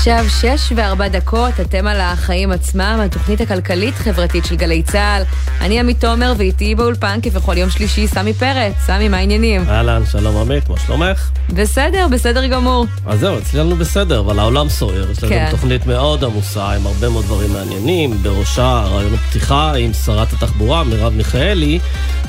עכשיו 0.00 0.24
שש 0.28 0.72
וארבע 0.76 1.08
דקות, 1.08 1.60
אתם 1.60 1.86
על 1.86 2.00
החיים 2.00 2.52
עצמם, 2.52 3.00
התוכנית 3.04 3.40
הכלכלית-חברתית 3.40 4.44
של 4.44 4.56
גלי 4.56 4.82
צה"ל. 4.82 5.22
אני 5.60 5.80
עמית 5.80 6.00
תומר 6.00 6.32
ואיתי 6.36 6.74
באולפן 6.74 7.18
כבכל 7.22 7.58
יום 7.58 7.70
שלישי 7.70 8.06
סמי 8.06 8.34
פרץ. 8.34 8.74
סמי, 8.86 9.08
מה 9.08 9.16
העניינים? 9.16 9.68
אהלן, 9.68 10.02
שלום 10.10 10.36
עמית, 10.36 10.68
מה 10.68 10.76
שלומך? 10.86 11.30
בסדר, 11.48 12.06
בסדר 12.10 12.46
גמור. 12.46 12.86
אז 13.06 13.20
זהו, 13.20 13.38
אצלנו 13.38 13.76
בסדר, 13.76 14.20
אבל 14.20 14.38
העולם 14.38 14.68
סוער. 14.68 15.10
יש 15.10 15.22
לנו 15.22 15.32
כן. 15.32 15.48
תוכנית 15.50 15.86
מאוד 15.86 16.24
עמוסה 16.24 16.68
עם 16.68 16.86
הרבה 16.86 17.08
מאוד 17.08 17.24
דברים 17.24 17.52
מעניינים, 17.52 18.22
בראשה 18.22 18.84
רעיון 18.86 19.14
הפתיחה 19.14 19.72
עם 19.74 19.92
שרת 19.92 20.32
התחבורה, 20.32 20.84
מרב 20.84 21.12
מיכאלי, 21.12 21.78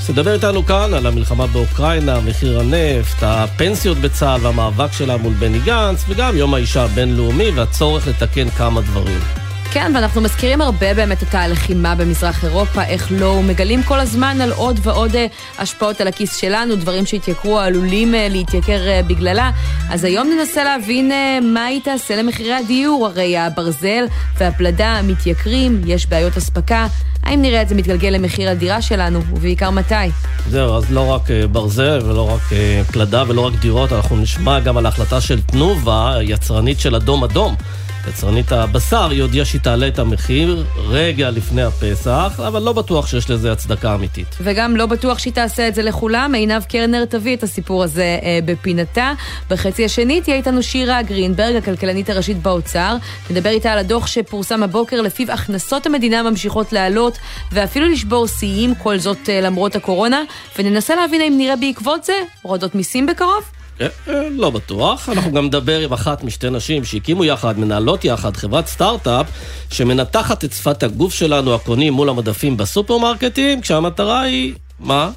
שתדבר 0.08 0.34
איתנו 0.34 0.66
כאן 0.66 0.94
על 0.94 1.06
המלחמה 1.06 1.48
באוקראינה, 1.48 2.20
מחיר 2.20 2.60
הנפט, 2.60 3.18
הפנסיות 3.22 3.98
בצה"ל 3.98 4.46
והמאבק 4.46 4.94
שלה 4.94 5.18
מול 5.18 5.34
בני 5.34 5.60
גנץ, 5.60 6.06
וגם 6.10 6.38
יום 6.38 6.54
האישה 6.54 6.84
הבינלאומי 6.84 7.52
והצורך 7.56 8.08
לתקן 8.08 8.50
כמה 8.50 8.82
דברים. 8.82 9.41
כן, 9.74 9.92
ואנחנו 9.96 10.22
מזכירים 10.22 10.62
הרבה 10.62 10.94
באמת 10.94 11.24
את 11.24 11.36
הלחימה 11.36 11.96
במזרח 11.96 12.46
אירופה, 12.46 12.84
איך 12.84 13.08
לא, 13.12 13.42
מגלים 13.44 13.84
כל 13.84 14.00
הזמן 14.00 14.42
על 14.42 14.52
עוד 14.52 14.80
ועוד 14.84 15.16
אה, 15.16 15.26
השפעות 15.60 16.02
על 16.02 16.08
הכיס 16.08 16.36
שלנו, 16.36 16.76
דברים 16.76 17.06
שהתייקרו, 17.06 17.60
עלולים 17.60 18.16
אה, 18.16 18.28
להתייקר 18.30 18.88
אה, 18.88 19.02
בגללה. 19.08 19.52
אז 19.90 20.04
היום 20.04 20.28
ננסה 20.28 20.64
להבין 20.64 21.12
מה 21.54 21.66
היא 21.66 21.82
תעשה 21.84 22.16
למחירי 22.16 22.54
הדיור, 22.54 23.08
הרי 23.08 23.38
הברזל 23.38 24.06
והפלדה 24.38 25.02
מתייקרים, 25.04 25.82
יש 25.86 26.08
בעיות 26.08 26.38
אספקה. 26.38 26.88
האם 27.24 27.42
נראה 27.42 27.62
את 27.62 27.70
זה 27.70 27.76
מתגלגל 27.76 28.10
למחיר 28.10 28.50
הדירה 28.50 28.82
שלנו, 28.82 29.22
ובעיקר 29.32 29.70
מתי? 29.70 29.96
זהו, 30.50 30.78
אז 30.78 30.92
לא 30.92 31.08
רק 31.08 31.22
ברזל 31.52 32.00
ולא 32.06 32.30
רק 32.30 32.42
פלדה 32.92 33.24
ולא 33.28 33.42
רק 33.42 33.54
דירות, 33.62 33.94
אנחנו 33.94 34.18
נשמע 34.18 34.60
גם 34.60 34.78
על 34.78 34.86
ההחלטה 34.86 35.22
של 35.22 35.42
תנובה, 35.42 36.16
יצרנית 36.22 36.80
של 36.80 36.96
אדום 36.96 37.24
אדום. 37.24 37.56
יצרנית 38.10 38.52
הבשר, 38.52 39.10
היא 39.10 39.22
הודיעה 39.22 39.46
שהיא 39.46 39.62
תעלה 39.62 39.88
את 39.88 40.00
המחיר 40.00 40.66
רגע 40.88 41.30
לפני 41.30 41.64
הפסח, 41.64 42.40
אבל 42.48 42.62
לא 42.62 42.74
בטוח 42.74 43.08
שיש 43.08 43.30
לזה 43.30 43.52
הצדקה 43.52 43.96
אמיתית. 43.96 44.36
וגם 44.42 44.76
לא 44.76 44.86
בטוח 44.86 45.20
שהיא 45.20 45.34
תעשה 45.34 45.68
את 45.68 45.76
זה 45.76 45.84
לכולם. 45.84 46.34
עינב 46.34 46.64
קרנר 46.64 47.06
תביא 47.06 47.36
את 47.36 47.44
הסיפור 47.44 47.84
הזה 47.84 48.20
אה, 48.24 48.40
בפינתה. 48.46 49.14
בחצי 49.50 49.86
השני 49.86 50.22
תהיה 50.22 50.36
איתנו 50.38 50.64
שירה 50.64 51.02
גרינברג, 51.02 51.56
הכלכלנית 51.56 52.10
הראשית 52.10 52.38
באוצר. 52.38 52.96
נדבר 53.30 53.50
איתה 53.50 53.72
על 53.72 53.78
הדוח 53.78 54.08
שפורסם 54.08 54.64
הבוקר, 54.64 55.02
לפיו 55.02 55.32
הכנסות 55.32 55.86
המדינה 55.86 56.24
ממשיכות 56.24 56.74
לעלות, 56.74 57.18
ואפילו 57.52 57.88
לשבור 57.88 58.28
שיאים, 58.28 58.76
כל 58.76 58.98
זאת 58.98 59.30
אה, 59.30 59.42
למרות 59.42 59.76
הקורונה. 59.76 60.22
וננסה 60.60 60.96
להבין 60.96 61.22
האם 61.22 61.38
נראה 61.38 61.56
בעקבות 61.56 62.04
זה 62.04 62.14
הורדות 62.42 62.76
מיסים 62.76 63.06
בקרוב. 63.06 63.61
אה, 63.82 63.88
אה, 64.08 64.28
לא 64.32 64.50
בטוח. 64.50 65.10
אנחנו 65.10 65.32
גם 65.32 65.46
נדבר 65.46 65.80
עם 65.80 65.94
אחת 65.94 66.24
משתי 66.24 66.50
נשים 66.50 66.84
שהקימו 66.84 67.26
יחד, 67.26 67.60
מנהלות 67.60 68.06
יחד, 68.06 68.38
חברת 68.38 68.68
סטארט-אפ, 68.68 69.28
שמנתחת 69.72 70.46
את 70.46 70.54
שפת 70.54 70.84
הגוף 70.84 71.14
שלנו, 71.14 71.56
הקונים 71.56 71.94
מול 71.94 72.10
המדפים 72.10 72.58
בסופרמרקטים, 72.58 73.62
כשהמטרה 73.62 74.22
היא, 74.22 74.54
מה? 74.80 75.12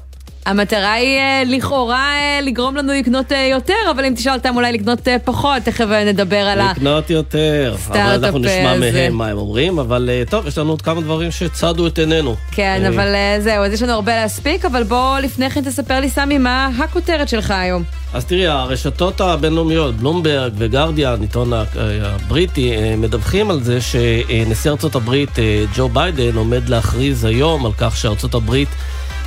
המטרה 0.45 0.93
היא 0.93 1.19
אה, 1.19 1.43
לכאורה 1.45 2.13
אה, 2.13 2.39
לגרום 2.41 2.75
לנו 2.75 2.93
לקנות 2.93 3.31
אה, 3.31 3.47
יותר, 3.51 3.73
אבל 3.91 4.05
אם 4.05 4.13
תשאל 4.15 4.33
אותם 4.33 4.55
אולי 4.55 4.71
לקנות 4.71 5.07
פחות, 5.23 5.63
תכף 5.63 5.85
נדבר 6.05 6.35
על 6.37 6.59
ה... 6.59 6.71
לקנות 6.71 7.09
יותר. 7.09 7.75
אבל 7.87 7.99
אנחנו 7.99 8.39
נשמע 8.39 8.77
מהם 8.77 9.13
מה 9.13 9.27
הם 9.27 9.37
אומרים, 9.37 9.79
אבל 9.79 10.09
טוב, 10.29 10.47
יש 10.47 10.57
לנו 10.57 10.69
עוד 10.69 10.81
כמה 10.81 11.01
דברים 11.01 11.31
שצדו 11.31 11.87
את 11.87 11.99
עינינו. 11.99 12.35
כן, 12.51 12.85
אבל 12.93 13.07
זהו, 13.39 13.63
אז 13.63 13.73
יש 13.73 13.81
לנו 13.81 13.93
הרבה 13.93 14.15
להספיק, 14.15 14.65
אבל 14.65 14.83
בוא 14.83 15.19
לפני 15.19 15.49
כן 15.49 15.61
תספר 15.61 15.99
לי, 15.99 16.09
סמי, 16.09 16.37
מה 16.37 16.69
הכותרת 16.79 17.29
שלך 17.29 17.51
היום. 17.51 17.83
אז 18.13 18.25
תראי, 18.25 18.47
הרשתות 18.47 19.21
הבינלאומיות, 19.21 19.95
בלומברג 19.95 20.53
וגרדיאן, 20.57 21.21
עיתון 21.21 21.51
הבריטי, 21.53 22.73
מדווחים 22.97 23.51
על 23.51 23.63
זה 23.63 23.81
שנשיא 23.81 24.71
ארצות 24.71 24.95
הברית, 24.95 25.35
ג'ו 25.75 25.89
ביידן, 25.89 26.35
עומד 26.35 26.69
להכריז 26.69 27.25
היום 27.25 27.65
על 27.65 27.71
כך 27.77 27.97
שארצות 27.97 28.33
הברית... 28.35 28.69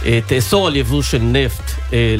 אה, 0.09 0.21
תאסור 0.27 0.67
על 0.67 0.77
יבוא 0.77 1.03
של 1.03 1.23
נפט 1.23 1.71
אה, 1.93 2.17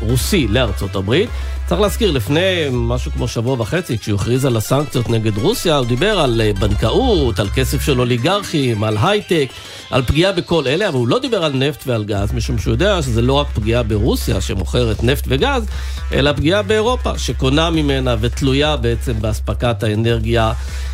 רוסי 0.00 0.46
לארצות 0.48 0.96
הברית. 0.96 1.30
צריך 1.66 1.80
להזכיר, 1.80 2.10
לפני 2.10 2.66
משהו 2.72 3.12
כמו 3.12 3.28
שבוע 3.28 3.56
וחצי, 3.60 3.98
כשהוא 3.98 4.20
הכריז 4.20 4.44
על 4.44 4.56
הסנקציות 4.56 5.10
נגד 5.10 5.38
רוסיה, 5.38 5.76
הוא 5.76 5.86
דיבר 5.86 6.20
על 6.20 6.40
אה, 6.40 6.52
בנקאות, 6.60 7.40
על 7.40 7.48
כסף 7.54 7.82
של 7.82 8.00
אוליגרכים, 8.00 8.84
על 8.84 8.96
הייטק, 9.02 9.48
על 9.90 10.02
פגיעה 10.02 10.32
בכל 10.32 10.66
אלה, 10.66 10.88
אבל 10.88 10.96
הוא 10.96 11.08
לא 11.08 11.18
דיבר 11.18 11.44
על 11.44 11.52
נפט 11.52 11.86
ועל 11.86 12.04
גז, 12.04 12.32
משום 12.32 12.58
שהוא 12.58 12.72
יודע 12.72 13.02
שזה 13.02 13.22
לא 13.22 13.32
רק 13.32 13.46
פגיעה 13.54 13.82
ברוסיה, 13.82 14.40
שמוכרת 14.40 15.02
נפט 15.02 15.24
וגז, 15.28 15.66
אלא 16.12 16.32
פגיעה 16.32 16.62
באירופה, 16.62 17.18
שקונה 17.18 17.70
ממנה 17.70 18.16
ותלויה 18.20 18.76
בעצם 18.76 19.12
באספקת 19.20 19.82
האנרגיה 19.82 20.52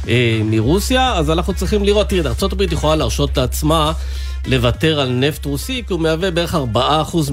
אה, 0.08 0.40
מרוסיה. 0.44 1.12
אז 1.14 1.30
אנחנו 1.30 1.54
צריכים 1.54 1.84
לראות, 1.84 2.08
תראי, 2.08 2.20
ארה"ב 2.20 2.72
יכולה 2.72 2.96
להרשות 2.96 3.36
לעצמה 3.36 3.92
לוותר 4.46 5.00
על 5.00 5.08
נפט 5.08 5.44
רוסי, 5.44 5.82
כי 5.86 5.92
הוא 5.92 6.00
מהווה 6.00 6.30
בערך 6.30 6.54
4% 6.74 6.78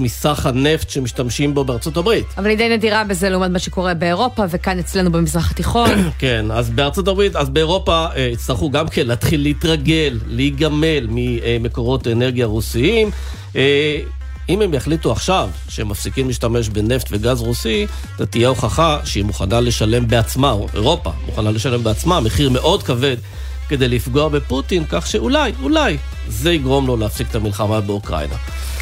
מסך 0.00 0.46
הנפט 0.46 0.90
שמשתמשים 0.90 1.54
בו 1.54 1.64
בארצות 1.64 1.96
הברית. 1.96 2.26
אבל 2.38 2.46
היא 2.46 2.58
די 2.58 2.68
נדירה 2.68 3.04
בזה 3.04 3.30
לעומת 3.30 3.50
מה 3.50 3.58
שקורה 3.58 3.94
באירופה, 3.94 4.42
וכאן 4.50 4.78
אצלנו 4.78 5.12
במזרח 5.12 5.50
התיכון. 5.50 5.90
כן, 6.18 6.46
אז 6.50 6.70
בארצות 6.70 7.08
הברית, 7.08 7.36
אז 7.36 7.48
באירופה 7.48 8.06
אה, 8.16 8.22
יצטרכו 8.32 8.70
גם 8.70 8.88
כן 8.88 9.06
להתחיל 9.06 9.42
להתרגל, 9.42 10.18
להיגמל 10.26 11.06
ממקורות 11.10 12.06
אנרגיה 12.06 12.46
רוסיים. 12.46 13.10
אה, 13.56 13.98
אם 14.48 14.62
הם 14.62 14.74
יחליטו 14.74 15.12
עכשיו 15.12 15.48
שהם 15.68 15.88
מפסיקים 15.88 16.28
להשתמש 16.28 16.68
בנפט 16.68 17.06
וגז 17.10 17.40
רוסי, 17.40 17.86
זו 18.18 18.26
תהיה 18.26 18.48
הוכחה 18.48 18.98
שהיא 19.04 19.24
מוכנה 19.24 19.60
לשלם 19.60 20.08
בעצמה, 20.08 20.50
או 20.50 20.66
אירופה 20.74 21.10
מוכנה 21.26 21.50
לשלם 21.50 21.84
בעצמה 21.84 22.20
מחיר 22.20 22.50
מאוד 22.50 22.82
כבד 22.82 23.16
כדי 23.68 23.88
לפגוע 23.88 24.28
בפוטין, 24.28 24.84
כך 24.88 25.06
שאולי, 25.06 25.52
אולי, 25.62 25.96
זה 26.28 26.52
יגרום 26.52 26.86
לו 26.86 26.96
להפסיק 26.96 27.30
את 27.30 27.34
המלחמה 27.34 27.80
באוקראינה. 27.80 28.36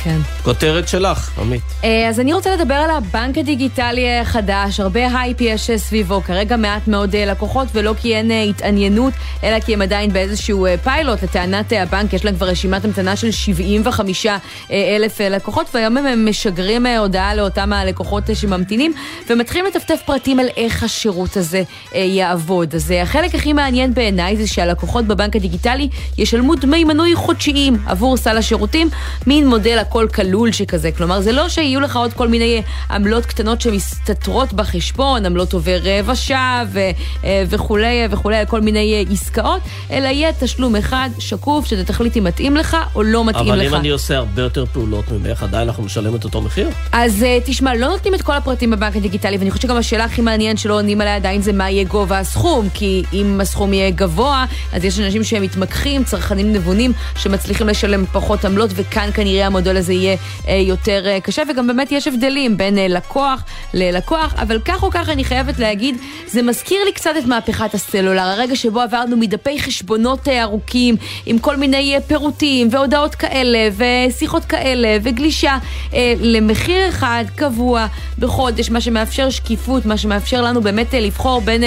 כן. 0.05 0.19
כותרת 0.43 0.89
שלך, 0.89 1.39
עמית. 1.39 1.63
אה, 1.85 2.09
אז 2.09 2.21
אני 2.21 2.33
רוצה 2.33 2.57
לדבר 2.57 2.75
על 2.75 2.91
הבנק 2.91 3.39
הדיגיטלי 3.39 4.19
החדש, 4.19 4.81
הרבה 4.81 5.21
הייפ 5.21 5.41
יש 5.41 5.71
סביבו, 5.77 6.23
כרגע 6.23 6.57
מעט 6.57 6.89
מאוד 6.89 7.15
אה, 7.15 7.25
לקוחות, 7.25 7.69
ולא 7.73 7.95
כי 8.03 8.17
אין 8.17 8.31
אה, 8.31 8.43
התעניינות, 8.43 9.15
אלא 9.45 9.61
כי 9.61 9.75
הם 9.75 9.83
עדיין 9.83 10.13
באיזשהו 10.13 10.67
פיילוט. 10.85 11.23
לטענת 11.23 11.73
הבנק 11.77 12.13
יש 12.13 12.25
להם 12.25 12.35
כבר 12.35 12.47
רשימת 12.47 12.85
המתנה 12.85 13.17
של 13.17 13.31
75 13.31 14.27
אלף 14.71 15.21
לקוחות, 15.21 15.67
והיום 15.75 15.97
הם 15.97 16.29
משגרים 16.29 16.87
הודעה 16.87 17.35
לאותם 17.35 17.73
הלקוחות 17.73 18.25
שממתינים, 18.35 18.93
ומתחילים 19.31 19.67
לטפטף 19.67 20.01
פרטים 20.07 20.41
על 20.41 20.47
איך 20.57 20.83
השירות 20.83 21.37
הזה 21.37 21.63
יעבוד. 21.95 22.75
אז 22.75 22.95
החלק 23.03 23.35
הכי 23.35 23.53
מעניין 23.53 23.95
בעיניי 23.95 24.37
זה 24.37 24.47
שהלקוחות 24.47 25.05
בבנק 25.05 25.37
הדיגיטלי 25.37 25.89
ישלמו 26.19 26.55
דמי 26.55 26.85
מנוי 26.85 27.15
חודשיים 27.15 27.32
עבור 27.87 28.17
סל 28.17 28.37
השירותים, 28.37 28.89
מין 29.27 29.49
מודל 29.49 29.79
הכל 29.79 30.07
כלול 30.15 30.53
שכזה. 30.53 30.93
כלומר, 30.93 31.21
זה 31.21 31.33
לא 31.33 31.49
שיהיו 31.49 31.81
לך 31.81 31.97
עוד 31.97 32.13
כל 32.13 32.29
מיני 32.29 32.63
עמלות 32.91 33.27
קטנות 33.27 33.61
שמסתתרות 33.61 34.53
בחשבון, 34.53 35.27
עמלות 35.27 35.53
עובר 35.53 35.79
רבע 35.85 36.15
שעה 36.15 36.65
ו, 36.73 36.81
אה, 37.25 37.45
וכולי 37.49 38.07
וכולי, 38.11 38.37
כל 38.49 38.61
מיני 38.61 39.05
עסקאות, 39.11 39.61
אלא 39.91 40.09
יהיה 40.09 40.33
תשלום 40.41 40.77
אחד 40.77 41.11
שקוף, 41.19 41.67
שאתה 41.67 41.85
תחליט 41.85 42.17
אם 42.17 42.25
מתאים 42.25 42.57
לך 42.57 42.77
או 42.95 43.03
לא 43.03 43.25
מתאים 43.25 43.47
אבל 43.47 43.59
לך. 43.61 43.67
אבל 43.67 43.75
אם 43.75 43.81
אני 43.81 43.91
עושה 43.91 44.17
הרבה 44.17 44.43
יותר 44.43 44.67
פעולות 44.67 45.05
ממך, 45.13 45.43
עדיין 45.43 45.69
אנחנו 45.69 45.85
נשלם 45.85 46.17
את 46.17 46.25
אותו 46.25 46.41
מחיר? 46.41 46.69
אז 46.93 47.23
אה, 47.23 47.39
תשמע, 47.45 47.75
לא 47.75 47.89
נותנים 47.89 48.15
את 48.15 48.23
כל 48.23 48.33
הפרטים 48.33 48.71
בבנק 48.71 48.97
הדיגיטלי, 48.97 49.37
ואני 49.37 49.51
חושבת 49.51 49.63
שגם 49.63 49.77
השאלה 49.77 50.05
הכי 50.05 50.23
מעניינת 50.23 50.59
שלא 50.59 50.75
עונים 50.75 51.01
עליה 51.01 51.17
עדיין 51.17 51.43
זה 51.43 51.53
מה 51.53 51.71
יהיה 51.71 51.85
גובה 51.85 52.19
הסכום, 52.19 52.69
כי 52.75 53.03
אם 53.13 53.41
הסכום 53.41 53.73
יהיה 53.73 53.91
גבוה, 53.91 54.45
אז 54.73 54.85
יש 54.85 55.01
אנשים 55.01 55.25
שהם 55.25 55.43
מתמקחים, 55.43 56.05
צרכנים 56.05 56.53
נבונים, 56.53 56.93
שמצליחים 57.23 57.69
לשלם 57.69 58.05
פחות 58.13 58.45
עמלות, 58.45 58.71
וכאן 58.75 59.09
כנראה 59.15 59.47
המודל 59.47 59.77
הזה 59.77 59.93
יהיה 59.93 60.17
אה, 60.49 60.55
יותר 60.55 61.07
אה, 61.07 61.21
קשה, 61.21 61.43
וגם 61.51 61.67
באמת 61.67 61.93
יש 61.93 62.09
הבדלים 62.09 62.57
בין 62.57 62.79
אה, 62.79 62.89
לקוח 62.89 63.45
ללקוח, 63.75 64.35
אבל 64.39 64.59
כך 64.65 64.83
או 64.83 64.91
כך 64.91 65.09
אני 65.09 65.25
חייבת 65.25 65.59
להגיד, 65.59 65.97
זה 66.27 66.43
מזכיר 66.43 66.85
לי 66.85 66.93
קצת 66.93 67.11
את 67.19 67.25
מהפכת 67.25 67.75
הסלולר, 67.75 68.23
הרגע 68.23 68.57
שבו 68.57 68.81
עברנו 68.81 69.17
מדפי 69.17 69.61
חשבונות 69.61 70.29
ארוכים, 70.29 70.97
עם 71.27 71.39
כל 71.39 71.57
מיני 71.57 71.97
פירוטים 72.07 72.69
והודעות 72.71 73.15
כאלה, 73.15 73.69
ושיחות 73.77 74.45
כאלה, 74.45 74.97
וגלישה, 75.03 75.59
למחיר 76.21 76.89
אחד 76.89 77.25
קבוע 77.35 77.87
בחודש, 78.19 78.71
מה 78.71 78.81
שמאפשר 78.81 79.31
שקיפות, 79.31 79.87
מה 79.87 79.97
שמאפשר 79.97 80.43
לנו 80.43 80.61
באמת 80.61 80.95
לבחור 80.95 81.41
בין 81.41 81.63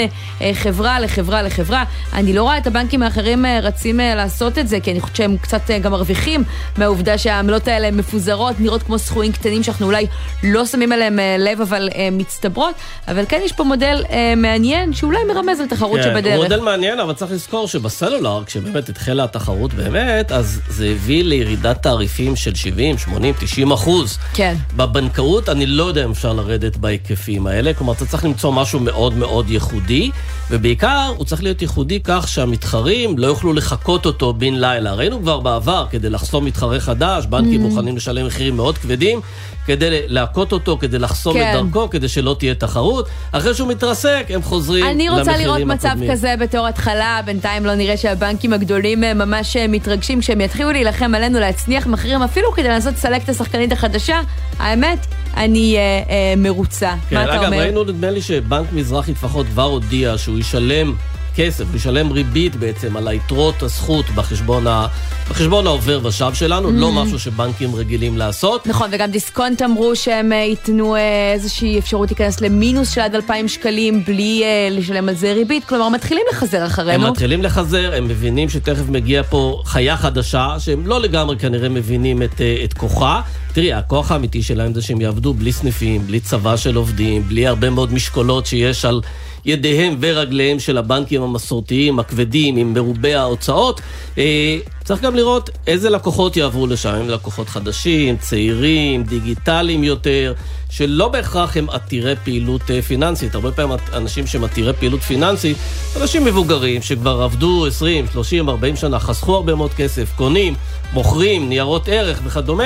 חברה 0.52 1.00
לחברה 1.00 1.42
לחברה. 1.42 1.84
אני 2.12 2.32
לא 2.32 2.42
רואה 2.42 2.58
את 2.58 2.66
הבנקים 2.66 3.02
האחרים 3.02 3.44
רצים 3.62 4.00
לעשות 4.16 4.58
את 4.58 4.68
זה, 4.68 4.80
כי 4.80 4.90
אני 4.90 5.00
חושבת 5.00 5.16
שהם 5.16 5.36
קצת 5.46 5.70
גם 5.82 5.92
מרוויחים 5.92 6.44
מהעובדה 6.76 7.18
שהעמלות 7.18 7.68
האלה 7.68 7.90
מפוזרות, 7.90 8.60
נראות 8.60 8.82
כמו 8.82 8.98
סכומים 8.98 9.32
קטנים 9.32 9.62
שאנחנו 9.62 9.86
אולי 9.86 10.06
לא 10.42 10.66
שמים 10.66 10.92
עליהם 10.92 11.18
לב, 11.38 11.60
אבל 11.60 11.88
מצטברות. 12.12 12.74
אבל 13.08 13.24
כן 13.28 13.40
יש 13.44 13.52
פה 13.52 13.64
מודל 13.64 14.04
מעניין, 14.36 14.92
שאולי 14.92 15.18
מרמז 15.28 15.60
על 15.60 15.66
תחרות 15.66 16.00
כן, 16.00 16.10
שבדרך. 16.10 16.36
מודל 16.36 16.60
מעניין, 16.60 17.00
אבל 17.00 17.12
צריך 17.12 17.32
לזכור 17.32 17.68
שבסלולר, 17.68 18.42
כשבאמת 18.46 18.88
התחילה 18.88 19.24
התחרות 19.24 19.74
באמת, 19.74 20.32
אז 20.32 20.60
זה 20.68 20.86
הביא 20.86 21.24
לירידת 21.24 21.82
תעריפים 21.82 22.36
של 22.36 22.54
70, 22.54 22.98
80, 22.98 23.34
90 23.40 23.72
אחוז. 23.72 24.18
כן. 24.34 24.54
בבנקאות, 24.76 25.48
אני 25.48 25.66
לא 25.66 25.84
יודע 25.84 26.04
אם 26.04 26.10
אפשר 26.10 26.32
לרדת 26.32 26.76
בהיקפים 26.76 27.46
האלה, 27.46 27.74
כלומר, 27.74 27.92
אתה 27.92 28.06
צריך 28.06 28.24
למצוא 28.24 28.52
משהו 28.52 28.80
מאוד 28.80 29.16
מאוד 29.16 29.50
ייחודי, 29.50 30.10
ובעיקר, 30.50 31.12
הוא 31.16 31.24
צריך 31.24 31.42
להיות 31.42 31.62
ייחודי 31.62 32.00
כך 32.04 32.28
שהמתחרים 32.28 33.18
לא 33.18 33.26
יוכלו 33.26 33.52
לחקות 33.52 34.06
אותו 34.06 34.32
בן 34.32 34.54
לילה. 34.54 34.94
ראינו 34.94 35.20
כבר 35.20 35.35
בעבר, 35.40 35.86
כדי 35.90 36.10
לחסום 36.10 36.44
מתחרה 36.44 36.80
חדש, 36.80 37.26
בנקים 37.26 37.60
mm-hmm. 37.60 37.68
מוכנים 37.68 37.96
לשלם 37.96 38.26
מחירים 38.26 38.56
מאוד 38.56 38.78
כבדים, 38.78 39.20
כדי 39.66 40.00
להכות 40.06 40.52
אותו, 40.52 40.78
כדי 40.80 40.98
לחסום 40.98 41.34
כן. 41.34 41.52
את 41.58 41.64
דרכו, 41.64 41.90
כדי 41.90 42.08
שלא 42.08 42.36
תהיה 42.38 42.54
תחרות. 42.54 43.08
אחרי 43.32 43.54
שהוא 43.54 43.68
מתרסק, 43.68 44.26
הם 44.28 44.42
חוזרים 44.42 44.84
למחירים 44.84 45.12
הקודמים. 45.12 45.30
אני 45.30 45.38
רוצה 45.38 45.44
לראות 45.44 45.76
מצב 45.76 45.96
כזה 46.10 46.34
בתור 46.40 46.66
התחלה, 46.66 47.20
בינתיים 47.24 47.66
לא 47.66 47.74
נראה 47.74 47.96
שהבנקים 47.96 48.52
הגדולים 48.52 49.04
אה, 49.04 49.14
ממש 49.14 49.56
אה, 49.56 49.68
מתרגשים, 49.68 50.20
כשהם 50.20 50.40
יתחילו 50.40 50.72
להילחם 50.72 51.14
עלינו 51.14 51.40
להצניח 51.40 51.86
מחירים, 51.86 52.22
אפילו 52.22 52.52
כדי 52.52 52.68
לנסות 52.68 52.94
לסלק 52.94 53.24
את 53.24 53.28
השחקנית 53.28 53.72
החדשה. 53.72 54.20
האמת, 54.58 55.06
אני 55.36 55.76
אה, 55.76 55.80
אה, 55.80 56.34
מרוצה. 56.36 56.94
כן, 57.08 57.16
מה 57.16 57.24
אתה 57.24 57.34
אגב, 57.34 57.44
אומר? 57.44 57.56
אגב, 57.56 57.62
ראינו, 57.62 57.84
נדמה 57.84 58.10
לי 58.10 58.22
שבנק 58.22 58.72
מזרחי 58.72 59.12
לפחות 59.12 59.46
כבר 59.46 59.62
הודיע 59.62 60.18
שהוא 60.18 60.38
ישלם 60.38 60.94
כסף, 61.36 61.64
ישלם 61.74 62.12
ריבית 62.12 62.56
בעצם 62.56 62.96
על 62.96 63.08
היתרות 63.08 63.62
הזכות 63.62 64.10
בחשבון, 64.10 64.66
ה... 64.66 64.86
בחשבון 65.30 65.66
העובר 65.66 66.00
ושב 66.02 66.34
שלנו, 66.34 66.70
לא 66.70 66.76
mm-hmm. 66.76 66.80
לא 66.80 66.92
משהו 66.92 67.18
שבנקים 67.18 67.74
רגילים 67.74 68.18
לעשות. 68.18 68.66
נכון, 68.66 68.88
וגם 68.92 69.10
דיסקונט 69.10 69.62
אמרו 69.62 69.96
שהם 69.96 70.32
אה, 70.32 70.36
ייתנו 70.36 70.96
אה, 70.96 71.32
איזושהי 71.32 71.78
אפשרות 71.78 72.10
להיכנס 72.10 72.40
למינוס 72.40 72.90
של 72.90 73.00
עד 73.00 73.14
2,000 73.14 73.48
שקלים 73.48 74.04
בלי 74.04 74.42
אה, 74.44 74.68
לשלם 74.70 75.08
על 75.08 75.14
זה 75.14 75.32
ריבית, 75.32 75.64
כלומר 75.64 75.88
מתחילים 75.88 76.24
לחזר 76.32 76.66
אחרינו. 76.66 77.04
הם 77.04 77.10
מתחילים 77.12 77.42
לחזר, 77.42 77.94
הם 77.94 78.08
מבינים 78.08 78.48
שתכף 78.48 78.88
מגיע 78.88 79.22
פה 79.22 79.62
חיה 79.64 79.96
חדשה, 79.96 80.56
שהם 80.58 80.86
לא 80.86 81.00
לגמרי 81.00 81.38
כנראה 81.38 81.68
מבינים 81.68 82.22
את, 82.22 82.40
את 82.64 82.72
כוחה. 82.72 83.20
תראי, 83.52 83.72
הכוח 83.72 84.12
האמיתי 84.12 84.42
שלהם 84.42 84.74
זה 84.74 84.82
שהם 84.82 85.00
יעבדו 85.00 85.34
בלי 85.34 85.52
סניפים, 85.52 86.06
בלי 86.06 86.20
צבא 86.20 86.56
של 86.56 86.76
עובדים, 86.76 87.22
בלי 87.22 87.46
הרבה 87.46 87.70
מאוד 87.70 87.92
משקולות 87.92 88.46
שיש 88.46 88.84
על 88.84 89.00
ידיהם 89.46 89.96
ורגליהם 90.00 90.58
של 90.58 90.78
הבנקים 90.78 91.22
המסורתיים, 91.22 91.98
הכבדים, 91.98 92.56
עם 92.56 92.74
מרובי 92.74 93.14
ההוצאות. 93.14 93.80
אה, 94.18 94.58
צריך 94.84 95.00
גם 95.00 95.16
לראות 95.16 95.50
איזה 95.66 95.90
לקוחות 95.90 96.36
יעברו 96.36 96.66
לשם, 96.66 96.94
אם 96.94 97.08
לקוחות 97.08 97.48
חדשים, 97.48 98.16
צעירים, 98.16 99.02
דיגיטליים 99.02 99.84
יותר, 99.84 100.34
שלא 100.70 101.08
בהכרח 101.08 101.56
הם 101.56 101.70
עתירי 101.70 102.16
פעילות 102.24 102.70
אה, 102.70 102.82
פיננסית. 102.82 103.34
הרבה 103.34 103.52
פעמים 103.52 103.76
אנשים 103.92 104.26
שהם 104.26 104.44
עתירי 104.44 104.72
פעילות 104.72 105.00
פיננסית, 105.00 105.56
אנשים 106.00 106.24
מבוגרים 106.24 106.82
שכבר 106.82 107.22
עבדו 107.22 107.66
20, 107.66 108.06
30, 108.12 108.48
40 108.48 108.76
שנה, 108.76 108.98
חסכו 108.98 109.34
הרבה 109.34 109.54
מאוד 109.54 109.74
כסף, 109.74 110.12
קונים, 110.16 110.54
מוכרים, 110.92 111.48
ניירות 111.48 111.88
ערך 111.88 112.20
וכדומה. 112.24 112.64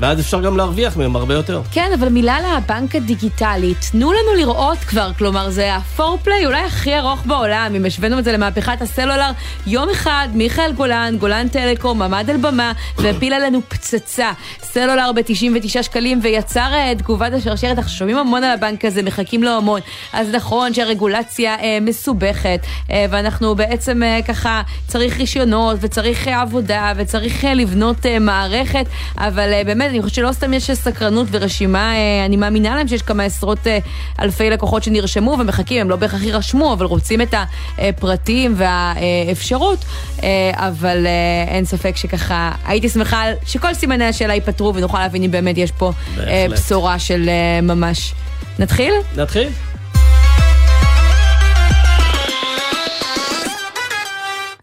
ואז 0.00 0.20
אפשר 0.20 0.40
גם 0.40 0.56
להרוויח 0.56 0.96
מהם 0.96 1.16
הרבה 1.16 1.34
יותר. 1.34 1.62
כן, 1.72 1.90
אבל 1.98 2.08
מילה 2.08 2.36
לבנק 2.40 2.94
הדיגיטלי, 2.94 3.74
תנו 3.90 4.12
לנו 4.12 4.34
לראות 4.36 4.78
כבר, 4.78 5.12
כלומר 5.18 5.50
זה 5.50 5.74
הפורפליי 5.74 6.46
אולי 6.46 6.62
הכי 6.62 6.98
ארוך 6.98 7.26
בעולם, 7.26 7.72
אם 7.76 7.84
השווינו 7.84 8.18
את 8.18 8.24
זה 8.24 8.32
למהפכת 8.32 8.82
הסלולר, 8.82 9.30
יום 9.66 9.90
אחד 9.90 10.28
מיכאל 10.34 10.72
גולן, 10.72 11.16
גולן 11.18 11.48
טלקום, 11.48 12.02
עמד 12.02 12.30
על 12.30 12.36
במה 12.36 12.72
והפיל 12.98 13.32
עלינו 13.32 13.60
פצצה. 13.68 14.30
סלולר 14.62 15.10
ב-99 15.12 15.82
שקלים 15.82 16.20
ויצר 16.22 16.74
אה, 16.74 16.92
תגובת 16.98 17.32
השרשרת, 17.32 17.78
אנחנו 17.78 17.92
שומעים 17.92 18.16
המון 18.16 18.44
על 18.44 18.50
הבנק 18.50 18.84
הזה, 18.84 19.02
מחכים 19.02 19.42
לו 19.42 19.50
המון. 19.50 19.80
אז 20.12 20.28
נכון 20.34 20.74
שהרגולציה 20.74 21.54
אה, 21.54 21.78
מסובכת, 21.80 22.60
אה, 22.90 23.06
ואנחנו 23.10 23.54
בעצם 23.54 24.02
אה, 24.02 24.20
ככה, 24.28 24.62
צריך 24.86 25.18
רישיונות 25.18 25.76
וצריך 25.80 26.28
אה, 26.28 26.40
עבודה 26.40 26.92
וצריך 26.96 27.44
אה, 27.44 27.54
לבנות 27.54 28.06
אה, 28.06 28.18
מערכת, 28.18 28.86
אבל 29.18 29.52
אה, 29.52 29.62
באמת, 29.64 29.89
אני 29.90 30.02
חושבת 30.02 30.14
שלא 30.14 30.32
סתם 30.32 30.54
יש 30.54 30.70
סקרנות 30.70 31.26
ורשימה, 31.30 31.94
אה, 31.94 32.24
אני 32.24 32.36
מאמינה 32.36 32.74
להם 32.74 32.88
שיש 32.88 33.02
כמה 33.02 33.22
עשרות 33.22 33.66
אה, 33.66 33.78
אלפי 34.20 34.50
לקוחות 34.50 34.82
שנרשמו 34.82 35.36
ומחכים, 35.40 35.80
הם 35.80 35.90
לא 35.90 35.96
בהכרח 35.96 36.22
יירשמו, 36.22 36.72
אבל 36.72 36.86
רוצים 36.86 37.20
את 37.20 37.34
הפרטים 37.78 38.54
והאפשרות, 38.56 39.84
אה, 40.22 40.28
אבל 40.54 41.06
אין 41.48 41.64
ספק 41.64 41.96
שככה, 41.96 42.52
הייתי 42.66 42.88
שמחה 42.88 43.24
שכל 43.46 43.74
סימני 43.74 44.04
השאלה 44.04 44.34
ייפתרו 44.34 44.74
ונוכל 44.74 44.98
להבין 44.98 45.22
אם 45.22 45.30
באמת 45.30 45.58
יש 45.58 45.72
פה 45.72 45.92
בהחלט. 46.16 46.50
בשורה 46.50 46.98
של 46.98 47.30
ממש. 47.62 48.14
נתחיל? 48.58 48.92
נתחיל. 49.16 49.48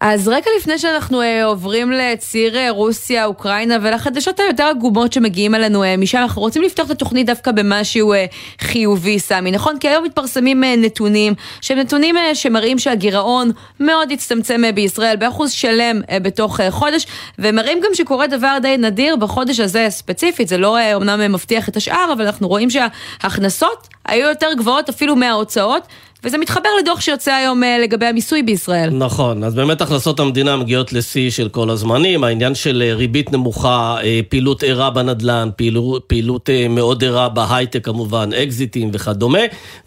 אז 0.00 0.28
רגע 0.28 0.50
לפני 0.58 0.78
שאנחנו 0.78 1.22
אה, 1.22 1.44
עוברים 1.44 1.92
לציר 1.92 2.56
אה, 2.56 2.70
רוסיה, 2.70 3.24
אוקראינה 3.24 3.76
ולחדשות 3.82 4.40
היותר 4.40 4.64
עגומות 4.64 5.12
שמגיעים 5.12 5.54
אלינו 5.54 5.84
אה, 5.84 5.96
משם, 5.96 6.18
אנחנו 6.18 6.42
רוצים 6.42 6.62
לפתוח 6.62 6.86
את 6.86 6.90
התוכנית 6.90 7.26
דווקא 7.26 7.52
במשהו 7.52 8.12
חיובי, 8.60 9.18
סמי, 9.18 9.50
נכון? 9.50 9.78
כי 9.78 9.88
היום 9.88 10.04
מתפרסמים 10.04 10.64
נתונים 10.64 11.34
שהם 11.60 11.78
נתונים 11.78 12.16
שמראים 12.34 12.78
שהגירעון 12.78 13.50
מאוד 13.80 14.12
הצטמצם 14.12 14.62
בישראל 14.74 15.16
באחוז 15.16 15.52
שלם 15.52 16.00
בתוך 16.22 16.60
חודש, 16.70 17.06
ומראים 17.38 17.80
גם 17.80 17.90
שקורה 17.94 18.26
דבר 18.26 18.56
די 18.62 18.76
נדיר 18.76 19.16
בחודש 19.16 19.60
הזה 19.60 19.86
ספציפית, 19.90 20.48
זה 20.48 20.58
לא 20.58 20.94
אמנם 20.94 21.32
מבטיח 21.32 21.68
את 21.68 21.76
השאר, 21.76 22.12
אבל 22.12 22.26
אנחנו 22.26 22.48
רואים 22.48 22.68
שההכנסות 22.70 23.88
היו 24.06 24.28
יותר 24.28 24.48
גבוהות 24.56 24.88
אפילו 24.88 25.16
מההוצאות. 25.16 25.82
וזה 26.24 26.38
מתחבר 26.38 26.68
לדוח 26.82 27.00
שיוצא 27.00 27.32
היום 27.34 27.64
אה, 27.64 27.78
לגבי 27.78 28.06
המיסוי 28.06 28.42
בישראל. 28.42 28.90
נכון, 28.90 29.44
אז 29.44 29.54
באמת 29.54 29.80
הכנסות 29.80 30.20
המדינה 30.20 30.56
מגיעות 30.56 30.92
לשיא 30.92 31.30
של 31.30 31.48
כל 31.48 31.70
הזמנים, 31.70 32.24
העניין 32.24 32.54
של 32.54 32.82
אה, 32.86 32.94
ריבית 32.94 33.32
נמוכה, 33.32 33.96
אה, 34.02 34.20
פעילות 34.28 34.62
ערה 34.62 34.90
בנדל"ן, 34.90 35.48
פעילות, 35.56 36.04
פעילות 36.06 36.50
מאוד 36.70 37.04
ערה 37.04 37.28
בהייטק 37.28 37.84
כמובן, 37.84 38.30
אקזיטים 38.32 38.90
וכדומה, 38.92 39.38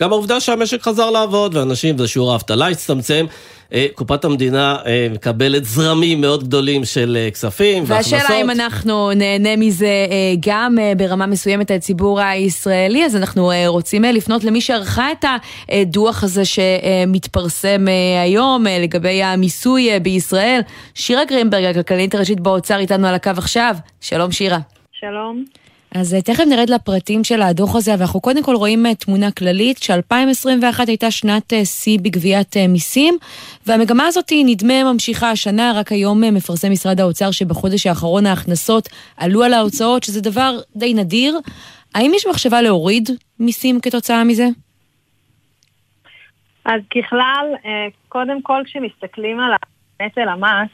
גם 0.01 0.11
העובדה 0.11 0.39
שהמשק 0.39 0.81
חזר 0.81 1.09
לעבוד 1.09 1.55
ואנשים, 1.55 1.95
ושיעור 1.99 2.31
האבטלה 2.31 2.67
הצטמצם. 2.67 3.25
אה, 3.73 3.85
קופת 3.95 4.25
המדינה 4.25 4.77
אה, 4.85 5.07
מקבלת 5.11 5.65
זרמים 5.65 6.21
מאוד 6.21 6.43
גדולים 6.43 6.85
של 6.85 7.17
אה, 7.19 7.31
כספים 7.31 7.83
והכנסות. 7.87 8.13
והשאלה 8.13 8.41
אם 8.41 8.49
אנחנו 8.49 9.11
נהנה 9.13 9.55
מזה 9.55 9.87
גם 10.39 10.77
ברמה 10.97 11.25
מסוימת 11.25 11.71
הציבור 11.71 12.19
הישראלי, 12.21 13.05
אז 13.05 13.15
אנחנו 13.15 13.51
רוצים 13.67 14.03
לפנות 14.03 14.43
למי 14.43 14.61
שערכה 14.61 15.11
את 15.11 15.25
הדוח 15.69 16.23
הזה 16.23 16.43
שמתפרסם 16.45 17.85
היום 18.23 18.65
לגבי 18.81 19.23
המיסוי 19.23 19.99
בישראל. 19.99 20.61
שירה 20.95 21.25
גרינברג, 21.25 21.63
הכלכלנית 21.63 22.15
הראשית 22.15 22.39
באוצר, 22.39 22.79
איתנו 22.79 23.07
על 23.07 23.15
הקו 23.15 23.31
עכשיו. 23.37 23.75
שלום 24.01 24.31
שירה. 24.31 24.59
שלום. 24.99 25.60
אז 25.95 26.13
אה, 26.13 26.21
תכף 26.21 26.43
נרד 26.49 26.69
לפרטים 26.69 27.23
של 27.23 27.41
הדוח 27.41 27.75
הזה, 27.75 27.91
ואנחנו 27.99 28.21
קודם 28.21 28.43
כל 28.43 28.55
רואים 28.55 28.85
אה, 28.85 28.95
תמונה 28.95 29.31
כללית 29.31 29.77
ש-2021 29.77 30.79
הייתה 30.87 31.11
שנת 31.11 31.53
אה, 31.53 31.65
שיא 31.65 31.99
בגביית 32.01 32.57
מיסים, 32.69 33.17
והמגמה 33.67 34.07
הזאת 34.07 34.31
נדמה 34.45 34.93
ממשיכה 34.93 35.31
השנה, 35.31 35.71
רק 35.75 35.91
היום 35.91 36.21
מפרסם 36.21 36.71
משרד 36.71 36.99
האוצר 36.99 37.31
שבחודש 37.31 37.87
האחרון 37.87 38.25
ההכנסות 38.25 38.89
עלו 39.17 39.43
על 39.43 39.53
ההוצאות, 39.53 40.03
שזה 40.03 40.21
דבר 40.21 40.59
די 40.75 40.93
נדיר. 40.93 41.39
האם 41.95 42.11
יש 42.15 42.27
מחשבה 42.27 42.61
להוריד 42.61 43.09
מיסים 43.39 43.79
כתוצאה 43.81 44.23
מזה? 44.23 44.47
אז 46.65 46.81
ככלל, 46.91 47.45
קודם 48.09 48.41
כל 48.41 48.61
כשמסתכלים 48.65 49.39
על 49.39 49.51
נטל 50.01 50.29
המס, 50.29 50.69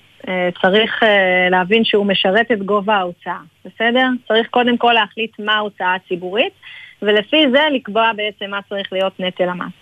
צריך 0.61 1.03
אה, 1.03 1.47
להבין 1.51 1.83
שהוא 1.83 2.05
משרת 2.05 2.51
את 2.51 2.63
גובה 2.63 2.95
ההוצאה, 2.95 3.39
בסדר? 3.65 4.07
צריך 4.27 4.47
קודם 4.49 4.77
כל 4.77 4.93
להחליט 4.93 5.39
מה 5.39 5.53
ההוצאה 5.53 5.95
הציבורית, 5.95 6.53
ולפי 7.01 7.43
זה 7.51 7.59
לקבוע 7.71 8.11
בעצם 8.15 8.51
מה 8.51 8.59
צריך 8.69 8.93
להיות 8.93 9.19
נטל 9.19 9.49
המס. 9.49 9.73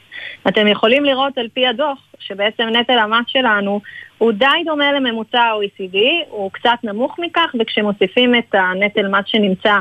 אתם 0.47 0.67
יכולים 0.67 1.05
לראות 1.05 1.37
על 1.37 1.47
פי 1.53 1.67
הדוח 1.67 1.97
שבעצם 2.19 2.63
נטל 2.63 2.97
המס 2.97 3.25
שלנו 3.27 3.81
הוא 4.17 4.31
די 4.31 4.63
דומה 4.65 4.91
לממוצע 4.91 5.41
ה-OECD, 5.41 5.97
הוא 6.29 6.51
קצת 6.51 6.77
נמוך 6.83 7.19
מכך, 7.19 7.55
וכשמוסיפים 7.59 8.35
את 8.35 8.55
הנטל 8.55 9.07
מס 9.07 9.25
שנמצא 9.25 9.73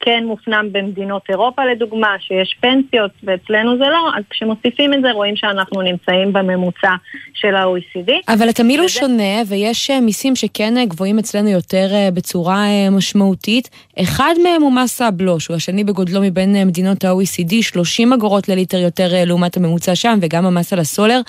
כן 0.00 0.24
מופנם 0.26 0.68
במדינות 0.72 1.22
אירופה 1.28 1.64
לדוגמה, 1.64 2.16
שיש 2.20 2.56
פנסיות 2.60 3.10
ואצלנו 3.22 3.78
זה 3.78 3.84
לא, 3.84 4.10
אז 4.16 4.24
כשמוסיפים 4.30 4.94
את 4.94 5.02
זה 5.02 5.10
רואים 5.10 5.36
שאנחנו 5.36 5.82
נמצאים 5.82 6.32
בממוצע 6.32 6.94
של 7.34 7.54
ה-OECD. 7.54 8.12
אבל 8.28 8.48
התמהיל 8.48 8.80
וזה... 8.80 8.82
הוא 8.82 8.88
שונה 8.88 9.42
ויש 9.48 9.90
אה, 9.90 10.00
מיסים 10.00 10.36
שכן 10.36 10.76
אה, 10.76 10.84
גבוהים 10.84 11.18
אצלנו 11.18 11.48
יותר 11.48 11.88
אה, 11.92 12.08
בצורה 12.10 12.64
משמעותית. 12.90 13.68
אחד 14.02 14.34
מהם 14.42 14.62
הוא 14.62 14.72
מס 14.72 15.02
הבלו, 15.02 15.40
שהוא 15.40 15.56
השני 15.56 15.84
בגודלו 15.84 16.20
מבין 16.20 16.56
אה, 16.56 16.64
מדינות 16.64 17.04
ה-OECD, 17.04 17.54
30 17.62 18.12
אגורות 18.12 18.48
לליטר 18.48 18.78
יותר 18.78 19.14
אה, 19.14 19.24
לעומת 19.24 19.56
הממוצע 19.56 19.94
שם, 19.94 20.18
וגם 20.22 20.46
המס 20.46 20.72
על 20.72 20.78
הסולר. 20.78 21.20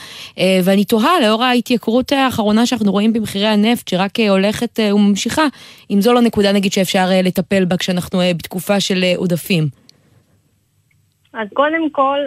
ואני 0.63 0.85
תוהה, 0.85 1.19
לאור 1.21 1.43
ההתייקרות 1.43 2.11
האחרונה 2.11 2.65
שאנחנו 2.65 2.91
רואים 2.91 3.13
במחירי 3.13 3.47
הנפט, 3.47 3.87
שרק 3.87 4.19
הולכת 4.19 4.79
וממשיכה, 4.93 5.45
אם 5.91 6.01
זו 6.01 6.13
לא 6.13 6.21
נקודה 6.21 6.51
נגיד 6.51 6.73
שאפשר 6.73 7.09
לטפל 7.23 7.65
בה 7.65 7.77
כשאנחנו 7.77 8.21
בתקופה 8.35 8.79
של 8.79 9.05
עודפים. 9.15 9.88
אז 11.33 11.47
קודם 11.53 11.89
כל, 11.89 12.19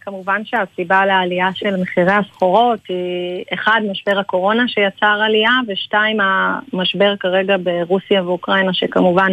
כמובן 0.00 0.44
שהסיבה 0.44 1.06
לעלייה 1.06 1.48
של 1.54 1.76
מחירי 1.76 2.12
הסחורות 2.12 2.80
היא 2.88 3.44
אחד, 3.54 3.80
משבר 3.90 4.18
הקורונה 4.18 4.68
שיצר 4.68 5.20
עלייה, 5.24 5.50
ושתיים, 5.68 6.18
המשבר 6.20 7.14
כרגע 7.20 7.56
ברוסיה 7.62 8.24
ואוקראינה 8.24 8.72
שכמובן 8.72 9.32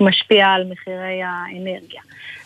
משפיע 0.00 0.46
על 0.46 0.64
מחירי 0.70 1.20
האנרגיה. 1.22 2.00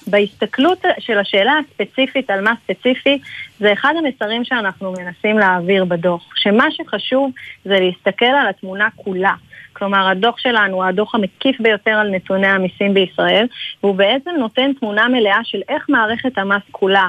בהסתכלות 0.07 0.85
של 0.99 1.19
השאלה 1.19 1.53
הספציפית 1.59 2.31
על 2.31 2.41
מה 2.41 2.53
ספציפי, 2.65 3.19
זה 3.59 3.73
אחד 3.73 3.95
המסרים 3.99 4.45
שאנחנו 4.45 4.93
מנסים 4.93 5.39
להעביר 5.39 5.85
בדוח, 5.85 6.33
שמה 6.35 6.65
שחשוב 6.71 7.31
זה 7.65 7.81
להסתכל 7.81 8.25
על 8.25 8.49
התמונה 8.49 8.89
כולה. 8.97 9.33
כלומר, 9.77 10.09
הדוח 10.09 10.39
שלנו 10.39 10.77
הוא 10.77 10.85
הדוח 10.85 11.15
המקיף 11.15 11.61
ביותר 11.61 11.91
על 11.91 12.11
נתוני 12.11 12.47
המיסים 12.47 12.95
בישראל, 12.95 13.47
והוא 13.83 13.95
בעצם 13.95 14.31
נותן 14.39 14.71
תמונה 14.81 15.09
מלאה 15.09 15.39
של 15.45 15.61
איך 15.69 15.85
מערכת 15.89 16.39
המס 16.39 16.63
כולה, 16.71 17.09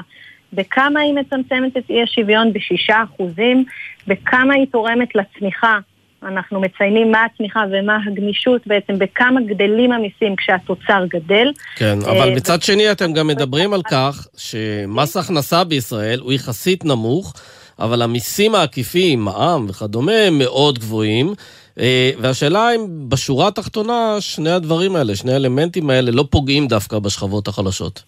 בכמה 0.52 1.00
היא 1.00 1.14
מצמצמת 1.14 1.76
את 1.76 1.90
אי 1.90 2.02
השוויון 2.02 2.52
בשישה 2.52 3.02
אחוזים, 3.02 3.64
בכמה 4.06 4.54
היא 4.54 4.66
תורמת 4.72 5.08
לצמיחה. 5.14 5.78
אנחנו 6.22 6.60
מציינים 6.60 7.10
מה 7.10 7.24
הצמיחה 7.24 7.64
ומה 7.72 7.98
הגמישות 8.06 8.66
בעצם, 8.66 8.98
בכמה 8.98 9.40
גדלים 9.40 9.92
המיסים 9.92 10.36
כשהתוצר 10.36 11.04
גדל. 11.08 11.52
כן, 11.76 11.98
אבל 12.02 12.28
אה, 12.28 12.34
מצד 12.36 12.62
שני 12.62 12.92
אתם 12.92 13.12
גם 13.12 13.26
מדברים 13.26 13.72
על 13.72 13.82
כך 13.90 14.26
שמס 14.36 15.16
הכנסה 15.16 15.64
בישראל 15.64 16.20
הוא 16.20 16.32
יחסית 16.32 16.84
נמוך, 16.84 17.34
אבל 17.78 18.02
המיסים 18.02 18.54
העקיפים, 18.54 19.24
מע"מ 19.24 19.66
וכדומה, 19.68 20.30
מאוד 20.30 20.78
גבוהים. 20.78 21.34
אה, 21.80 22.10
והשאלה 22.20 22.74
אם 22.74 23.08
בשורה 23.08 23.48
התחתונה 23.48 24.16
שני 24.20 24.50
הדברים 24.50 24.96
האלה, 24.96 25.16
שני 25.16 25.32
האלמנטים 25.32 25.90
האלה 25.90 26.10
לא 26.10 26.24
פוגעים 26.30 26.66
דווקא 26.66 26.98
בשכבות 26.98 27.48
החלשות. 27.48 28.02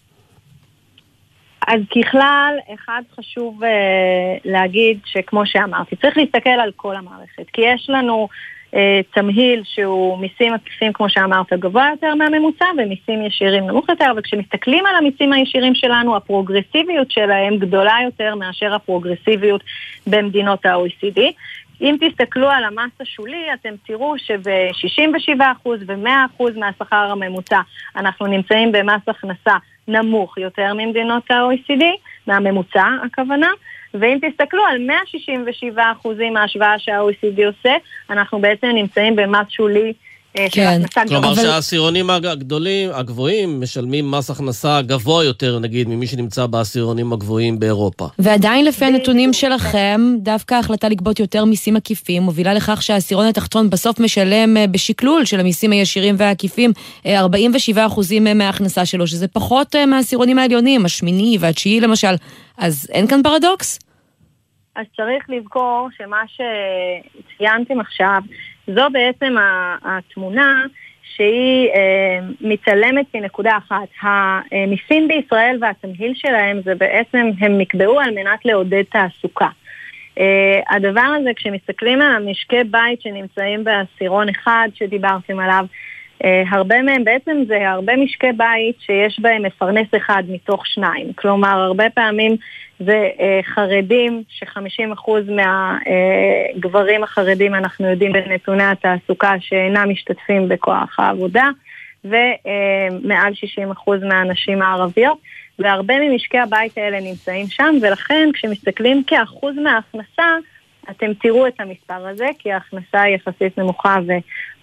אז 1.67 1.81
ככלל, 1.91 2.55
אחד 2.73 3.01
חשוב 3.19 3.63
uh, 3.63 3.67
להגיד 4.45 4.99
שכמו 5.05 5.45
שאמרתי, 5.45 5.95
צריך 5.95 6.17
להסתכל 6.17 6.49
על 6.49 6.71
כל 6.75 6.95
המערכת, 6.95 7.45
כי 7.53 7.61
יש 7.61 7.89
לנו 7.89 8.27
uh, 8.71 8.75
תמהיל 9.13 9.61
שהוא 9.65 10.17
מיסים 10.17 10.53
עקיפים, 10.53 10.93
כמו 10.93 11.09
שאמרת, 11.09 11.53
גבוה 11.53 11.87
יותר 11.91 12.15
מהממוצע, 12.15 12.65
ומיסים 12.77 13.25
ישירים 13.25 13.67
נמוך 13.67 13.89
יותר, 13.89 14.11
וכשמסתכלים 14.17 14.85
על 14.85 14.95
המיסים 14.95 15.33
הישירים 15.33 15.75
שלנו, 15.75 16.15
הפרוגרסיביות 16.15 17.11
שלהם 17.11 17.57
גדולה 17.57 17.95
יותר 18.05 18.35
מאשר 18.35 18.73
הפרוגרסיביות 18.73 19.63
במדינות 20.07 20.65
ה-OECD. 20.65 21.19
אם 21.81 21.95
תסתכלו 22.01 22.49
על 22.49 22.63
המס 22.63 22.91
השולי, 23.01 23.53
אתם 23.53 23.69
תראו 23.85 24.17
שב-67% 24.17 25.67
ו-100% 25.87 26.43
מהשכר 26.55 27.11
הממוצע 27.11 27.61
אנחנו 27.95 28.27
נמצאים 28.27 28.71
במס 28.71 29.01
הכנסה 29.07 29.55
נמוך 29.87 30.37
יותר 30.37 30.73
ממדינות 30.73 31.31
ה-OECD, 31.31 31.83
מהממוצע 32.27 32.87
הכוונה, 33.05 33.49
ואם 33.93 34.17
תסתכלו 34.21 34.63
על 34.65 34.89
167% 36.03 36.07
מההשוואה 36.33 36.79
שה-OECD 36.79 37.45
עושה, 37.45 37.73
אנחנו 38.09 38.39
בעצם 38.39 38.67
נמצאים 38.67 39.15
במס 39.15 39.49
שולי 39.49 39.93
כן. 40.51 40.81
כלומר 41.07 41.31
אבל... 41.31 41.41
שהעשירונים 41.41 42.09
הגדולים, 42.09 42.89
הגבוהים, 42.93 43.61
משלמים 43.61 44.11
מס 44.11 44.29
הכנסה 44.29 44.81
גבוה 44.81 45.23
יותר, 45.23 45.59
נגיד, 45.59 45.87
ממי 45.87 46.07
שנמצא 46.07 46.45
בעשירונים 46.45 47.13
הגבוהים 47.13 47.59
באירופה. 47.59 48.07
ועדיין 48.19 48.65
לפי 48.65 48.85
הנתונים 48.85 49.33
שלכם, 49.33 50.01
דווקא 50.17 50.55
ההחלטה 50.55 50.89
לגבות 50.89 51.19
יותר 51.19 51.45
מיסים 51.45 51.75
עקיפים 51.75 52.23
מובילה 52.23 52.53
לכך 52.53 52.81
שהעשירון 52.81 53.25
התחתון 53.25 53.69
בסוף 53.69 53.99
משלם 53.99 54.57
אה, 54.57 54.67
בשקלול 54.67 55.25
של 55.25 55.39
המיסים 55.39 55.71
הישירים 55.71 56.15
והעקיפים 56.17 56.71
47 57.05 57.81
אה, 57.81 58.33
מההכנסה 58.33 58.85
שלו, 58.85 59.07
שזה 59.07 59.27
פחות 59.27 59.75
מהעשירונים 59.87 60.39
העליונים, 60.39 60.85
השמיני 60.85 61.37
והתשיעי 61.39 61.79
למשל. 61.79 62.15
אז 62.57 62.87
אין 62.93 63.07
כאן 63.07 63.23
פרדוקס? 63.23 63.79
אז 64.75 64.85
צריך 64.95 65.23
לזכור 65.29 65.89
שמה 65.97 66.21
שציינתם 66.27 67.79
עכשיו, 67.79 68.21
זו 68.75 68.87
בעצם 68.91 69.35
התמונה 69.83 70.65
שהיא 71.15 71.69
אה, 71.69 72.19
מתעלמת 72.41 73.05
מנקודה 73.15 73.57
אחת. 73.57 73.87
המיסים 74.01 75.07
בישראל 75.07 75.57
והתמהיל 75.61 76.13
שלהם 76.15 76.61
זה 76.65 76.75
בעצם, 76.75 77.29
הם 77.39 77.57
נקבעו 77.57 77.99
על 77.99 78.11
מנת 78.11 78.45
לעודד 78.45 78.83
תעסוקה. 78.91 79.47
Uh, 80.15 80.21
הדבר 80.69 81.15
הזה, 81.19 81.29
כשמסתכלים 81.35 82.01
על 82.01 82.15
המשקי 82.15 82.63
בית 82.63 83.01
שנמצאים 83.01 83.63
בעשירון 83.63 84.29
אחד 84.29 84.69
שדיברתם 84.75 85.39
עליו, 85.39 85.65
הרבה 86.49 86.81
מהם 86.81 87.03
בעצם 87.03 87.43
זה 87.47 87.69
הרבה 87.69 87.95
משקי 87.95 88.31
בית 88.37 88.75
שיש 88.79 89.19
בהם 89.19 89.45
מפרנס 89.45 89.87
אחד 89.97 90.23
מתוך 90.29 90.67
שניים. 90.67 91.13
כלומר, 91.13 91.59
הרבה 91.59 91.89
פעמים 91.89 92.35
זה 92.79 93.09
אה, 93.19 93.39
חרדים, 93.43 94.23
ש-50% 94.29 95.11
מהגברים 95.31 97.03
החרדים 97.03 97.55
אנחנו 97.55 97.89
יודעים 97.89 98.11
בנתוני 98.11 98.63
התעסוקה 98.63 99.33
שאינם 99.39 99.89
משתתפים 99.89 100.49
בכוח 100.49 100.99
העבודה, 100.99 101.49
ומעל 102.05 103.33
60% 103.77 104.05
מהנשים 104.05 104.61
הערביות, 104.61 105.17
והרבה 105.59 105.93
ממשקי 105.99 106.37
הבית 106.37 106.77
האלה 106.77 106.99
נמצאים 107.01 107.47
שם, 107.47 107.75
ולכן 107.81 108.29
כשמסתכלים 108.33 109.03
כאחוז 109.07 109.55
מההכנסה, 109.55 110.37
אתם 110.89 111.13
תראו 111.21 111.47
את 111.47 111.53
המספר 111.59 112.07
הזה, 112.07 112.25
כי 112.39 112.51
ההכנסה 112.51 113.01
היא 113.01 113.15
יחסית 113.15 113.59
נמוכה 113.59 113.97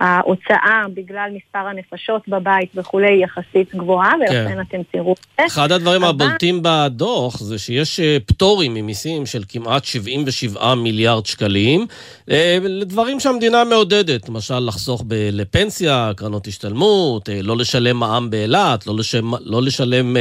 וההוצאה 0.00 0.82
בגלל 0.94 1.30
מספר 1.34 1.58
הנפשות 1.58 2.28
בבית 2.28 2.70
וכולי 2.74 3.12
היא 3.12 3.24
יחסית 3.24 3.74
גבוהה, 3.74 4.12
ולכן 4.20 4.48
כן. 4.48 4.60
אתם 4.60 4.78
תראו 4.92 5.12
את 5.12 5.18
זה. 5.38 5.46
אחד 5.46 5.72
הדברים 5.72 6.04
אבל... 6.04 6.10
הבולטים 6.10 6.60
בדוח 6.62 7.40
זה 7.40 7.58
שיש 7.58 8.00
אה, 8.00 8.16
פטורים 8.26 8.74
ממיסים 8.74 9.26
של 9.26 9.42
כמעט 9.48 9.84
77 9.84 10.74
מיליארד 10.74 11.26
שקלים 11.26 11.86
אה, 12.30 12.58
לדברים 12.62 13.20
שהמדינה 13.20 13.64
מעודדת, 13.64 14.28
למשל 14.28 14.58
לחסוך 14.58 15.04
ב- 15.06 15.28
לפנסיה, 15.32 16.12
קרנות 16.16 16.46
השתלמות, 16.46 17.28
אה, 17.28 17.42
לא 17.42 17.56
לשלם 17.56 17.96
מע"מ 17.96 18.30
באילת, 18.30 18.86
לא, 18.86 18.94
לשם, 18.96 19.30
לא 19.40 19.62
לשלם 19.62 20.16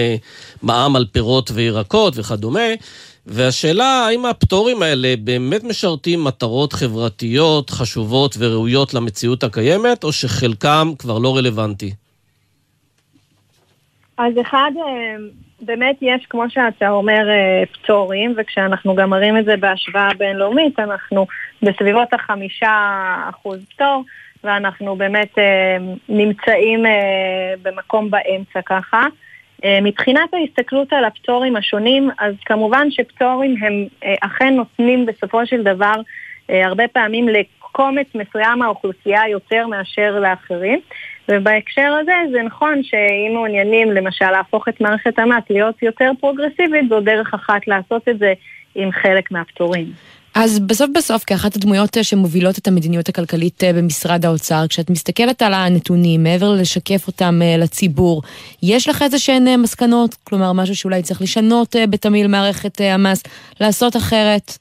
מע"מ 0.63 0.95
על 0.95 1.05
פירות 1.11 1.51
וירקות 1.53 2.13
וכדומה. 2.17 2.69
והשאלה, 3.25 4.05
האם 4.07 4.25
הפטורים 4.25 4.81
האלה 4.81 5.13
באמת 5.23 5.63
משרתים 5.63 6.23
מטרות 6.23 6.73
חברתיות 6.73 7.69
חשובות 7.69 8.35
וראויות 8.39 8.93
למציאות 8.93 9.43
הקיימת, 9.43 10.03
או 10.03 10.11
שחלקם 10.11 10.87
כבר 10.99 11.19
לא 11.19 11.37
רלוונטי? 11.37 11.93
אז 14.17 14.33
אחד, 14.41 14.71
אה, 14.77 15.15
באמת 15.61 15.95
יש, 16.01 16.25
כמו 16.29 16.49
שאתה 16.49 16.89
אומר, 16.89 17.29
אה, 17.29 17.63
פטורים, 17.73 18.33
וכשאנחנו 18.37 18.95
גם 18.95 19.09
מראים 19.09 19.37
את 19.37 19.45
זה 19.45 19.57
בהשוואה 19.57 20.09
בינלאומית, 20.17 20.79
אנחנו 20.79 21.27
בסביבות 21.61 22.13
החמישה 22.13 23.15
אחוז 23.29 23.65
פטור, 23.75 24.03
ואנחנו 24.43 24.95
באמת 24.95 25.37
אה, 25.37 25.77
נמצאים 26.09 26.85
במקום 27.61 28.11
באמצע 28.11 28.61
ככה. 28.65 29.05
אה, 29.63 29.79
מבחינת 29.81 30.33
ההסתכלות 30.33 30.93
על 30.93 31.05
הפטורים 31.05 31.55
השונים, 31.55 32.09
אז 32.19 32.33
כמובן 32.45 32.87
שפטורים 32.91 33.55
הם 33.61 33.87
אה, 34.03 34.13
אכן 34.21 34.53
נותנים 34.53 35.05
בסופו 35.05 35.45
של 35.45 35.63
דבר 35.63 35.95
אה, 36.49 36.65
הרבה 36.65 36.87
פעמים 36.87 37.27
לקומץ 37.27 38.07
מסוים 38.15 38.59
מהאוכלוסייה 38.59 39.21
יותר 39.29 39.67
מאשר 39.67 40.19
לאחרים. 40.19 40.79
ובהקשר 41.29 41.97
הזה 42.01 42.13
זה 42.31 42.41
נכון 42.41 42.83
שאם 42.83 43.31
מעוניינים 43.33 43.91
למשל 43.91 44.31
להפוך 44.31 44.67
את 44.67 44.81
מערכת 44.81 45.19
המס 45.19 45.43
להיות 45.49 45.83
יותר 45.83 46.11
פרוגרסיבית, 46.19 46.89
זו 46.89 46.99
דרך 46.99 47.33
אחת 47.33 47.67
לעשות 47.67 48.09
את 48.09 48.19
זה 48.19 48.33
עם 48.75 48.91
חלק 48.91 49.31
מהפטורים. 49.31 49.85
אז 50.35 50.59
בסוף 50.59 50.89
בסוף, 50.95 51.23
כאחת 51.27 51.55
הדמויות 51.55 51.97
אה, 51.97 52.03
שמובילות 52.03 52.57
את 52.57 52.67
המדיניות 52.67 53.09
הכלכלית 53.09 53.63
אה, 53.63 53.73
במשרד 53.73 54.25
האוצר, 54.25 54.67
כשאת 54.69 54.89
מסתכלת 54.89 55.41
על 55.41 55.53
הנתונים, 55.53 56.23
מעבר 56.23 56.51
לשקף 56.61 57.07
אותם 57.07 57.39
אה, 57.41 57.57
לציבור, 57.57 58.21
יש 58.63 58.89
לך 58.89 59.01
איזה 59.01 59.19
שהן 59.19 59.61
מסקנות? 59.61 60.15
כלומר, 60.23 60.53
משהו 60.53 60.75
שאולי 60.75 61.01
צריך 61.01 61.21
לשנות 61.21 61.75
בתמהיל 61.89 62.27
מערכת 62.27 62.81
המס, 62.81 63.23
לעשות 63.61 63.95
אחרת? 63.95 64.51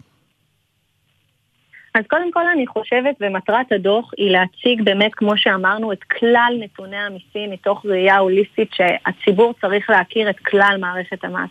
אז 1.94 2.04
קודם 2.08 2.32
כל 2.32 2.46
אני 2.54 2.66
חושבת, 2.66 3.14
ומטרת 3.20 3.72
הדוח 3.72 4.10
היא 4.16 4.30
להציג 4.30 4.82
באמת, 4.84 5.14
כמו 5.14 5.36
שאמרנו, 5.36 5.92
את 5.92 6.04
כלל 6.04 6.52
נתוני 6.60 6.96
המיסים 6.96 7.50
מתוך 7.50 7.86
ראייה 7.86 8.18
הוליסטית 8.18 8.68
שהציבור 8.74 9.54
צריך 9.60 9.90
להכיר 9.90 10.30
את 10.30 10.38
כלל 10.38 10.76
מערכת 10.80 11.24
המס. 11.24 11.50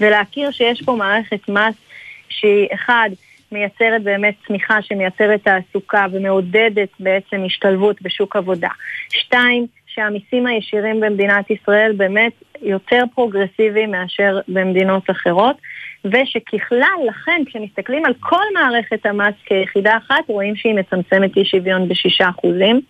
ולהכיר 0.00 0.50
שיש 0.50 0.82
פה 0.82 0.96
מערכת 0.96 1.48
מס 1.48 1.74
שהיא, 2.28 2.68
אחד, 2.74 3.10
מייצרת 3.52 4.02
באמת 4.02 4.34
צמיחה 4.46 4.82
שמייצרת 4.82 5.40
תעסוקה 5.44 6.06
ומעודדת 6.12 6.88
בעצם 7.00 7.42
השתלבות 7.46 8.02
בשוק 8.02 8.36
עבודה. 8.36 8.68
שתיים, 9.08 9.66
שהמיסים 9.86 10.46
הישירים 10.46 11.00
במדינת 11.00 11.50
ישראל 11.50 11.92
באמת 11.96 12.32
יותר 12.62 13.02
פרוגרסיביים 13.14 13.90
מאשר 13.90 14.40
במדינות 14.48 15.10
אחרות, 15.10 15.56
ושככלל, 16.04 16.98
לכן, 17.08 17.42
כשמסתכלים 17.46 18.04
על 18.04 18.14
כל 18.20 18.44
מערכת 18.54 19.06
המס 19.06 19.34
כיחידה 19.44 19.96
אחת, 19.96 20.28
רואים 20.28 20.56
שהיא 20.56 20.74
מצמצמת 20.74 21.36
אי 21.36 21.44
שוויון 21.44 21.88
בשישה 21.88 22.28
אחוזים. 22.28 22.80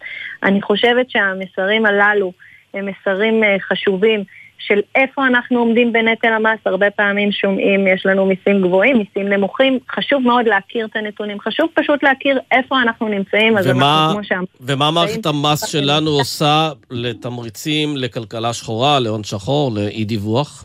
אני 0.43 0.63
חושבת 0.63 1.11
שהמסרים 1.11 1.87
הללו 1.87 2.33
הם 2.75 2.87
מסרים 2.87 3.45
אה, 3.45 3.57
חשובים. 3.61 4.25
של 4.59 4.81
איפה 4.95 5.27
אנחנו 5.27 5.59
עומדים 5.59 5.93
בנטל 5.93 6.33
המס, 6.33 6.59
הרבה 6.67 6.91
פעמים 6.91 7.33
שומעים, 7.33 7.87
יש 7.87 8.07
לנו 8.07 8.27
מיסים 8.27 8.63
גבוהים, 8.63 8.99
מיסים 8.99 9.29
נמוכים, 9.29 9.79
חשוב 9.91 10.23
מאוד 10.23 10.47
להכיר 10.47 10.87
את 10.87 10.97
הנתונים, 10.97 11.41
חשוב 11.41 11.67
פשוט 11.75 12.03
להכיר 12.03 12.39
איפה 12.53 12.83
אנחנו 12.83 13.09
נמצאים, 13.09 13.59
אז 13.59 13.67
ומה, 13.67 14.05
אנחנו 14.05 14.15
כמו 14.15 14.25
שאמרנו. 14.25 14.47
ומה 14.61 14.91
מערכת 14.91 15.27
המס 15.27 15.67
שלנו 15.67 16.11
עושה 16.11 16.71
לתמריצים, 16.91 17.97
לכלכלה 17.97 18.53
שחורה, 18.53 19.01
להון 19.01 19.25
שחור, 19.25 19.71
לאי 19.75 20.05
דיווח? 20.05 20.65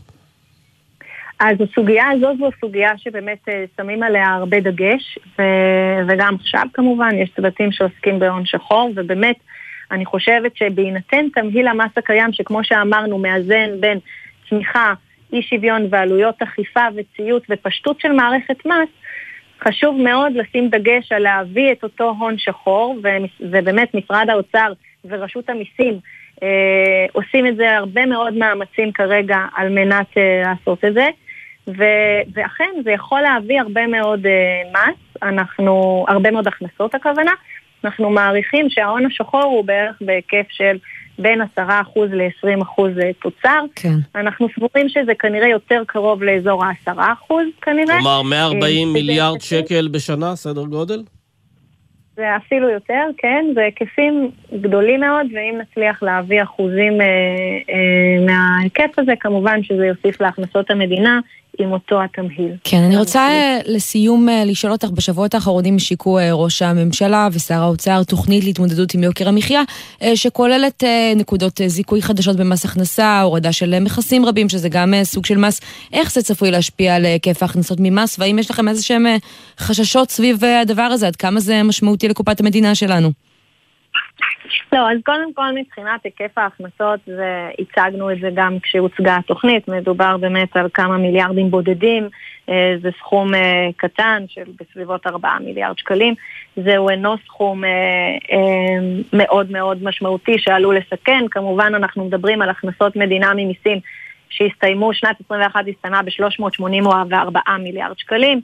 אז 1.40 1.56
הסוגיה 1.60 2.08
הזאת 2.10 2.38
זו 2.38 2.48
סוגיה 2.60 2.90
שבאמת 2.98 3.38
אה, 3.48 3.64
שמים 3.76 4.02
עליה 4.02 4.34
הרבה 4.34 4.60
דגש, 4.60 5.18
ו- 5.38 6.08
וגם 6.08 6.34
עכשיו 6.40 6.62
כמובן 6.74 7.10
יש 7.14 7.30
צוותים 7.36 7.72
שעוסקים 7.72 8.18
בהון 8.18 8.46
שחור, 8.46 8.92
ובאמת 8.96 9.36
אני 9.90 10.04
חושבת 10.04 10.56
שבהינתן 10.56 11.28
תמהיל 11.34 11.68
המס 11.68 11.90
הקיים, 11.96 12.32
שכמו 12.32 12.64
שאמרנו, 12.64 13.18
מאזן 13.18 13.80
בין 13.80 13.98
צמיחה, 14.48 14.94
אי 15.32 15.42
שוויון 15.42 15.86
ועלויות 15.90 16.42
אכיפה 16.42 16.86
וציות 16.96 17.42
ופשטות 17.50 18.00
של 18.00 18.12
מערכת 18.12 18.66
מס, 18.66 18.88
חשוב 19.64 19.96
מאוד 20.02 20.32
לשים 20.32 20.68
דגש 20.68 21.12
על 21.12 21.22
להביא 21.22 21.72
את 21.72 21.82
אותו 21.82 22.14
הון 22.18 22.38
שחור, 22.38 22.98
ובאמת 23.40 23.94
משרד 23.94 24.30
האוצר 24.30 24.72
ורשות 25.04 25.50
המיסים 25.50 25.98
אה, 26.42 27.06
עושים 27.12 27.46
את 27.46 27.56
זה 27.56 27.76
הרבה 27.76 28.06
מאוד 28.06 28.34
מאמצים 28.34 28.92
כרגע 28.92 29.38
על 29.54 29.68
מנת 29.68 30.06
אה, 30.16 30.42
לעשות 30.44 30.84
את 30.84 30.94
זה. 30.94 31.08
ו- 31.68 32.22
ואכן 32.34 32.70
זה 32.84 32.90
יכול 32.90 33.20
להביא 33.20 33.60
הרבה 33.60 33.86
מאוד 33.86 34.26
אה, 34.26 34.62
מס, 34.72 35.22
אנחנו, 35.22 36.04
הרבה 36.08 36.30
מאוד 36.30 36.46
הכנסות 36.46 36.94
הכוונה, 36.94 37.32
אנחנו 37.84 38.10
מעריכים 38.10 38.70
שההון 38.70 39.06
השחור 39.06 39.42
הוא 39.42 39.64
בערך 39.64 39.96
בהיקף 40.00 40.46
של 40.50 40.76
בין 41.18 41.40
10% 41.58 41.60
ל-20% 41.96 42.82
תוצר. 43.22 43.64
כן. 43.74 43.94
אנחנו 44.14 44.48
סבורים 44.54 44.88
שזה 44.88 45.12
כנראה 45.18 45.48
יותר 45.48 45.82
קרוב 45.86 46.22
לאזור 46.22 46.64
ה-10% 46.64 47.34
כנראה. 47.62 47.98
כלומר, 47.98 48.22
140 48.22 48.88
אה, 48.88 48.92
מיליארד 48.92 49.40
שקל 49.40 49.88
בשנה, 49.88 50.36
סדר 50.36 50.64
גודל? 50.64 51.02
זה 52.16 52.36
אפילו 52.36 52.68
יותר, 52.68 53.02
כן, 53.18 53.44
זה 53.54 53.60
היקפים 53.60 54.30
גדולים 54.60 55.00
מאוד, 55.00 55.26
ואם 55.34 55.58
נצליח 55.60 56.02
להביא 56.02 56.42
אחוזים 56.42 57.00
אה, 57.00 57.06
אה, 57.70 58.26
מההיקף 58.26 58.98
הזה, 58.98 59.12
כמובן 59.20 59.62
שזה 59.62 59.86
יוסיף 59.86 60.20
להכנסות 60.20 60.70
המדינה 60.70 61.20
עם 61.58 61.72
אותו 61.72 62.02
התמהיל. 62.02 62.56
כן, 62.64 62.82
אני 62.82 62.96
רוצה 62.96 63.20
אה, 63.20 63.58
לסיום 63.66 64.28
אה, 64.28 64.44
לשאול 64.44 64.72
אותך, 64.72 64.88
בשבועות 64.90 65.34
האחרונים 65.34 65.76
השיקו 65.76 66.18
אה, 66.18 66.32
ראש 66.32 66.62
הממשלה 66.62 67.28
ושר 67.32 67.62
האוצר 67.62 68.02
תוכנית 68.02 68.44
להתמודדות 68.44 68.94
עם 68.94 69.02
יוקר 69.02 69.28
המחיה, 69.28 69.62
שכוללת 70.14 70.84
נקודות 71.16 71.60
זיכוי 71.66 72.02
חדשות 72.02 72.36
במס 72.36 72.64
הכנסה, 72.64 73.20
הורדה 73.20 73.52
של 73.52 73.80
מכסים 73.80 74.24
רבים, 74.24 74.48
שזה 74.48 74.68
גם 74.68 74.94
סוג 75.02 75.26
של 75.26 75.38
מס. 75.38 75.60
איך 75.92 76.12
זה 76.12 76.22
צפוי 76.22 76.50
להשפיע 76.50 76.96
על 76.96 77.04
היקף 77.04 77.42
ההכנסות 77.42 77.78
ממס, 77.80 78.18
והאם 78.18 78.38
יש 78.38 78.50
לכם 78.50 78.68
איזה 78.68 78.82
שהם 78.82 79.06
חששות 79.58 80.10
סביב 80.10 80.44
הדבר 80.44 80.82
הזה, 80.82 81.06
עד 81.06 81.16
כמה 81.16 81.40
זה 81.40 81.62
משמעותי 81.62 82.08
לקופת 82.08 82.40
המדינה 82.40 82.74
שלנו? 82.74 83.29
לא, 84.72 84.90
אז 84.90 84.98
קודם 85.04 85.32
כל 85.32 85.52
מבחינת 85.54 86.04
היקף 86.04 86.38
ההכנסות, 86.38 87.00
הצגנו 87.58 88.12
את 88.12 88.18
זה 88.20 88.30
גם 88.34 88.58
כשהוצגה 88.62 89.16
התוכנית, 89.16 89.68
מדובר 89.68 90.16
באמת 90.16 90.56
על 90.56 90.68
כמה 90.74 90.96
מיליארדים 90.96 91.50
בודדים, 91.50 92.08
אה, 92.48 92.74
זה 92.82 92.88
סכום 92.98 93.34
אה, 93.34 93.68
קטן 93.76 94.24
של 94.28 94.42
בסביבות 94.60 95.06
4 95.06 95.38
מיליארד 95.40 95.78
שקלים, 95.78 96.14
זהו 96.56 96.88
אינו 96.88 97.14
סכום 97.26 97.64
אה, 97.64 97.70
מאוד 99.12 99.50
מאוד 99.50 99.82
משמעותי 99.82 100.38
שעלול 100.38 100.76
לסכן, 100.76 101.24
כמובן 101.30 101.72
אנחנו 101.74 102.04
מדברים 102.04 102.42
על 102.42 102.50
הכנסות 102.50 102.96
מדינה 102.96 103.32
ממיסים 103.34 103.78
שהסתיימו, 104.30 104.94
שנת 104.94 105.16
21 105.26 105.64
הסתיימה 105.68 106.02
ב-384 106.02 107.50
מיליארד 107.58 107.98
שקלים, 107.98 108.40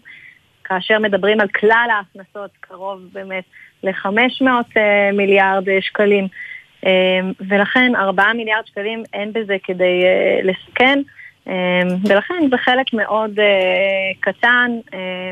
כאשר 0.64 0.98
מדברים 0.98 1.40
על 1.40 1.48
כלל 1.48 1.88
ההכנסות 1.90 2.50
קרוב 2.60 3.00
באמת 3.12 3.44
ל-500 3.82 4.46
אה, 4.76 5.10
מיליארד 5.12 5.68
אה, 5.68 5.78
שקלים, 5.80 6.28
אה, 6.86 7.20
ולכן 7.48 7.92
4 7.96 8.32
מיליארד 8.32 8.66
שקלים 8.66 9.02
אין 9.12 9.32
בזה 9.32 9.56
כדי 9.64 10.04
לסכן, 10.42 11.00
ולכן 12.08 12.48
זה 12.50 12.56
חלק 12.58 12.86
מאוד 12.92 13.38
קטן 14.20 14.70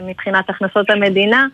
מבחינת 0.02 0.50
הכנסות 0.50 0.90
המדינה, 0.90 1.46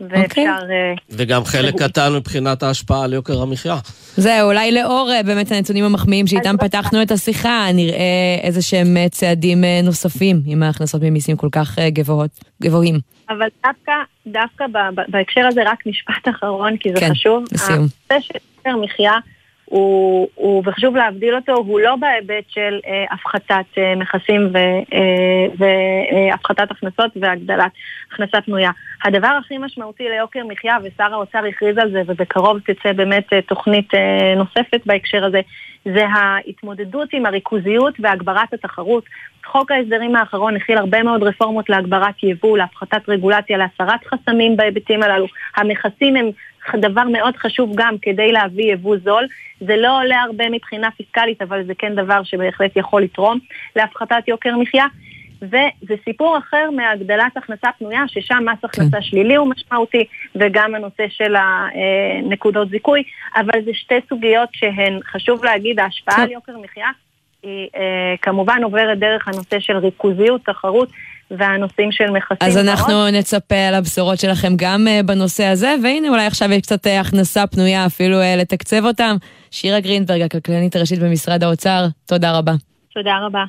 ואפשר... 0.00 0.56
אה, 0.70 0.94
וגם 1.10 1.44
חלק 1.44 1.74
קטן 1.82 2.12
מבחינת 2.16 2.62
ההשפעה 2.62 3.04
על 3.04 3.12
יוקר 3.12 3.42
המחיה. 3.42 3.76
זהו, 4.16 4.48
אולי 4.48 4.72
לאור 4.72 5.10
אה, 5.12 5.22
באמת 5.22 5.52
הנתונים 5.52 5.84
המחמיאים 5.84 6.26
שאיתם 6.26 6.56
פתחנו 6.56 7.02
את 7.02 7.10
השיחה, 7.10 7.66
נראה 7.74 8.38
איזה 8.42 8.62
שהם 8.62 8.96
אה, 8.96 9.08
צעדים 9.08 9.64
נוספים 9.82 10.40
עם 10.46 10.62
ההכנסות 10.62 11.02
ממיסים 11.02 11.36
כל 11.36 11.48
כך 11.52 11.78
גבוהות, 11.78 12.30
גבוהים. 12.62 12.98
אבל 13.28 13.46
דווקא, 13.66 13.92
דווקא 14.26 14.64
בהקשר 15.08 15.46
הזה 15.46 15.62
רק 15.66 15.86
משפט 15.86 16.28
אחרון, 16.30 16.76
כי 16.76 16.88
זה 16.94 17.00
כן, 17.00 17.10
חשוב. 17.10 17.44
לסיום. 17.52 17.78
הנושא 18.10 18.26
של 18.26 18.38
יוקר 18.56 18.80
מחיה 18.80 19.12
הוא, 19.68 20.28
הוא, 20.34 20.62
וחשוב 20.66 20.96
להבדיל 20.96 21.34
אותו, 21.34 21.52
הוא 21.52 21.80
לא 21.80 21.96
בהיבט 21.96 22.44
של 22.48 22.80
אה, 22.86 23.04
הפחתת 23.10 23.64
אה, 23.78 23.94
מכסים 23.96 24.52
והפחתת 25.58 26.70
הכנסות 26.70 27.10
והגדלת 27.16 27.72
הכנסה 28.12 28.40
פנויה. 28.40 28.70
הדבר 29.04 29.38
הכי 29.40 29.58
משמעותי 29.58 30.08
ליוקר 30.08 30.40
מחיה, 30.48 30.76
ושר 30.84 31.14
האוצר 31.14 31.38
הכריז 31.48 31.78
על 31.78 31.90
זה, 31.90 32.02
ובקרוב 32.06 32.58
תצא 32.58 32.92
באמת 32.92 33.32
אה, 33.32 33.42
תוכנית 33.42 33.94
אה, 33.94 34.34
נוספת 34.36 34.80
בהקשר 34.86 35.24
הזה, 35.24 35.40
זה 35.84 36.06
ההתמודדות 36.06 37.08
עם 37.12 37.26
הריכוזיות 37.26 37.94
והגברת 38.00 38.54
התחרות. 38.54 39.04
חוק 39.46 39.70
ההסדרים 39.70 40.16
האחרון 40.16 40.56
הכיל 40.56 40.78
הרבה 40.78 41.02
מאוד 41.02 41.22
רפורמות 41.22 41.68
להגברת 41.68 42.22
יבוא, 42.22 42.58
להפחתת 42.58 43.08
רגולציה, 43.08 43.58
להסרת 43.58 44.00
חסמים 44.06 44.56
בהיבטים 44.56 45.02
הללו. 45.02 45.26
המכסים 45.56 46.16
הם 46.16 46.30
דבר 46.76 47.04
מאוד 47.12 47.36
חשוב 47.36 47.72
גם 47.74 47.94
כדי 48.02 48.32
להביא 48.32 48.72
יבוא 48.72 48.96
זול. 49.04 49.26
זה 49.60 49.76
לא 49.76 50.00
עולה 50.00 50.22
הרבה 50.22 50.48
מבחינה 50.50 50.90
פיסקלית, 50.90 51.42
אבל 51.42 51.64
זה 51.64 51.72
כן 51.78 51.94
דבר 51.94 52.22
שבהחלט 52.22 52.76
יכול 52.76 53.02
לתרום 53.02 53.38
להפחתת 53.76 54.28
יוקר 54.28 54.56
מחיה. 54.56 54.86
וזה 55.42 55.94
סיפור 56.04 56.38
אחר 56.38 56.70
מהגדלת 56.70 57.36
הכנסה 57.36 57.68
פנויה, 57.78 58.02
ששם 58.06 58.44
מס 58.44 58.64
הכנסה 58.64 59.02
שלילי 59.02 59.34
הוא 59.34 59.48
משמעותי, 59.48 60.04
וגם 60.34 60.74
הנושא 60.74 61.08
של 61.08 61.34
הנקודות 61.36 62.70
זיכוי, 62.70 63.02
אבל 63.36 63.64
זה 63.64 63.70
שתי 63.74 63.94
סוגיות 64.08 64.48
שהן, 64.52 65.00
חשוב 65.04 65.44
להגיד, 65.44 65.80
ההשפעה 65.80 66.22
על 66.22 66.30
יוקר 66.30 66.52
מחיה 66.58 66.88
היא 67.42 67.68
אה, 67.76 68.14
כמובן 68.22 68.62
עוברת 68.62 68.98
דרך 68.98 69.28
הנושא 69.28 69.60
של 69.60 69.76
ריכוזיות, 69.76 70.44
תחרות 70.44 70.88
והנושאים 71.30 71.92
של 71.92 72.10
מכסים. 72.10 72.36
אז. 72.40 72.56
אנחנו 72.56 73.10
נצפה 73.10 73.70
לבשורות 73.72 74.18
שלכם 74.18 74.52
גם 74.56 74.88
אה, 74.88 75.00
בנושא 75.02 75.44
הזה, 75.44 75.74
והנה 75.82 76.08
אולי 76.08 76.26
עכשיו 76.26 76.52
יש 76.52 76.62
קצת 76.62 76.86
אה, 76.86 77.00
הכנסה 77.00 77.46
פנויה 77.46 77.86
אפילו 77.86 78.20
אה, 78.20 78.36
לתקצב 78.36 78.84
אותם. 78.84 79.16
שירה 79.50 79.80
גרינברג, 79.80 80.20
הכלכלנית 80.20 80.76
הראשית 80.76 80.98
במשרד 80.98 81.44
האוצר, 81.44 81.86
תודה 82.06 82.38
רבה. 82.38 82.52
תודה 82.94 83.12
רבה. 83.26 83.44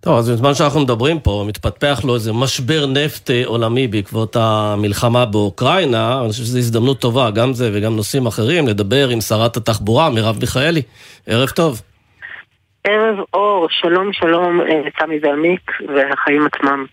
טוב, 0.00 0.18
אז 0.18 0.30
בזמן 0.30 0.54
שאנחנו 0.54 0.80
מדברים 0.80 1.20
פה, 1.20 1.44
מתפתח 1.48 2.00
לו 2.04 2.14
איזה 2.14 2.32
משבר 2.32 2.86
נפט 2.86 3.30
עולמי 3.44 3.86
בעקבות 3.86 4.36
המלחמה 4.36 5.26
באוקראינה. 5.26 6.20
אני 6.20 6.28
חושב 6.28 6.44
שזו 6.44 6.58
הזדמנות 6.58 7.00
טובה, 7.00 7.30
גם 7.30 7.52
זה 7.52 7.70
וגם 7.74 7.96
נושאים 7.96 8.26
אחרים, 8.26 8.68
לדבר 8.68 9.08
עם 9.08 9.20
שרת 9.20 9.56
התחבורה, 9.56 10.10
מרב 10.10 10.38
מיכאלי. 10.40 10.82
ערב 11.26 11.48
טוב. 11.48 11.82
ערב 12.84 13.18
אור, 13.34 13.66
שלום 13.70 14.12
שלום, 14.12 14.60
אה, 14.60 14.82
תמי 14.98 15.18
ועמיק 15.22 15.70
והחיים 15.88 16.46
עצמם. 16.46 16.84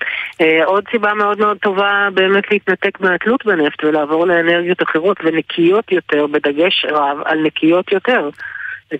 אה, 0.41 0.65
עוד 0.65 0.83
סיבה 0.91 1.13
מאוד 1.13 1.39
מאוד 1.39 1.57
טובה 1.57 2.07
באמת 2.13 2.43
להתנתק 2.51 2.99
מהתלות 2.99 3.45
בנפט 3.45 3.83
ולעבור 3.83 4.27
לאנרגיות 4.27 4.83
אחרות 4.83 5.17
ונקיות 5.23 5.91
יותר, 5.91 6.27
בדגש 6.27 6.85
רב 6.91 7.17
על 7.25 7.39
נקיות 7.43 7.91
יותר. 7.91 8.29